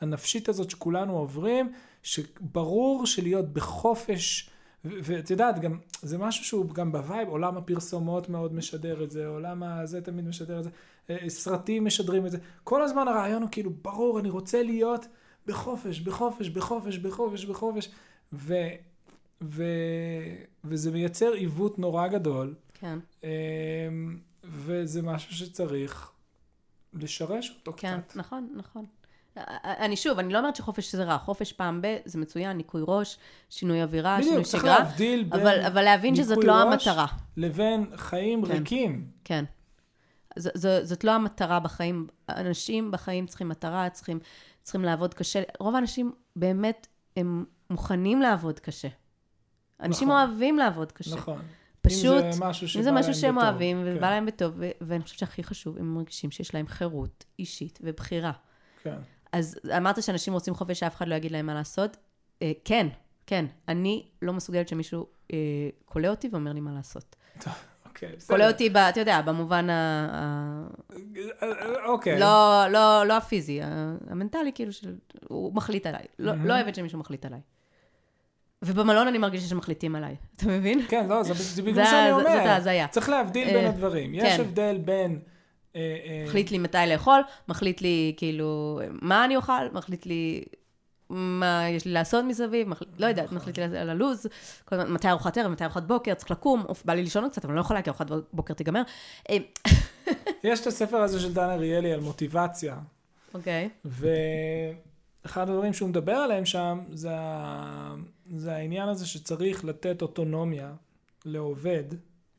הנפשית 0.00 0.48
הזאת 0.48 0.70
שכולנו 0.70 1.18
עוברים, 1.18 1.72
שברור 2.02 3.06
שלהיות 3.06 3.52
בחופש, 3.52 4.50
ואת 4.84 5.30
יודעת, 5.30 5.58
גם, 5.58 5.78
זה 6.02 6.18
משהו 6.18 6.44
שהוא 6.44 6.70
גם 6.70 6.92
ב 6.92 6.98
vibe, 6.98 7.28
עולם 7.28 7.56
הפרסומות 7.56 8.28
מאוד 8.28 8.54
משדר 8.54 9.04
את 9.04 9.10
זה, 9.10 9.26
עולם 9.26 9.62
הזה 9.62 10.00
תמיד 10.00 10.28
משדר 10.28 10.58
את 10.58 10.64
זה, 10.64 10.70
אה, 11.10 11.30
סרטים 11.30 11.84
משדרים 11.84 12.26
את 12.26 12.30
זה, 12.30 12.38
כל 12.64 12.82
הזמן 12.82 13.08
הרעיון 13.08 13.42
הוא 13.42 13.50
כאילו, 13.50 13.70
ברור, 13.82 14.20
אני 14.20 14.30
רוצה 14.30 14.62
להיות 14.62 15.06
בחופש, 15.46 16.00
בחופש, 16.00 16.48
בחופש, 16.48 16.98
בחופש, 16.98 17.44
בחופש, 17.44 17.90
ו... 18.32 18.54
ו... 19.42 19.64
וזה 20.64 20.90
מייצר 20.90 21.32
עיוות 21.32 21.78
נורא 21.78 22.08
גדול. 22.08 22.54
כן. 22.74 22.98
אמ, 23.24 24.18
וזה 24.44 25.02
משהו 25.02 25.34
שצריך 25.34 26.10
לשרש 27.02 27.50
אותו 27.50 27.72
כן, 27.76 28.00
קצת. 28.00 28.12
כן, 28.12 28.20
נכון, 28.20 28.48
נכון. 28.56 28.86
אני 29.64 29.96
שוב, 29.96 30.18
אני 30.18 30.32
לא 30.32 30.38
אומרת 30.38 30.56
שחופש 30.56 30.94
זה 30.94 31.04
רע, 31.04 31.18
חופש 31.18 31.52
פעם 31.52 31.82
ב, 31.82 31.96
זה 32.04 32.18
מצוין, 32.18 32.56
ניקוי 32.56 32.82
ראש, 32.88 33.18
שינוי 33.50 33.82
אווירה, 33.82 34.16
בדיוק, 34.18 34.30
שינוי 34.30 34.44
שגרה. 34.44 34.60
בדיוק, 34.62 34.76
צריך 34.76 34.90
להבדיל 34.90 35.24
בין 35.24 35.40
אבל, 35.40 35.60
אבל 35.66 35.82
להבין 35.82 36.16
שזאת 36.16 36.44
לא 36.44 36.62
המטרה. 36.62 37.06
לבין 37.36 37.86
חיים 37.96 38.44
כן, 38.46 38.52
ריקים. 38.52 39.10
כן. 39.24 39.44
ז, 40.36 40.48
ז, 40.54 40.66
זאת 40.82 41.04
לא 41.04 41.10
המטרה 41.10 41.60
בחיים. 41.60 42.06
אנשים 42.28 42.90
בחיים 42.90 43.26
צריכים 43.26 43.48
מטרה, 43.48 43.90
צריכים, 43.90 44.18
צריכים 44.62 44.82
לעבוד 44.84 45.14
קשה. 45.14 45.42
רוב 45.60 45.74
האנשים 45.74 46.12
באמת, 46.36 46.86
הם 47.16 47.44
מוכנים 47.70 48.22
לעבוד 48.22 48.60
קשה. 48.60 48.88
אנשים 49.80 50.08
נכון. 50.08 50.20
אוהבים 50.28 50.58
לעבוד 50.58 50.92
קשה. 50.92 51.16
נכון. 51.16 51.42
פשוט, 51.88 52.24
אם 52.24 52.32
זה 52.32 52.40
משהו 52.44 52.68
שבא 52.68 52.80
אם 52.80 52.84
זה 52.84 52.92
משהו 52.92 53.14
שהם 53.14 53.34
בטוב, 53.34 53.48
אוהבים, 53.48 53.84
כן. 53.84 53.96
ובא 53.96 54.10
להם 54.10 54.26
בטוב, 54.26 54.54
ו- 54.56 54.70
ואני 54.80 55.02
חושבת 55.02 55.18
שהכי 55.18 55.42
חשוב, 55.42 55.78
הם 55.78 55.94
מרגישים 55.94 56.30
שיש 56.30 56.54
להם 56.54 56.66
חירות 56.66 57.24
אישית 57.38 57.78
ובחירה. 57.82 58.32
כן. 58.82 58.96
אז 59.32 59.58
אמרת 59.76 60.02
שאנשים 60.02 60.32
רוצים 60.32 60.54
חופש 60.54 60.80
שאף 60.80 60.96
אחד 60.96 61.08
לא 61.08 61.14
יגיד 61.14 61.32
להם 61.32 61.46
מה 61.46 61.54
לעשות. 61.54 61.96
אה, 62.42 62.52
כן, 62.64 62.86
כן. 63.26 63.44
אני 63.68 64.08
לא 64.22 64.32
מסוגלת 64.32 64.68
שמישהו 64.68 65.06
אה, 65.32 65.38
כולא 65.84 66.08
אותי 66.08 66.28
ואומר 66.32 66.52
לי 66.52 66.60
מה 66.60 66.72
לעשות. 66.72 67.16
טוב, 67.44 67.52
אוקיי, 67.86 68.12
בסדר. 68.16 68.48
אותי, 68.48 68.70
אתה 68.70 69.00
יודע, 69.00 69.22
במובן 69.22 69.70
ה... 69.70 70.66
אוקיי. 71.86 72.18
לא, 72.20 72.64
לא, 72.70 73.06
לא 73.06 73.16
הפיזי, 73.16 73.60
המנטלי, 74.10 74.52
כאילו, 74.54 74.72
של... 74.72 74.96
הוא 75.28 75.54
מחליט 75.54 75.86
עליי. 75.86 76.04
לא, 76.18 76.32
לא 76.44 76.54
אוהבת 76.54 76.74
שמישהו 76.74 76.98
מחליט 76.98 77.24
עליי. 77.24 77.40
ובמלון 78.62 79.08
אני 79.08 79.18
מרגישה 79.18 79.48
שמחליטים 79.48 79.96
עליי, 79.96 80.16
אתה 80.36 80.46
מבין? 80.46 80.86
כן, 80.88 81.08
לא, 81.08 81.22
זה 81.22 81.34
מה 81.72 81.84
שאני 81.84 82.12
אומר. 82.12 82.22
זאת 82.22 82.46
ההזיה. 82.46 82.88
צריך 82.88 83.08
להבדיל 83.08 83.48
אה, 83.48 83.54
בין 83.54 83.66
הדברים. 83.66 84.14
יש 84.14 84.36
כן. 84.36 84.40
הבדל 84.40 84.78
בין... 84.84 85.18
אה, 85.76 85.80
אה, 85.80 86.24
מחליט 86.26 86.50
לי 86.50 86.58
מתי 86.58 86.78
לאכול, 86.88 87.20
מחליט 87.48 87.80
לי, 87.80 88.14
כאילו, 88.16 88.80
מה 89.02 89.24
אני 89.24 89.36
אוכל, 89.36 89.68
מחליט 89.72 90.06
לי 90.06 90.44
מה 91.10 91.64
יש 91.68 91.84
לי 91.84 91.92
לעשות 91.92 92.24
מסביב, 92.24 92.68
לא 92.98 93.06
יודעת, 93.06 93.32
מחליט 93.32 93.58
לי 93.58 93.64
על 93.78 93.90
הלו"ז, 93.90 94.26
מתי 94.72 95.08
ארוחת 95.08 95.38
ערב, 95.38 95.52
מתי 95.52 95.64
ארוחת 95.64 95.82
בוקר, 95.82 96.14
צריך 96.14 96.30
לקום, 96.30 96.64
בא 96.84 96.94
לי 96.94 97.02
לישון 97.02 97.28
קצת, 97.28 97.44
אבל 97.44 97.54
לא 97.54 97.60
יכולה, 97.60 97.82
כי 97.82 97.90
ארוחת 97.90 98.06
בוקר 98.32 98.54
תיגמר. 98.54 98.82
יש 100.44 100.60
את 100.60 100.66
הספר 100.66 100.96
הזה 100.96 101.20
של 101.20 101.34
דן 101.34 101.50
אריאלי 101.50 101.92
על 101.92 102.00
מוטיבציה, 102.00 102.76
אוקיי. 103.34 103.68
ואחד 103.84 105.48
הדברים 105.48 105.72
שהוא 105.72 105.88
מדבר 105.88 106.12
עליהם 106.12 106.44
שם 106.44 106.80
זה, 106.92 107.10
ה... 107.12 107.94
זה 108.36 108.56
העניין 108.56 108.88
הזה 108.88 109.06
שצריך 109.06 109.64
לתת 109.64 110.02
אוטונומיה 110.02 110.74
לעובד 111.24 111.84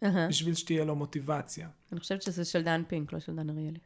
אהה. 0.04 0.28
בשביל 0.28 0.54
שתהיה 0.54 0.86
לו 0.86 0.96
מוטיבציה. 0.96 1.70
אני 1.92 2.00
חושבת 2.00 2.22
שזה 2.22 2.46
של 2.46 2.64
דן 2.64 2.84
פינק, 2.88 3.14
לא 3.14 3.20
של 3.20 3.36
דן 3.36 3.50
אריאלי. 3.50 3.80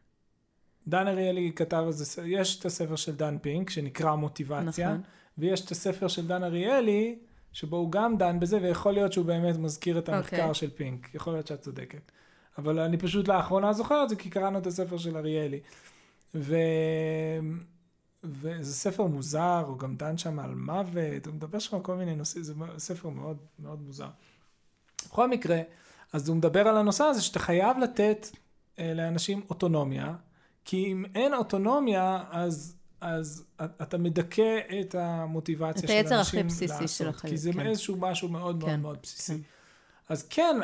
דן 0.88 1.08
אריאלי 1.08 1.52
כתב 1.56 1.84
על 1.86 1.92
זה, 1.92 2.28
יש 2.28 2.60
את 2.60 2.66
הספר 2.66 2.96
של 2.96 3.16
דן 3.16 3.38
פינק 3.42 3.70
שנקרא 3.70 4.16
מוטיבציה, 4.16 4.90
נכון. 4.90 5.02
ויש 5.38 5.66
את 5.66 5.72
הספר 5.72 6.08
של 6.08 6.28
דן 6.28 6.44
אריאלי 6.44 7.20
שבו 7.52 7.78
הוא 7.78 7.92
גם 7.92 8.18
דן 8.18 8.40
בזה, 8.40 8.60
ויכול 8.62 8.94
להיות 8.94 9.14
שהוא 9.14 9.26
באמת 9.26 9.58
מזכיר 9.58 10.00
את 10.00 10.10
המחקר 10.10 10.38
אוקיי. 10.38 10.54
של 10.54 10.70
פינק, 10.70 11.16
יכול 11.16 11.34
להיות 11.34 11.48
שאת 11.48 11.62
צודקת. 11.62 12.12
אבל 12.58 12.80
אני 12.80 12.98
פשוט 12.98 13.28
לאחרונה 13.28 13.74
זוכר 13.74 14.04
את 14.04 14.10
זה 14.10 14.16
כי 14.16 14.30
קראנו 14.30 14.60
את 14.60 14.68
הספר 14.68 14.98
של 14.98 15.18
אריאלי. 15.18 15.60
ו... 16.36 16.56
וזה 18.24 18.74
ספר 18.74 19.04
מוזר, 19.04 19.64
הוא 19.68 19.80
גם 19.80 19.96
דן 19.96 20.18
שם 20.18 20.40
על 20.40 20.56
מוות, 20.56 21.26
הוא 21.26 21.34
מדבר 21.36 21.60
שם 21.60 21.76
על 21.76 21.82
כל 21.82 21.96
מיני 21.96 22.16
נושאים, 22.16 22.44
זה 22.44 22.54
ספר 22.78 23.10
מאוד 23.10 23.38
מאוד 23.60 23.82
מוזר. 23.82 24.10
בכל 25.06 25.30
מקרה, 25.30 25.62
אז 26.14 26.30
הוא 26.30 26.38
מדבר 26.38 26.68
על 26.68 26.78
הנושא 26.78 27.04
הזה 27.04 27.22
שאתה 27.22 27.40
חייב 27.40 27.78
לתת 27.78 28.28
אה, 28.80 28.94
לאנשים 28.94 29.42
אוטונומיה, 29.50 30.16
כי 30.66 30.92
אם 30.92 31.06
אין 31.16 31.34
אוטונומיה, 31.34 32.24
אז, 32.32 32.76
אז 33.02 33.46
אתה 33.62 33.98
מדכא 33.98 34.60
את 34.82 34.96
המוטיבציה 34.96 35.84
את 35.84 35.88
של 35.88 35.94
היצר 35.94 36.20
אנשים 36.20 36.40
הכי 36.40 36.48
בסיסי 36.48 36.68
לעשות, 36.68 36.90
של 36.90 37.08
החיים, 37.08 37.34
כי 37.34 37.38
זה 37.38 37.54
כן. 37.54 37.60
איזשהו 37.60 37.98
משהו 37.98 38.30
מאוד 38.30 38.56
מאוד 38.60 38.70
כן, 38.72 38.82
מאוד 38.82 38.98
בסיסי. 39.04 39.34
כן. 39.34 39.40
אז 40.10 40.28
כן, 40.30 40.60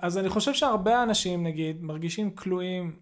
אז 0.00 0.18
אני 0.18 0.28
חושב 0.28 0.54
שהרבה 0.54 1.02
אנשים, 1.02 1.44
נגיד, 1.44 1.82
מרגישים 1.82 2.30
כלואים 2.30 2.96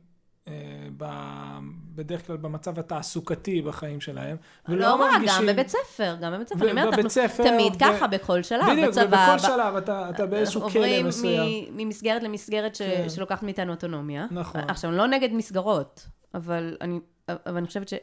אה, 0.48 0.52
ב- 0.96 1.58
בדרך 1.96 2.26
כלל 2.26 2.36
במצב 2.36 2.78
התעסוקתי 2.78 3.62
בחיים 3.62 4.00
שלהם, 4.00 4.36
ולא 4.68 4.80
לא 4.80 4.94
רק, 4.94 5.12
מרגישים... 5.12 5.40
גם 5.40 5.46
בבית 5.46 5.68
ספר, 5.68 6.16
גם 6.20 6.32
בבית 6.32 6.48
ספר. 6.48 6.62
אני 6.62 6.70
אומרת, 6.70 6.94
אנחנו 6.94 7.10
ספר, 7.10 7.42
תמיד 7.44 7.72
ו- 7.74 7.78
ככה, 7.78 8.06
בכל 8.06 8.42
שלב, 8.42 8.70
בדיוק, 8.70 8.88
בצבא. 8.88 9.02
ובכל 9.06 9.36
ב- 9.36 9.52
שלב 9.52 9.76
אתה, 9.76 10.10
אתה 10.10 10.26
באיזשהו 10.26 10.60
כלא 10.60 10.68
עוברים 10.68 11.06
מסוים. 11.06 11.64
מ- 11.70 11.76
ממסגרת 11.76 12.22
למסגרת 12.22 12.74
ש... 12.74 12.82
כן. 12.82 13.08
שלוקחת 13.08 13.42
מאיתנו 13.42 13.72
אוטונומיה. 13.72 14.26
נכון. 14.30 14.60
עכשיו, 14.68 14.90
אני 14.90 14.98
לא 14.98 15.06
נגד 15.06 15.32
מסגרות, 15.32 16.06
אבל 16.34 16.76
אני, 16.80 16.98
אבל 17.28 17.56
אני 17.56 17.66
חושבת 17.66 17.88
ש... 17.88 17.94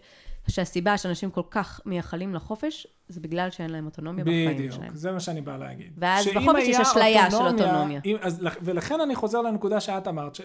שהסיבה 0.48 0.98
שאנשים 0.98 1.30
כל 1.32 1.42
כך 1.52 1.82
מייחלים 1.86 2.36
לחופש, 2.36 2.88
זה 3.08 3.20
בגלל 3.20 3.50
שאין 3.50 3.70
להם 3.70 3.86
אוטונומיה 3.86 4.24
בחיים 4.26 4.54
בדיוק, 4.54 4.72
שלהם. 4.72 4.96
זה 4.96 5.12
מה 5.12 5.20
שאני 5.20 5.42
בא 5.42 5.58
להגיד. 5.58 5.94
ואז 5.98 6.28
בחופש 6.36 6.64
יש 6.68 6.78
אשליה 6.80 7.32
של 7.32 7.38
אוטונומיה. 7.38 8.02
אם, 8.06 8.16
אז, 8.22 8.42
לכ- 8.42 8.58
ולכן 8.62 9.02
אני 9.02 9.16
חוזר 9.16 9.42
לנקודה 9.42 9.80
שאת 9.80 10.08
אמרת, 10.08 10.38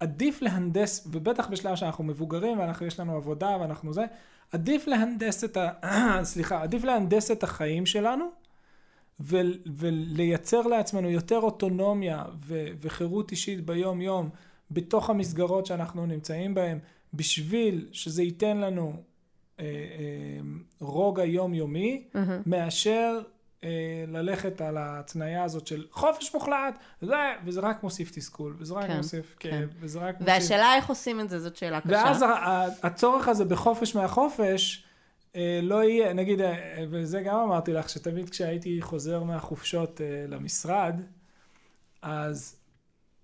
שעדיף 0.00 0.42
להנדס, 0.42 1.08
ובטח 1.12 1.48
בשלב 1.48 1.76
שאנחנו 1.76 2.04
מבוגרים, 2.04 2.58
ואנחנו, 2.58 2.86
יש 2.86 3.00
לנו 3.00 3.16
עבודה 3.16 3.56
ואנחנו 3.60 3.92
זה, 3.92 4.04
עדיף 4.52 4.86
להנדס 4.86 5.44
את 5.44 5.56
ה... 5.56 5.70
סליחה, 6.22 6.62
עדיף 6.62 6.84
להנדס 6.84 7.30
את 7.30 7.42
החיים 7.42 7.86
שלנו, 7.86 8.24
ו, 9.20 9.36
ולייצר 9.76 10.62
לעצמנו 10.62 11.10
יותר 11.10 11.38
אוטונומיה 11.38 12.24
ו, 12.46 12.66
וחירות 12.80 13.30
אישית 13.30 13.66
ביום-יום, 13.66 14.28
בתוך 14.70 15.10
המסגרות 15.10 15.66
שאנחנו 15.66 16.06
נמצאים 16.06 16.54
בהן, 16.54 16.78
בשביל 17.14 17.88
שזה 17.92 18.22
ייתן 18.22 18.56
לנו 18.56 18.92
אה, 19.60 19.64
אה, 19.64 20.40
רוגע 20.80 21.24
יומיומי, 21.24 22.04
מהמם. 22.14 22.42
מאשר 22.46 23.20
ללכת 24.08 24.60
על 24.60 24.76
ההתניה 24.76 25.44
הזאת 25.44 25.66
של 25.66 25.84
חופש 25.90 26.34
מוחלט, 26.34 26.78
וזה, 27.02 27.14
וזה 27.44 27.60
רק 27.60 27.82
מוסיף 27.82 28.10
תסכול, 28.10 28.56
וזה 28.58 28.74
רק 28.74 28.86
כן, 28.86 28.96
מוסיף 28.96 29.36
כאב, 29.38 29.50
כן. 29.50 29.66
וזה 29.80 29.98
רק 29.98 30.20
מוסיף... 30.20 30.34
והשאלה 30.34 30.74
איך 30.74 30.88
עושים 30.88 31.20
את 31.20 31.30
זה, 31.30 31.40
זאת 31.40 31.56
שאלה 31.56 31.80
קשה. 31.80 31.90
ואז 31.92 32.24
הצורך 32.82 33.28
הזה 33.28 33.44
בחופש 33.44 33.94
מהחופש 33.94 34.84
אה, 35.36 35.60
לא 35.62 35.84
יהיה, 35.84 36.12
נגיד, 36.12 36.40
אה, 36.40 36.84
וזה 36.90 37.20
גם 37.20 37.36
אמרתי 37.36 37.72
לך, 37.72 37.88
שתמיד 37.88 38.30
כשהייתי 38.30 38.82
חוזר 38.82 39.22
מהחופשות 39.22 40.00
אה, 40.00 40.24
למשרד, 40.28 41.00
אז 42.02 42.56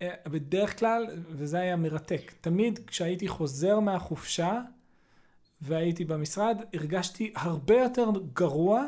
אה, 0.03 0.09
בדרך 0.26 0.78
כלל, 0.78 1.07
וזה 1.28 1.61
היה 1.61 1.76
מרתק, 1.76 2.32
תמיד 2.41 2.78
כשהייתי 2.86 3.28
חוזר 3.28 3.80
מהחופשה 3.80 4.61
והייתי 5.62 6.05
במשרד, 6.05 6.62
הרגשתי 6.74 7.32
הרבה 7.36 7.74
יותר 7.74 8.11
גרוע 8.32 8.86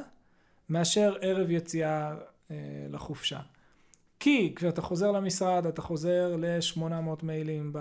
מאשר 0.72 1.14
ערב 1.20 1.50
יציאה 1.50 2.14
אה, 2.50 2.56
לחופשה. 2.90 3.40
כי 4.20 4.52
כשאתה 4.56 4.82
חוזר 4.82 5.10
למשרד, 5.10 5.66
אתה 5.66 5.82
חוזר 5.82 6.36
ל-800 6.36 6.82
מיילים 7.22 7.72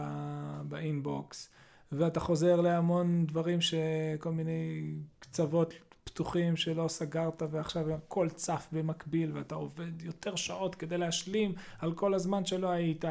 באינבוקס, 0.63 1.49
ואתה 1.91 2.19
חוזר 2.19 2.61
להמון 2.61 3.25
דברים 3.25 3.61
שכל 3.61 4.31
מיני 4.31 4.93
קצוות 5.19 5.73
פתוחים 6.03 6.55
שלא 6.55 6.87
סגרת, 6.87 7.43
ועכשיו 7.51 7.93
הכל 7.93 8.29
צף 8.29 8.67
במקביל, 8.71 9.31
ואתה 9.33 9.55
עובד 9.55 10.01
יותר 10.01 10.35
שעות 10.35 10.75
כדי 10.75 10.97
להשלים 10.97 11.53
על 11.79 11.93
כל 11.93 12.13
הזמן 12.13 12.45
שלא 12.45 12.69
היית, 12.69 13.05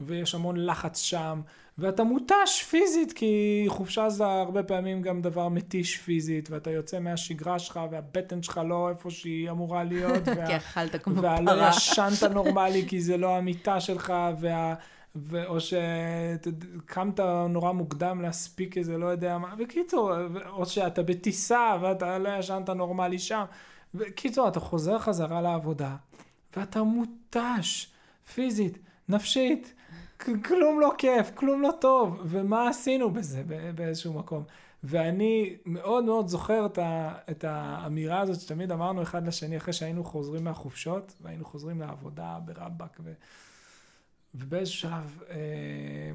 ויש 0.00 0.34
המון 0.34 0.66
לחץ 0.66 0.98
שם, 0.98 1.40
ואתה 1.78 2.04
מותש 2.04 2.62
פיזית, 2.70 3.12
כי 3.12 3.64
חופשה 3.68 4.10
זה 4.10 4.24
הרבה 4.24 4.62
פעמים 4.62 5.02
גם 5.02 5.22
דבר 5.22 5.48
מתיש 5.48 5.96
פיזית, 5.96 6.50
ואתה 6.50 6.70
יוצא 6.70 7.00
מהשגרה 7.00 7.58
שלך, 7.58 7.80
והבטן 7.90 8.42
שלך 8.42 8.60
לא 8.68 8.88
איפה 8.90 9.10
שהיא 9.10 9.50
אמורה 9.50 9.84
להיות, 9.84 10.28
וה... 10.36 10.46
כי 10.46 10.56
אכלת 10.56 11.02
כמו 11.02 11.22
והלא 11.22 11.50
פרה. 11.50 11.70
ישנת 11.76 12.22
נורמלי 12.34 12.88
כי 12.88 13.00
זה 13.00 13.16
לא 13.16 13.36
המיטה 13.36 13.80
שלך, 13.80 14.12
וה... 14.40 14.74
ו... 15.16 15.46
או 15.46 15.56
שקמת 15.60 17.20
נורא 17.48 17.72
מוקדם 17.72 18.20
להספיק 18.22 18.78
איזה 18.78 18.98
לא 18.98 19.06
יודע 19.06 19.38
מה, 19.38 19.56
בקיצור, 19.56 20.12
או 20.46 20.66
שאתה 20.66 21.02
בטיסה 21.02 21.76
ואתה 21.80 22.18
לא 22.18 22.28
ישנת 22.38 22.70
נורמלי 22.70 23.18
שם. 23.18 23.44
בקיצור, 23.94 24.48
אתה 24.48 24.60
חוזר 24.60 24.98
חזרה 24.98 25.42
לעבודה, 25.42 25.96
ואתה 26.56 26.82
מותש, 26.82 27.92
פיזית, 28.34 28.78
נפשית, 29.08 29.74
כלום 30.44 30.80
לא 30.80 30.92
כיף, 30.98 31.30
כלום 31.34 31.62
לא 31.62 31.70
טוב, 31.80 32.20
ומה 32.24 32.68
עשינו 32.68 33.10
בזה 33.10 33.42
באיזשהו 33.74 34.12
מקום. 34.12 34.44
ואני 34.84 35.56
מאוד 35.66 36.04
מאוד 36.04 36.28
זוכר 36.28 36.66
את, 36.66 36.78
ה, 36.78 37.14
את 37.30 37.44
האמירה 37.44 38.20
הזאת 38.20 38.40
שתמיד 38.40 38.72
אמרנו 38.72 39.02
אחד 39.02 39.26
לשני 39.26 39.56
אחרי 39.56 39.72
שהיינו 39.72 40.04
חוזרים 40.04 40.44
מהחופשות, 40.44 41.12
והיינו 41.20 41.44
חוזרים 41.44 41.80
לעבודה 41.80 42.38
ברבאק, 42.44 43.00
ו, 43.04 43.12
ובאיזשהו 44.34 44.80
שלב 44.80 45.22
אה, 45.30 46.10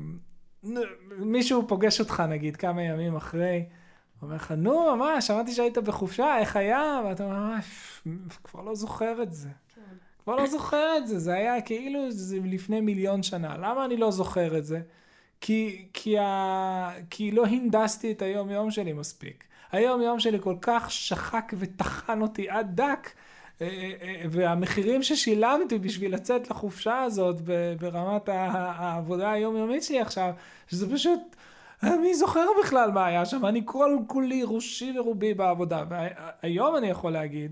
מישהו 1.17 1.67
פוגש 1.67 1.99
אותך 1.99 2.23
נגיד 2.29 2.55
כמה 2.55 2.83
ימים 2.83 3.15
אחרי, 3.15 3.65
אומר 4.21 4.35
לך, 4.35 4.51
נו, 4.51 4.95
מה, 4.95 5.21
שמעתי 5.21 5.51
שהיית 5.51 5.77
בחופשה, 5.77 6.37
איך 6.37 6.55
היה? 6.55 7.01
ואתה 7.05 7.23
אומר, 7.23 7.35
"אה, 7.35 7.59
כבר 8.43 8.61
לא 8.61 8.75
זוכר 8.75 9.23
את 9.23 9.33
זה. 9.33 9.49
כבר 10.25 10.35
לא 10.35 10.47
זוכר 10.47 10.97
את 10.97 11.07
זה, 11.07 11.19
זה 11.19 11.33
היה 11.33 11.61
כאילו 11.61 12.11
זה 12.11 12.37
לפני 12.43 12.81
מיליון 12.81 13.23
שנה. 13.23 13.57
למה 13.57 13.85
אני 13.85 13.97
לא 13.97 14.11
זוכר 14.11 14.57
את 14.57 14.65
זה? 14.65 14.81
כי, 15.41 15.85
כי, 15.93 16.19
ה... 16.19 16.91
כי 17.09 17.31
לא 17.31 17.45
הנדסתי 17.45 18.11
את 18.11 18.21
היום 18.21 18.49
יום 18.49 18.71
שלי 18.71 18.93
מספיק. 18.93 19.43
היום 19.71 20.01
יום 20.01 20.19
שלי 20.19 20.37
כל 20.41 20.55
כך 20.61 20.91
שחק 20.91 21.53
וטחן 21.57 22.21
אותי 22.21 22.49
עד 22.49 22.75
דק, 22.75 23.09
אה, 23.61 23.67
אה, 23.67 23.91
אה, 24.01 24.21
והמחירים 24.31 25.03
ששילמתי 25.03 25.79
בשביל 25.79 26.13
לצאת 26.13 26.49
לחופשה 26.49 27.01
הזאת 27.01 27.41
ברמת 27.79 28.29
העבודה 28.29 29.31
היומיומית 29.31 29.83
שלי 29.83 29.99
עכשיו, 29.99 30.31
שזה 30.67 30.95
פשוט, 30.95 31.19
מי 31.83 32.15
זוכר 32.15 32.47
בכלל 32.63 32.91
מה 32.91 33.05
היה 33.05 33.25
שם? 33.25 33.45
אני 33.45 33.61
כל 33.65 33.97
כולי 34.07 34.41
ראשי 34.45 34.99
ורובי 34.99 35.33
בעבודה. 35.33 35.83
והיום 35.89 36.75
אני 36.75 36.87
יכול 36.87 37.11
להגיד, 37.11 37.51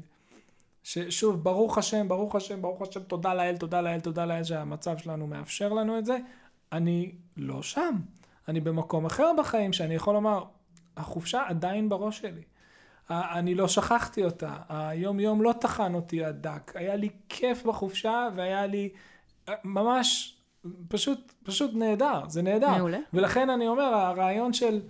ששוב, 0.84 1.44
ברוך 1.44 1.78
השם, 1.78 2.08
ברוך 2.08 2.36
השם, 2.36 2.62
ברוך 2.62 2.82
השם, 2.82 3.00
תודה 3.00 3.34
לאל, 3.34 3.58
תודה 3.58 3.82
לאל, 3.82 4.00
תודה 4.00 4.26
לאל 4.26 4.44
שהמצב 4.44 4.98
שלנו 4.98 5.28
מאפשר 5.28 5.74
לנו 5.74 6.00
את 6.00 6.06
זה. 6.06 6.18
אני 6.72 7.12
לא 7.38 7.62
שם. 7.62 7.96
אני 8.48 8.60
במקום 8.60 9.06
אחר 9.06 9.32
בחיים 9.38 9.74
שאני 9.74 9.96
יכול 9.96 10.14
לומר, 10.14 10.44
החופשה 10.98 11.44
עדיין 11.48 11.90
בראש 11.90 12.20
שלי. 12.20 12.42
אני 13.10 13.56
לא 13.56 13.68
שכחתי 13.68 14.26
אותה. 14.26 14.56
היום 14.70 15.20
יום 15.20 15.42
לא 15.42 15.54
טחן 15.62 15.94
אותי 15.94 16.24
עד 16.24 16.42
דק. 16.42 16.72
היה 16.76 16.96
לי 16.96 17.10
כיף 17.30 17.66
בחופשה 17.66 18.28
והיה 18.36 18.66
לי 18.66 18.90
אה, 19.50 19.54
ממש 19.64 20.38
פשוט, 20.88 21.34
פשוט 21.44 21.72
נהדר, 21.74 22.30
זה 22.30 22.42
נהדר. 22.42 22.78
מעולה. 22.78 23.00
ולכן 23.14 23.50
אני 23.50 23.68
אומר, 23.68 23.84
הרעיון 23.84 24.54
של... 24.54 24.82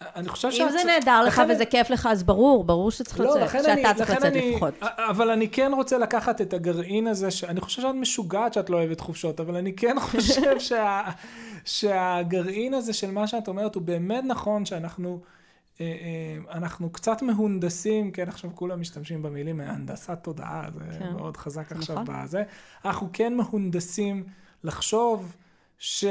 אני 0.00 0.28
חושב 0.28 0.48
אם 0.60 0.70
זה 0.70 0.78
נהדר 0.86 1.22
לך 1.22 1.42
וזה 1.48 1.66
כיף 1.66 1.90
לך, 1.90 2.08
אז 2.10 2.22
ברור, 2.22 2.64
ברור 2.64 2.90
שצריך 2.90 3.20
לא, 3.20 3.40
לצאת, 3.40 3.64
שאתה 3.64 3.94
צריך 3.96 4.10
לצאת 4.10 4.24
אני, 4.24 4.52
לפחות. 4.52 4.74
אבל 4.82 5.30
אני 5.30 5.48
כן 5.48 5.72
רוצה 5.74 5.98
לקחת 5.98 6.40
את 6.40 6.52
הגרעין 6.52 7.06
הזה, 7.06 7.30
ש... 7.30 7.44
אני 7.44 7.60
חושב 7.60 7.82
שאת 7.82 7.94
משוגעת 7.94 8.54
שאת 8.54 8.70
לא 8.70 8.76
אוהבת 8.76 9.00
חופשות, 9.00 9.40
אבל 9.40 9.56
אני 9.56 9.72
כן 9.72 10.00
חושב 10.10 10.58
שה... 10.58 11.02
שהגרעין 11.64 12.74
הזה 12.74 12.92
של 12.92 13.10
מה 13.10 13.26
שאת 13.26 13.48
אומרת 13.48 13.74
הוא 13.74 13.82
באמת 13.82 14.24
נכון 14.26 14.64
שאנחנו 14.64 15.20
אה, 15.80 15.86
אה, 15.86 16.56
אנחנו 16.56 16.90
קצת 16.90 17.22
מהונדסים, 17.22 18.10
כן, 18.10 18.28
עכשיו 18.28 18.50
כולם 18.54 18.80
משתמשים 18.80 19.22
במילים 19.22 19.60
הנדסת 19.60 20.18
תודעה, 20.22 20.68
זה 20.74 20.98
כן. 20.98 21.12
מאוד 21.12 21.36
חזק 21.36 21.68
זה 21.68 21.74
עכשיו 21.74 22.02
נכון. 22.02 22.22
בזה. 22.22 22.42
אנחנו 22.84 23.08
כן 23.12 23.34
מהונדסים 23.34 24.24
לחשוב 24.64 25.36
ש... 25.78 26.04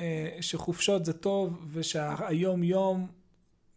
אה, 0.00 0.28
שחופשות 0.40 1.04
זה 1.04 1.12
טוב 1.12 1.58
ושהיום 1.72 2.62
יום 2.62 3.06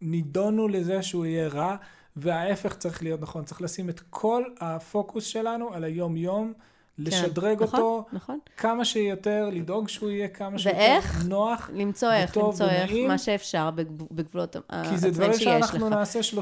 נידונו 0.00 0.68
לזה 0.68 1.02
שהוא 1.02 1.26
יהיה 1.26 1.48
רע, 1.48 1.76
וההפך 2.16 2.74
צריך 2.74 3.02
להיות 3.02 3.20
נכון. 3.20 3.44
צריך 3.44 3.62
לשים 3.62 3.88
את 3.90 4.00
כל 4.10 4.42
הפוקוס 4.60 5.24
שלנו 5.24 5.74
על 5.74 5.84
היום-יום, 5.84 6.52
לשדרג 6.98 7.58
כן, 7.58 7.64
אותו 7.64 7.76
נכון, 7.76 8.16
נכון. 8.16 8.38
כמה 8.56 8.84
שיותר, 8.84 9.48
לדאוג 9.52 9.88
שהוא 9.88 10.10
יהיה 10.10 10.28
כמה 10.28 10.58
שיותר 10.58 10.78
ואיך? 10.78 11.24
נוח, 11.28 11.70
למצוא 11.74 12.12
איך, 12.12 12.30
וטוב 12.30 12.50
למצוא 12.50 12.66
איך, 12.66 12.90
ונעים. 12.90 13.08
מה 13.08 13.18
שאפשר 13.18 13.70
בגב- 13.70 14.02
בגבולות 14.10 14.56
ה- 14.70 14.82
כי 14.90 14.98
זה 14.98 15.08
הזמן 15.08 15.10
דברים 15.10 15.32
שיש 15.38 15.46
לך. 15.62 15.68
שאנחנו 15.68 15.88
נעשה 15.88 16.20
30-40 16.22 16.32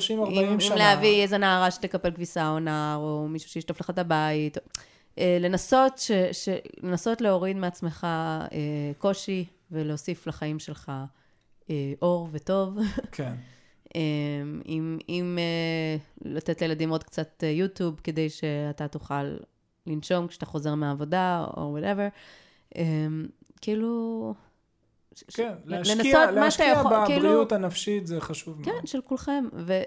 אם, 0.53 0.61
שנה. 0.61 0.75
אם 0.75 0.79
להביא 0.79 1.23
איזה 1.23 1.39
נערה 1.39 1.71
שתקפל 1.71 2.11
כביסה 2.11 2.49
או 2.49 2.59
נער, 2.59 2.97
או 2.99 3.27
מישהו 3.29 3.51
שישטוף 3.51 3.81
לך 3.81 3.91
את 3.91 3.99
הבית. 3.99 4.59
אה, 5.19 5.37
לנסות, 5.41 5.99
ש, 5.99 6.11
ש, 6.33 6.49
לנסות 6.83 7.21
להוריד 7.21 7.57
מעצמך 7.57 8.05
אה, 8.05 8.49
קושי 8.99 9.45
ולהוסיף 9.71 10.27
לחיים 10.27 10.59
שלך 10.59 10.89
אה, 10.89 11.05
אור 12.03 12.29
וטוב. 12.33 12.79
כן, 13.13 13.35
אה, 13.97 14.01
אם, 14.67 14.99
אם 15.09 15.39
אה, 15.39 15.97
לתת 16.31 16.63
לילדים 16.63 16.91
עוד 16.91 17.05
קצת 17.05 17.45
אה, 17.45 17.49
יוטיוב 17.49 18.01
כדי 18.05 18.31
שאתה 18.31 18.89
תוכל 18.89 19.37
לנשום 19.87 20.27
כשאתה 20.27 20.47
חוזר 20.47 20.75
מהעבודה 20.75 21.45
או 21.57 21.79
whatever. 21.79 22.11
אה, 22.77 23.07
כאילו... 23.61 24.35
כן, 25.29 25.53
להשקיע, 25.65 26.31
להשקיע 26.31 26.67
יכול, 26.67 26.93
כאילו- 27.07 27.21
בבריאות 27.21 27.53
הנפשית 27.53 28.07
זה 28.07 28.21
חשוב 28.21 28.61
מאוד. 28.61 28.65
כן, 28.65 28.87
של 28.87 29.01
כולכם. 29.01 29.45
ו, 29.53 29.83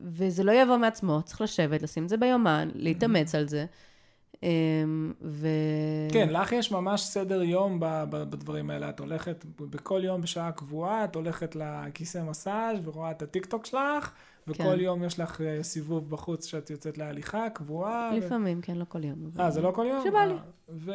וזה 0.00 0.44
לא 0.44 0.52
יבוא 0.52 0.76
מעצמו, 0.76 1.22
צריך 1.24 1.40
לשבת, 1.40 1.82
לשים 1.82 2.04
את 2.04 2.08
זה 2.08 2.16
ביומן, 2.16 2.68
להתאמץ 2.74 3.34
על 3.34 3.48
זה. 3.48 3.66
אמ, 4.42 5.12
ו... 5.22 5.48
כן, 6.12 6.28
לך 6.30 6.52
יש 6.52 6.72
ממש 6.72 7.02
סדר 7.02 7.42
יום 7.42 7.76
בדברים 7.80 8.70
האלה. 8.70 8.88
את 8.88 9.00
הולכת 9.00 9.44
בכל 9.60 10.00
יום 10.04 10.20
בשעה 10.20 10.52
קבועה, 10.52 11.04
את 11.04 11.14
הולכת 11.14 11.56
לכיסא 11.56 12.22
מסאז' 12.22 12.78
ורואה 12.84 13.10
את 13.10 13.22
הטיקטוק 13.22 13.66
שלך, 13.66 14.12
וכל 14.48 14.62
כן. 14.62 14.80
יום 14.80 15.04
יש 15.04 15.20
לך 15.20 15.40
אה, 15.40 15.62
סיבוב 15.62 16.10
בחוץ 16.10 16.46
שאת 16.46 16.70
יוצאת 16.70 16.98
להליכה 16.98 17.50
קבועה. 17.50 18.10
ו- 18.12 18.16
לפעמים, 18.16 18.60
כן, 18.60 18.76
לא 18.76 18.84
כל 18.88 19.04
יום. 19.04 19.30
אה, 19.40 19.50
זה 19.50 19.62
לא 19.62 19.70
כל 19.74 19.86
יום? 19.88 20.00
כשבא 20.04 20.24
לי. 20.24 20.34
אה, 20.34 20.38
ו... 20.68 20.92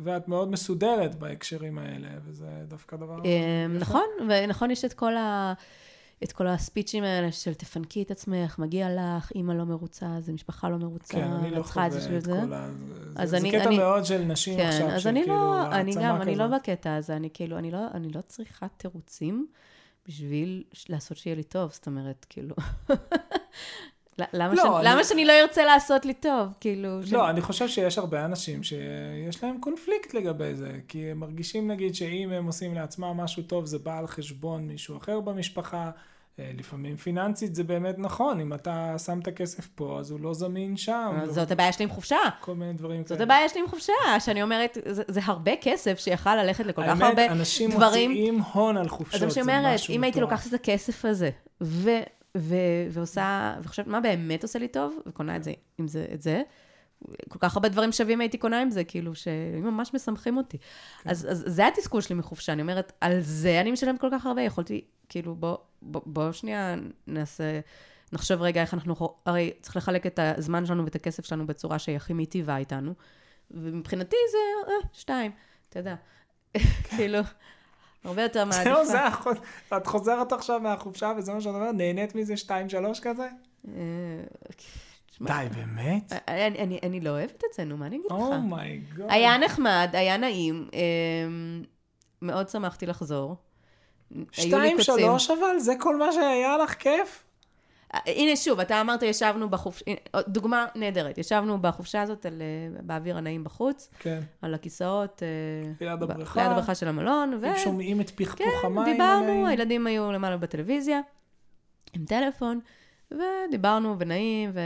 ואת 0.00 0.28
מאוד 0.28 0.50
מסודרת 0.50 1.14
בהקשרים 1.14 1.78
האלה, 1.78 2.08
וזה 2.24 2.46
דווקא 2.68 2.96
דבר... 2.96 3.18
אמ. 3.24 3.78
נכון, 3.78 4.06
ונכון, 4.28 4.70
יש 4.70 4.84
את 4.84 4.92
כל 4.92 5.16
ה... 5.16 5.52
את 6.24 6.32
כל 6.32 6.46
הספיצ'ים 6.46 7.04
האלה 7.04 7.32
של 7.32 7.54
תפנקי 7.54 8.02
את 8.02 8.10
עצמך, 8.10 8.58
מגיע 8.58 8.88
לך, 8.96 9.32
אימא 9.34 9.52
לא 9.52 9.64
מרוצה, 9.64 10.06
זה 10.20 10.32
משפחה 10.32 10.68
לא 10.68 10.76
מרוצה, 10.76 11.14
כן, 11.14 11.22
אני 11.32 11.50
לא 11.50 11.62
חווה 11.62 11.86
את 11.86 11.92
זה 11.92 12.20
זה. 12.20 12.32
כל 12.46 12.52
ה... 12.52 12.68
אז 13.16 13.30
זה, 13.30 13.36
אני- 13.36 13.50
זה 13.50 13.58
קטע 13.58 13.68
אני- 13.68 13.76
מאוד 13.78 14.04
של 14.04 14.22
נשים 14.22 14.56
כן, 14.58 14.66
עכשיו, 14.66 14.88
אז 14.88 15.02
של 15.02 15.08
אני 15.08 15.26
לא, 15.26 15.62
אני 15.72 15.92
גם, 16.02 16.22
אני 16.22 16.34
לא 16.36 16.44
כזאת. 16.44 16.60
בקטע 16.60 16.94
הזה, 16.94 17.16
אני 17.16 17.28
כאילו, 17.34 17.58
אני 17.58 17.70
לא, 17.70 17.78
אני 17.94 18.08
לא 18.08 18.20
צריכה 18.26 18.66
תירוצים 18.76 19.46
בשביל 20.08 20.62
לעשות 20.88 21.16
שיהיה 21.16 21.36
לי 21.36 21.42
טוב, 21.42 21.70
זאת 21.72 21.86
אומרת, 21.86 22.26
כאילו... 22.28 22.54
למה, 24.32 24.54
לא, 24.54 24.62
שאני, 24.62 24.76
אני- 24.76 24.84
למה 24.84 25.04
שאני 25.04 25.24
לא 25.24 25.32
ארצה 25.32 25.64
לעשות 25.64 26.04
לי 26.06 26.14
טוב? 26.14 26.48
כאילו... 26.60 26.88
לא, 27.12 27.30
אני 27.30 27.40
חושב 27.40 27.68
שיש 27.68 27.98
הרבה 27.98 28.24
אנשים 28.24 28.62
שיש 28.62 29.44
להם 29.44 29.56
קונפליקט 29.60 30.14
לגבי 30.14 30.54
זה, 30.54 30.80
כי 30.88 31.10
הם 31.10 31.18
מרגישים 31.20 31.70
נגיד 31.70 31.94
שאם 31.94 32.30
הם 32.32 32.46
עושים 32.46 32.74
לעצמם 32.74 33.06
משהו 33.16 33.42
טוב, 33.42 33.66
זה 33.66 33.78
בא 33.78 33.98
על 33.98 34.06
חשבון 34.06 34.66
מישהו 34.66 34.96
אחר 34.96 35.20
במשפחה. 35.20 35.90
אה, 36.38 36.50
לפעמים 36.58 36.96
פיננסית 36.96 37.54
זה 37.54 37.64
באמת 37.64 37.98
נכון, 37.98 38.40
אם 38.40 38.54
אתה 38.54 38.94
שם 38.98 39.18
את 39.18 39.28
הכסף 39.28 39.68
פה, 39.74 39.96
אז 40.00 40.10
הוא 40.10 40.20
לא 40.20 40.34
זמין 40.34 40.76
שם. 40.76 41.18
אז 41.22 41.34
זאת 41.34 41.50
הבעיה 41.50 41.72
שלי 41.72 41.84
עם 41.84 41.90
חופשה. 41.90 42.16
כל 42.40 42.54
מיני 42.54 42.72
דברים 42.72 43.02
זאת 43.06 43.20
הבעיה 43.20 43.48
שלי 43.48 43.60
עם 43.60 43.68
חופשה, 43.68 43.92
שאני 44.18 44.42
אומרת, 44.42 44.78
זה, 44.88 45.02
זה 45.08 45.20
הרבה 45.24 45.52
כסף 45.60 45.98
שיכל 45.98 46.34
ללכת 46.34 46.66
לכל 46.66 46.82
כך 46.82 46.88
האמת, 46.88 47.02
הרבה 47.02 47.26
אנשים 47.26 47.70
דברים. 47.70 48.10
מוציאים 48.10 48.38
הון 48.52 48.76
על 48.76 48.88
חופשות, 48.88 49.14
אז 49.14 49.20
זה 49.20 49.26
מה 49.26 49.30
זה 49.30 49.34
שאומרת, 49.34 49.74
משהו 49.74 49.94
אם 49.94 50.04
הייתי 50.04 50.18
מטורף. 50.18 50.32
לוקחת 50.32 50.48
את 50.48 50.54
הכסף 50.54 51.04
הזה, 51.04 51.30
ו, 51.60 51.90
ו, 52.36 52.56
ועושה, 52.90 53.54
וחושבת 53.62 53.86
מה 53.86 54.00
באמת 54.00 54.42
עושה 54.42 54.58
לי 54.58 54.68
טוב, 54.68 54.98
וקונה 55.06 55.36
את 55.36 55.44
זה, 55.44 55.52
אם 55.80 55.88
זה, 55.88 56.06
את 56.14 56.22
זה, 56.22 56.42
כל 57.28 57.38
כך 57.38 57.56
הרבה 57.56 57.68
דברים 57.68 57.92
שווים 57.92 58.20
הייתי 58.20 58.38
קונה 58.38 58.62
עם 58.62 58.70
זה, 58.70 58.84
כאילו, 58.84 59.14
שהם 59.14 59.62
ממש 59.64 59.94
משמחים 59.94 60.36
אותי. 60.36 60.58
כן. 61.02 61.10
אז, 61.10 61.26
אז 61.30 61.44
זה 61.46 61.66
התסכול 61.66 62.00
שלי 62.00 62.16
מחופשה, 62.16 62.52
אני 62.52 62.62
אומרת, 62.62 62.92
על 63.00 63.20
זה 63.20 63.60
אני 63.60 63.70
משלמת 63.70 64.00
כל 64.00 64.08
כך 64.12 64.26
הרבה, 64.26 64.42
יכולתי, 64.42 64.84
כאילו, 65.08 65.34
בוא, 65.34 65.56
בוא, 65.82 66.00
בוא 66.06 66.32
שנייה 66.32 66.74
נעשה, 67.06 67.60
נחשוב 68.12 68.42
רגע 68.42 68.60
איך 68.60 68.74
אנחנו, 68.74 69.14
הרי 69.26 69.52
צריך 69.60 69.76
לחלק 69.76 70.06
את 70.06 70.18
הזמן 70.22 70.66
שלנו 70.66 70.84
ואת 70.84 70.94
הכסף 70.94 71.24
שלנו 71.24 71.46
בצורה 71.46 71.78
שהיא 71.78 71.96
הכי 71.96 72.12
מיטיבה 72.12 72.56
איתנו, 72.56 72.94
ומבחינתי 73.50 74.16
זה, 74.30 74.72
אה, 74.72 74.88
שתיים, 74.92 75.32
אתה 75.68 75.78
יודע, 75.78 75.94
כאילו, 76.96 77.18
הרבה 78.04 78.22
יותר 78.22 78.44
מעדיפה. 78.44 78.74
זהו, 78.74 78.86
זה 78.86 79.06
החוד... 79.06 79.36
את 79.76 79.86
חוזרת 79.86 80.32
עכשיו 80.32 80.60
מהחופשה 80.60 81.12
וזה 81.18 81.34
מה 81.34 81.40
שאת 81.40 81.54
אומרת? 81.54 81.74
נהנית 81.74 82.14
מזה 82.14 82.34
2-3 82.34 82.48
כזה? 83.02 83.28
אה, 83.68 83.74
די, 85.20 85.46
באמת? 85.54 86.12
אני, 86.28 86.58
אני, 86.58 86.78
אני 86.82 87.00
לא 87.00 87.10
אוהבת 87.10 87.42
את 87.50 87.54
זה, 87.54 87.64
נו, 87.64 87.76
מה 87.76 87.86
אני 87.86 87.96
אגיד 87.96 88.06
לך? 88.06 88.12
אומייגוד. 88.12 89.06
היה 89.08 89.38
נחמד, 89.38 89.90
היה 89.92 90.16
נעים, 90.16 90.68
אמ, 90.72 91.62
מאוד 92.22 92.48
שמחתי 92.48 92.86
לחזור. 92.86 93.36
קוצים. 94.36 94.78
2-3 94.78 95.32
אבל? 95.38 95.58
זה 95.58 95.74
כל 95.78 95.96
מה 95.96 96.12
שהיה 96.12 96.56
לך 96.56 96.74
כיף? 96.74 97.24
אה, 97.94 98.00
הנה 98.06 98.36
שוב, 98.36 98.60
אתה 98.60 98.80
אמרת 98.80 99.02
ישבנו 99.02 99.50
בחופשה, 99.50 99.84
דוגמה 100.28 100.66
נהדרת, 100.74 101.18
ישבנו 101.18 101.58
בחופשה 101.62 102.02
הזאת 102.02 102.26
על, 102.26 102.42
אה, 102.42 102.80
באוויר 102.82 103.16
הנעים 103.16 103.44
בחוץ, 103.44 103.90
כן. 103.98 104.20
על 104.42 104.54
הכיסאות, 104.54 105.22
אה, 105.22 105.86
ליד 105.86 106.02
הבריכה. 106.02 106.42
ליד 106.42 106.50
הבריכה 106.50 106.74
של 106.74 106.88
המלון, 106.88 107.38
ו... 107.40 107.46
אם 107.46 107.58
שומעים 107.58 108.00
את 108.00 108.10
פכפוך 108.10 108.38
כן, 108.38 108.66
המים. 108.66 108.92
דיברנו, 108.92 109.24
הנעים. 109.24 109.44
הילדים 109.44 109.86
היו 109.86 110.12
למעלה 110.12 110.36
בטלוויזיה, 110.36 111.00
עם 111.92 112.04
טלפון, 112.04 112.60
ודיברנו, 113.10 113.96
ונעים, 113.98 114.50
ו... 114.54 114.60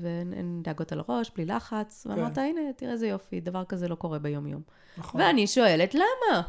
ואין 0.00 0.60
דאגות 0.62 0.92
על 0.92 1.02
הראש, 1.08 1.30
בלי 1.34 1.44
לחץ, 1.46 2.06
ואמרת, 2.10 2.38
הנה, 2.38 2.60
תראה 2.76 2.92
איזה 2.92 3.06
יופי, 3.06 3.40
דבר 3.40 3.64
כזה 3.64 3.88
לא 3.88 3.94
קורה 3.94 4.18
ביום-יום. 4.18 4.62
נכון. 4.98 5.20
ואני 5.20 5.46
שואלת, 5.46 5.94
למה? 5.94 6.42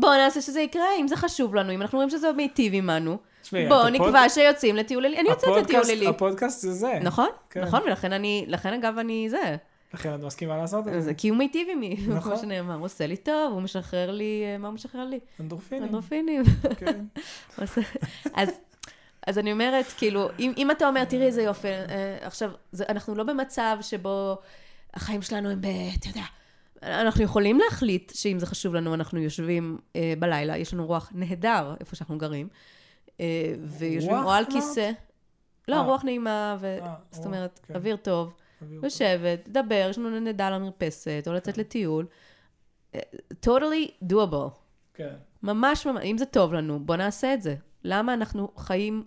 בואו 0.00 0.12
נעשה 0.12 0.40
שזה 0.40 0.60
יקרה, 0.60 0.86
אם 1.00 1.08
זה 1.08 1.16
חשוב 1.16 1.54
לנו, 1.54 1.72
אם 1.74 1.82
אנחנו 1.82 1.98
רואים 1.98 2.10
שזה 2.10 2.32
מיטיב 2.32 2.72
עמנו, 2.74 3.18
בואו 3.52 3.64
את 3.88 3.94
הפוד- 3.94 4.06
נקבע 4.08 4.28
שיוצאים 4.28 4.76
לטיול 4.76 5.02
לילי. 5.02 5.20
אני 5.20 5.28
יוצאת 5.28 5.48
לטיול 5.56 5.82
לילי. 5.86 6.06
הפודקאסט 6.06 6.60
זה 6.60 6.72
זה. 6.72 6.98
נכון, 7.02 7.28
כן. 7.50 7.60
נכון, 7.62 7.80
ולכן 7.86 8.12
אני, 8.12 8.44
לכן 8.48 8.72
אגב 8.72 8.98
אני 8.98 9.26
זה, 9.30 9.56
לכן 9.94 10.14
את 10.14 10.20
מסכימה 10.20 10.56
לעשות 10.56 10.88
את 10.88 11.02
זה. 11.02 11.14
כי 11.14 11.28
הוא 11.28 11.36
מיטיב 11.38 11.68
עמי, 11.72 11.96
נכון. 12.08 12.32
כמו 12.32 12.40
שנאמר, 12.40 12.74
הוא 12.74 12.84
עושה 12.84 13.06
לי 13.06 13.16
טוב, 13.16 13.52
הוא 13.52 13.62
משחרר 13.62 14.10
לי, 14.10 14.42
אה, 14.46 14.58
מה 14.58 14.68
הוא 14.68 14.74
משחרר 14.74 15.04
לי? 15.04 15.18
אנדורפינים. 15.40 15.82
אנדרופינים. 15.84 16.42
כן. 16.78 17.04
אז, 18.34 18.50
אז 19.26 19.38
אני 19.38 19.52
אומרת, 19.52 19.86
כאילו, 19.98 20.28
אם, 20.38 20.52
אם 20.56 20.70
אתה 20.70 20.88
אומר, 20.88 21.04
תראי 21.04 21.26
איזה 21.26 21.42
יופי, 21.42 21.68
אה, 21.68 21.82
עכשיו, 22.22 22.50
זה, 22.72 22.84
אנחנו 22.88 23.14
לא 23.14 23.24
במצב 23.24 23.78
שבו 23.80 24.36
החיים 24.94 25.22
שלנו 25.22 25.50
הם 25.50 25.60
ב... 25.60 25.66
אתה 25.98 26.08
יודע, 26.08 26.22
אנחנו 26.82 27.24
יכולים 27.24 27.58
להחליט 27.58 28.12
שאם 28.14 28.38
זה 28.38 28.46
חשוב 28.46 28.74
לנו, 28.74 28.94
אנחנו 28.94 29.20
יושבים 29.20 29.78
אה, 29.96 30.14
בלילה, 30.18 30.56
יש 30.56 30.74
לנו 30.74 30.86
רוח 30.86 31.12
נהדר 31.14 31.74
איפה 31.80 31.96
שאנחנו 31.96 32.18
גרים, 32.18 32.48
אה, 33.20 33.54
ויושבים 33.58 34.16
רוח 34.16 34.24
או 34.24 34.30
על 34.30 34.44
אמרת? 34.44 34.52
כיסא. 34.52 34.90
לא, 35.68 35.76
אה. 35.76 35.80
רוח 35.80 36.04
נעימה, 36.04 36.56
ו... 36.60 36.78
אה, 36.82 36.94
זאת 37.10 37.26
אומרת, 37.26 37.60
כן. 37.62 37.74
אוויר 37.74 37.96
טוב. 37.96 38.34
לשבת, 38.82 39.48
לדבר, 39.48 39.86
יש 39.90 39.98
לנו 39.98 40.20
נדע 40.20 40.50
למרפסת, 40.50 41.22
או 41.26 41.30
כן. 41.30 41.36
לצאת 41.36 41.58
לטיול. 41.58 42.06
אה, 42.94 43.00
totally 43.46 44.04
doable. 44.12 44.50
כן. 44.94 45.14
ממש 45.42 45.86
ממש, 45.86 46.04
אם 46.04 46.18
זה 46.18 46.24
טוב 46.24 46.52
לנו, 46.52 46.80
בוא 46.80 46.96
נעשה 46.96 47.34
את 47.34 47.42
זה. 47.42 47.56
למה 47.84 48.14
אנחנו 48.14 48.48
חיים, 48.56 49.04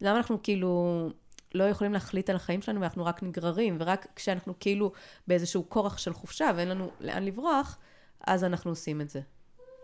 למה 0.00 0.16
אנחנו 0.16 0.38
כאילו 0.42 1.10
לא 1.54 1.64
יכולים 1.64 1.92
להחליט 1.92 2.30
על 2.30 2.36
החיים 2.36 2.62
שלנו 2.62 2.80
ואנחנו 2.80 3.04
רק 3.04 3.22
נגררים, 3.22 3.76
ורק 3.80 4.06
כשאנחנו 4.16 4.54
כאילו 4.60 4.92
באיזשהו 5.26 5.64
כורח 5.68 5.98
של 5.98 6.12
חופשה 6.12 6.50
ואין 6.56 6.68
לנו 6.68 6.90
לאן 7.00 7.22
לברוח, 7.24 7.78
אז 8.26 8.44
אנחנו 8.44 8.70
עושים 8.70 9.00
את 9.00 9.08
זה. 9.10 9.20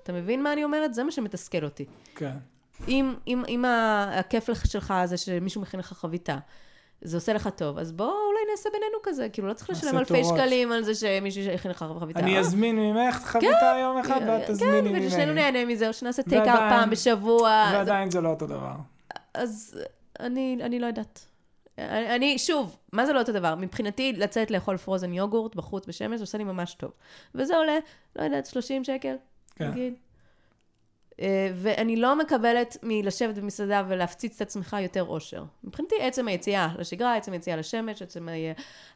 אתה 0.03 0.13
מבין 0.13 0.43
מה 0.43 0.53
אני 0.53 0.65
אומרת? 0.65 0.95
זה 0.95 1.05
מה 1.05 1.11
שמתסכל 1.13 1.65
אותי. 1.65 1.85
כן. 2.15 2.37
אם, 2.89 3.15
אם, 3.27 3.43
אם 3.49 3.65
הכיף 4.19 4.49
לך- 4.49 4.67
שלך 4.67 4.95
זה 5.05 5.17
שמישהו 5.17 5.61
מכין 5.61 5.81
לך 5.81 5.93
חביתה, 5.93 6.39
זה 7.03 7.17
עושה 7.17 7.33
לך 7.33 7.49
טוב, 7.57 7.79
אז 7.79 7.93
בוא 7.93 8.07
אולי 8.07 8.41
נעשה 8.51 8.69
בינינו 8.73 8.97
כזה, 9.03 9.29
כאילו 9.33 9.49
לא 9.49 9.53
צריך 9.55 9.71
לשלם 9.71 9.99
אלפי. 9.99 10.25
שקלים 10.25 10.73
על 10.73 10.83
זה 10.83 10.95
שמישהו 10.95 11.43
יכין 11.43 11.71
לך 11.71 11.85
חביתה. 12.01 12.19
אני 12.21 12.39
אזמין 12.39 12.77
ממך 12.79 13.17
חביתה 13.17 13.77
יום 13.81 13.99
אחד, 13.99 14.21
ואת 14.27 14.51
תזמיני 14.51 14.91
כן, 15.01 15.07
וששנינו 15.07 15.33
ממני. 15.33 15.43
נהנה 15.53 15.65
מזה, 15.65 15.89
או 15.89 15.93
שנעשה 15.93 16.23
טייק 16.23 16.45
פעם 16.45 16.91
בשבוע. 16.91 17.71
ועדיין 17.73 18.11
זה 18.11 18.21
לא 18.21 18.29
אותו 18.29 18.47
דבר. 18.47 18.73
אז 19.35 19.79
אני 20.21 20.79
לא 20.81 20.87
יודעת. 20.87 21.27
אני, 21.79 22.39
שוב, 22.39 22.77
מה 22.93 23.07
זה 23.07 23.13
לא 23.13 23.19
אותו 23.19 23.33
דבר? 23.33 23.55
מבחינתי, 23.55 24.13
לצאת 24.13 24.51
לאכול 24.51 24.77
פרוזן 24.77 25.13
יוגורט 25.13 25.57
בחוץ 25.57 25.87
בשמש 25.87 26.21
עושה 26.21 26.39
לי 26.39 26.45
ממש 26.45 26.75
טוב. 26.75 26.91
וזה 27.35 27.57
עולה, 27.57 27.79
לא 28.17 28.23
יודעת, 28.25 28.47
30 28.47 28.85
שקל, 28.85 29.15
כן. 29.57 29.71
נגיד. 29.71 29.95
אה, 31.21 31.49
ואני 31.55 31.97
לא 31.97 32.19
מקבלת 32.19 32.77
מלשבת 32.83 33.35
במסעדה 33.35 33.83
ולהפציץ 33.89 34.37
את 34.37 34.41
עצמך 34.43 34.77
יותר 34.83 35.05
אושר. 35.05 35.45
מבחינתי, 35.65 35.95
עצם 36.01 36.29
היציאה 36.29 36.69
לשגרה, 36.79 37.17
עצם 37.17 37.33
היציאה 37.33 37.57
לשמש, 37.57 38.03
עצם 38.03 38.29
ה- 38.29 38.33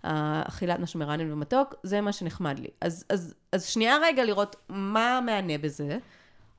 האכילת 0.02 0.78
משהו 0.80 1.00
מרענן 1.00 1.32
ומתוק, 1.32 1.74
זה 1.82 2.00
מה 2.00 2.12
שנחמד 2.12 2.58
לי. 2.58 2.68
אז, 2.80 3.04
אז, 3.08 3.34
אז 3.52 3.64
שנייה 3.66 3.96
רגע 4.02 4.24
לראות 4.24 4.56
מה 4.68 5.18
המענה 5.18 5.58
בזה, 5.58 5.98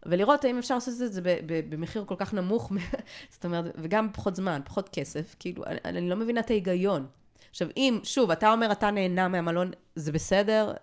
ולראות 0.06 0.45
האם 0.45 0.58
אפשר 0.58 0.76
לעשות 0.76 1.02
את 1.02 1.14
זה 1.14 1.22
במחיר 1.70 2.06
כל 2.06 2.16
כך 2.18 2.34
נמוך, 2.34 2.72
זאת 3.34 3.45
אומרת, 3.45 3.76
וגם 3.78 4.10
פחות 4.14 4.36
זמן, 4.36 4.62
פחות 4.66 4.89
כסף, 4.89 5.36
כאילו, 5.39 5.66
אני, 5.66 5.80
אני 5.86 6.10
לא 6.10 6.16
מבינה 6.16 6.39
את 6.39 6.49
ההיגיון. 6.49 7.08
עכשיו, 7.49 7.68
אם, 7.78 7.99
שוב, 8.04 8.32
אתה 8.32 8.52
אומר, 8.52 8.72
אתה 8.72 8.91
נהנה 8.91 9.28
מהמלון, 9.28 9.72
זה 9.95 10.12
בסדר, 10.12 10.74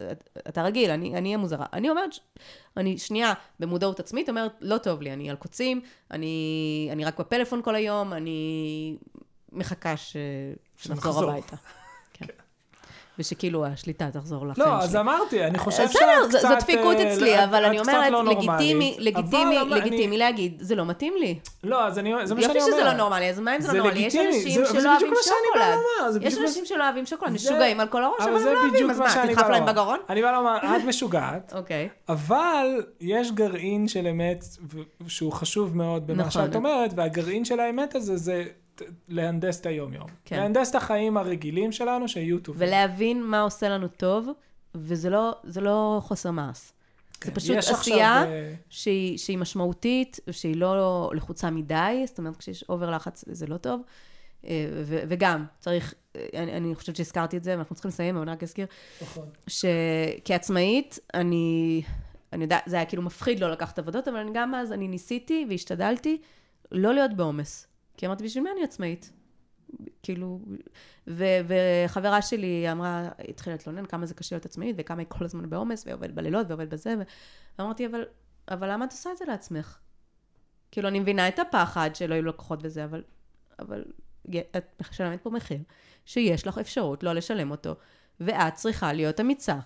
אתה 0.48 0.62
רגיל, 0.62 0.90
אני 0.90 1.14
אהיה 1.14 1.36
מוזרה. 1.36 1.66
אני 1.72 1.90
אומרת, 1.90 2.10
אני 2.76 2.98
שנייה 2.98 3.32
במודעות 3.60 4.00
עצמית 4.00 4.28
אומרת, 4.28 4.52
לא 4.60 4.78
טוב 4.78 5.02
לי, 5.02 5.12
אני 5.12 5.30
על 5.30 5.36
קוצים, 5.36 5.80
אני, 6.10 6.88
אני 6.92 7.04
רק 7.04 7.20
בפלאפון 7.20 7.62
כל 7.62 7.74
היום, 7.74 8.12
אני 8.12 8.96
מחכה 9.52 9.96
ש... 9.96 10.16
שנחזור. 10.76 11.30
הביתה. 11.30 11.56
ושכאילו 13.18 13.66
השליטה 13.66 14.08
תחזור 14.12 14.46
לחיים 14.46 14.66
לא, 14.68 14.72
אז 14.82 14.90
שלי. 14.90 15.00
אמרתי, 15.00 15.44
אני 15.44 15.58
חושב 15.58 15.82
שאת 15.88 15.90
בסדר, 15.90 16.28
קצת... 16.28 16.38
ז- 16.38 16.42
זו 16.42 16.48
דפיקות 16.60 16.96
אה, 16.96 17.14
אצלי, 17.14 17.44
אבל 17.44 17.64
אני 17.64 17.80
אומרת, 17.80 18.12
לא 18.12 18.24
לגיטימי. 18.24 18.96
לגיטימי, 18.98 19.58
אני- 19.60 19.70
לגיטימי 19.70 20.18
להגיד, 20.18 20.56
זה 20.60 20.74
לא 20.74 20.86
מתאים 20.86 21.14
לי. 21.20 21.38
לא, 21.64 21.86
אז 21.86 21.98
אני, 21.98 22.12
זה 22.24 22.34
מה 22.34 22.42
שאני 22.42 22.54
יופי 22.58 22.70
אומר. 22.70 22.76
שזה 22.76 22.90
לא 22.90 22.92
נורמלי, 22.92 23.30
אז 23.30 23.40
מה 23.40 23.56
אם 23.56 23.60
זה 23.60 23.72
לא 23.72 23.78
נורמלי? 23.78 24.00
יש 24.00 24.16
אנשים 24.16 24.64
שלא 24.72 24.90
אוהבים 24.90 25.12
שוקולד. 25.22 26.22
יש 26.22 26.38
אנשים 26.38 26.64
שלא 26.66 26.84
אוהבים 26.84 27.06
שוקולד, 27.06 27.32
משוגעים 27.32 27.80
על 27.80 27.88
כל 27.88 28.04
הראש, 28.04 28.20
אבל 28.20 28.36
הם 28.36 28.44
לא 28.54 28.60
אוהבים, 28.62 28.90
אז 28.90 28.98
מה 28.98 29.06
תדחף 29.28 29.48
להם. 29.48 29.66
בגרון? 29.66 29.98
אני 30.10 30.22
בא 30.22 30.30
לומר, 30.32 30.56
את 30.76 30.84
משוגעת, 30.86 31.52
אוקיי. 31.56 31.88
אבל 32.08 32.66
יש 33.00 33.32
גרעין 33.32 33.88
של 33.88 34.06
אמת 34.06 34.44
שהוא 35.08 35.32
חשוב 35.32 35.76
מאוד 35.76 36.06
במה 36.06 36.18
נכון. 36.24 36.30
שאת 36.46 36.54
אומרת, 36.54 36.90
והגרעין 36.96 37.44
של 37.44 37.60
האמת 37.60 37.94
הזה 37.94 38.16
זה 38.16 38.44
להנדס 39.08 39.60
את 39.60 39.66
היום-יום. 39.66 40.06
כן. 40.24 40.36
להנדס 40.36 40.70
את 40.70 40.74
החיים 40.74 41.16
הרגילים 41.16 41.72
שלנו, 41.72 42.08
שיהיו 42.08 42.38
טובים. 42.38 42.68
ולהבין 42.68 43.22
מה 43.22 43.40
עושה 43.40 43.68
לנו 43.68 43.88
טוב, 43.88 44.28
וזה 44.74 45.10
לא, 45.10 45.32
זה 45.44 45.60
לא 45.60 45.98
חוסר 46.04 46.30
מעש. 46.30 46.58
זה 46.58 47.30
כן, 47.30 47.34
פשוט 47.34 47.56
יש 47.56 47.70
עכשיו, 47.70 47.80
עשייה 47.80 48.24
אה, 48.24 48.54
שהיא, 48.68 49.18
שהיא 49.18 49.38
משמעותית, 49.38 50.20
שהיא 50.30 50.56
לא 50.56 51.10
לחוצה 51.14 51.50
מדי, 51.50 52.04
זאת 52.06 52.18
אומרת, 52.18 52.36
כשיש 52.36 52.64
אובר 52.68 52.90
לחץ 52.90 53.24
זה 53.26 53.46
לא 53.46 53.56
טוב. 53.56 53.82
אה, 54.44 54.68
ו- 54.84 55.02
וגם, 55.08 55.44
צריך, 55.58 55.94
אה, 56.16 56.26
אני, 56.34 56.52
אני 56.52 56.74
חושבת 56.74 56.96
שהזכרתי 56.96 57.36
את 57.36 57.44
זה, 57.44 57.50
ואנחנו 57.50 57.74
צריכים 57.74 57.88
לסיים, 57.88 58.16
אבל 58.16 58.22
אני 58.22 58.32
רק 58.32 58.42
אזכיר, 58.42 58.66
נכון. 59.02 59.28
שכעצמאית, 59.46 60.98
אני, 61.14 61.82
אני 62.32 62.44
יודעת, 62.44 62.62
זה 62.66 62.76
היה 62.76 62.84
כאילו 62.84 63.02
מפחיד 63.02 63.40
לא 63.40 63.50
לקחת 63.50 63.78
עבודות, 63.78 64.08
אבל 64.08 64.16
אני 64.16 64.30
גם 64.34 64.54
אז, 64.54 64.72
אני 64.72 64.88
ניסיתי 64.88 65.46
והשתדלתי 65.50 66.18
לא 66.72 66.94
להיות 66.94 67.14
בעומס. 67.14 67.66
כי 67.98 68.06
אמרתי, 68.06 68.24
בשביל 68.24 68.44
מה 68.44 68.50
אני 68.52 68.64
עצמאית? 68.64 69.12
כאילו, 70.02 70.40
ו- 71.06 71.40
וחברה 71.48 72.22
שלי 72.22 72.72
אמרה, 72.72 73.08
התחילה 73.28 73.56
להתלונן 73.56 73.86
כמה 73.86 74.06
זה 74.06 74.14
קשה 74.14 74.36
להיות 74.36 74.46
עצמאית, 74.46 74.76
וכמה 74.78 74.98
היא 74.98 75.06
כל 75.08 75.24
הזמן 75.24 75.50
בעומס, 75.50 75.84
ועובדת 75.86 76.14
בלילות, 76.14 76.46
ועובדת 76.48 76.68
בזה, 76.68 76.94
ואמרתי, 77.58 77.86
אבל, 77.86 78.04
אבל 78.50 78.72
למה 78.72 78.84
את 78.84 78.90
עושה 78.92 79.12
את 79.12 79.18
זה 79.18 79.24
לעצמך? 79.28 79.78
כאילו, 80.70 80.88
אני 80.88 81.00
מבינה 81.00 81.28
את 81.28 81.38
הפחד 81.38 81.90
שלא 81.94 82.14
יהיו 82.14 82.24
לקוחות 82.24 82.58
וזה, 82.62 82.84
אבל, 82.84 83.02
אבל 83.58 83.84
את 84.56 84.82
משלמת 84.90 85.22
פה 85.22 85.30
מחיר, 85.30 85.58
שיש 86.04 86.46
לך 86.46 86.58
אפשרות 86.58 87.02
לא 87.02 87.12
לשלם 87.12 87.50
אותו, 87.50 87.74
ואת 88.20 88.54
צריכה 88.54 88.92
להיות 88.92 89.20
אמיצה, 89.20 89.58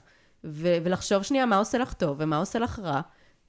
ו- 0.45 0.77
ולחשוב 0.85 1.23
שנייה 1.23 1.47
מה 1.47 1.57
עושה 1.57 1.79
לך 1.79 1.93
טוב 1.93 2.17
ומה 2.21 2.37
עושה 2.37 2.59
לך 2.59 2.79
רע, 2.79 3.01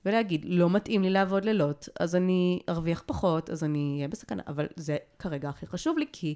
ולהגיד, 0.06 0.45
לא 0.49 0.70
מתאים 0.70 1.01
לי 1.01 1.10
לעבוד 1.10 1.45
לילות, 1.45 1.89
אז 1.99 2.16
אני 2.16 2.60
ארוויח 2.70 3.04
פחות, 3.06 3.49
אז 3.49 3.64
אני 3.64 3.93
אהיה 3.95 4.08
בסכנה, 4.08 4.43
אבל 4.47 4.66
זה 4.76 4.97
כרגע 5.20 5.49
הכי 5.49 5.68
חשוב 5.68 5.97
לי, 5.97 6.06
כי 6.12 6.36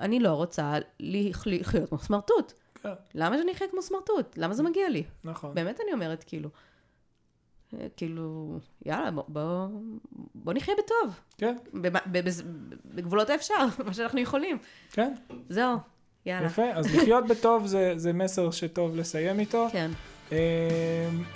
אני 0.00 0.20
לא 0.20 0.28
רוצה 0.32 0.72
לח- 1.00 1.46
לחיות 1.46 1.88
כמו 1.88 1.98
סמרטוט. 1.98 2.52
כן, 2.82 2.88
למה 3.14 3.38
שאני 3.38 3.52
אחיה 3.52 3.68
כמו 3.68 3.82
סמרטוט? 3.82 4.38
למה 4.38 4.54
זה 4.54 4.62
מגיע 4.62 4.88
לי? 4.88 5.02
נכון. 5.24 5.54
באמת 5.54 5.80
אני 5.80 5.92
אומרת, 5.92 6.24
כאילו, 6.26 6.48
אה, 7.74 7.86
כאילו, 7.96 8.58
יאללה, 8.86 9.10
בוא, 9.10 9.24
בוא, 9.28 9.68
בוא 10.34 10.52
נחיה 10.52 10.74
בטוב, 10.84 11.20
כן, 11.38 11.56
בגבולות 12.84 13.30
האפשר, 13.30 13.54
מה 13.86 13.94
שאנחנו 13.94 14.20
יכולים. 14.20 14.58
כן, 14.92 15.14
זהו, 15.48 15.76
יאללה. 16.26 16.46
יפה. 16.46 16.70
אז 16.72 16.94
לחיות 16.96 17.26
בטוב 17.26 17.66
זה- 17.66 17.92
זה 17.96 18.12
מסר 18.12 18.50
שטוב 18.50 18.96
לסיים 18.96 19.40
איתו. 19.40 19.66
כן, 19.72 19.90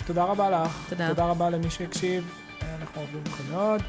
תודה 0.05 0.23
רבה 0.23 0.49
לך. 0.49 0.85
תודה. 0.89 1.07
תודה 1.07 1.25
רבה 1.25 1.49
למי 1.49 1.69
שהקשיב. 1.69 2.33
אנחנו 2.81 3.01
אוהבים 3.01 3.21
אתכם 3.23 3.43
מאוד, 3.51 3.81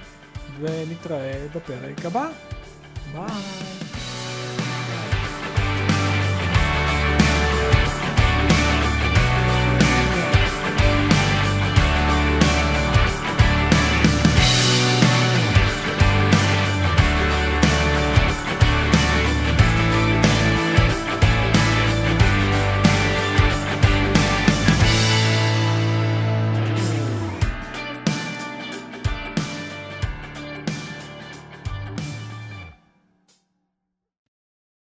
ונתראה 0.61 1.47
בפרק 1.55 2.05
הבא. 2.05 2.29
ביי. 3.13 3.82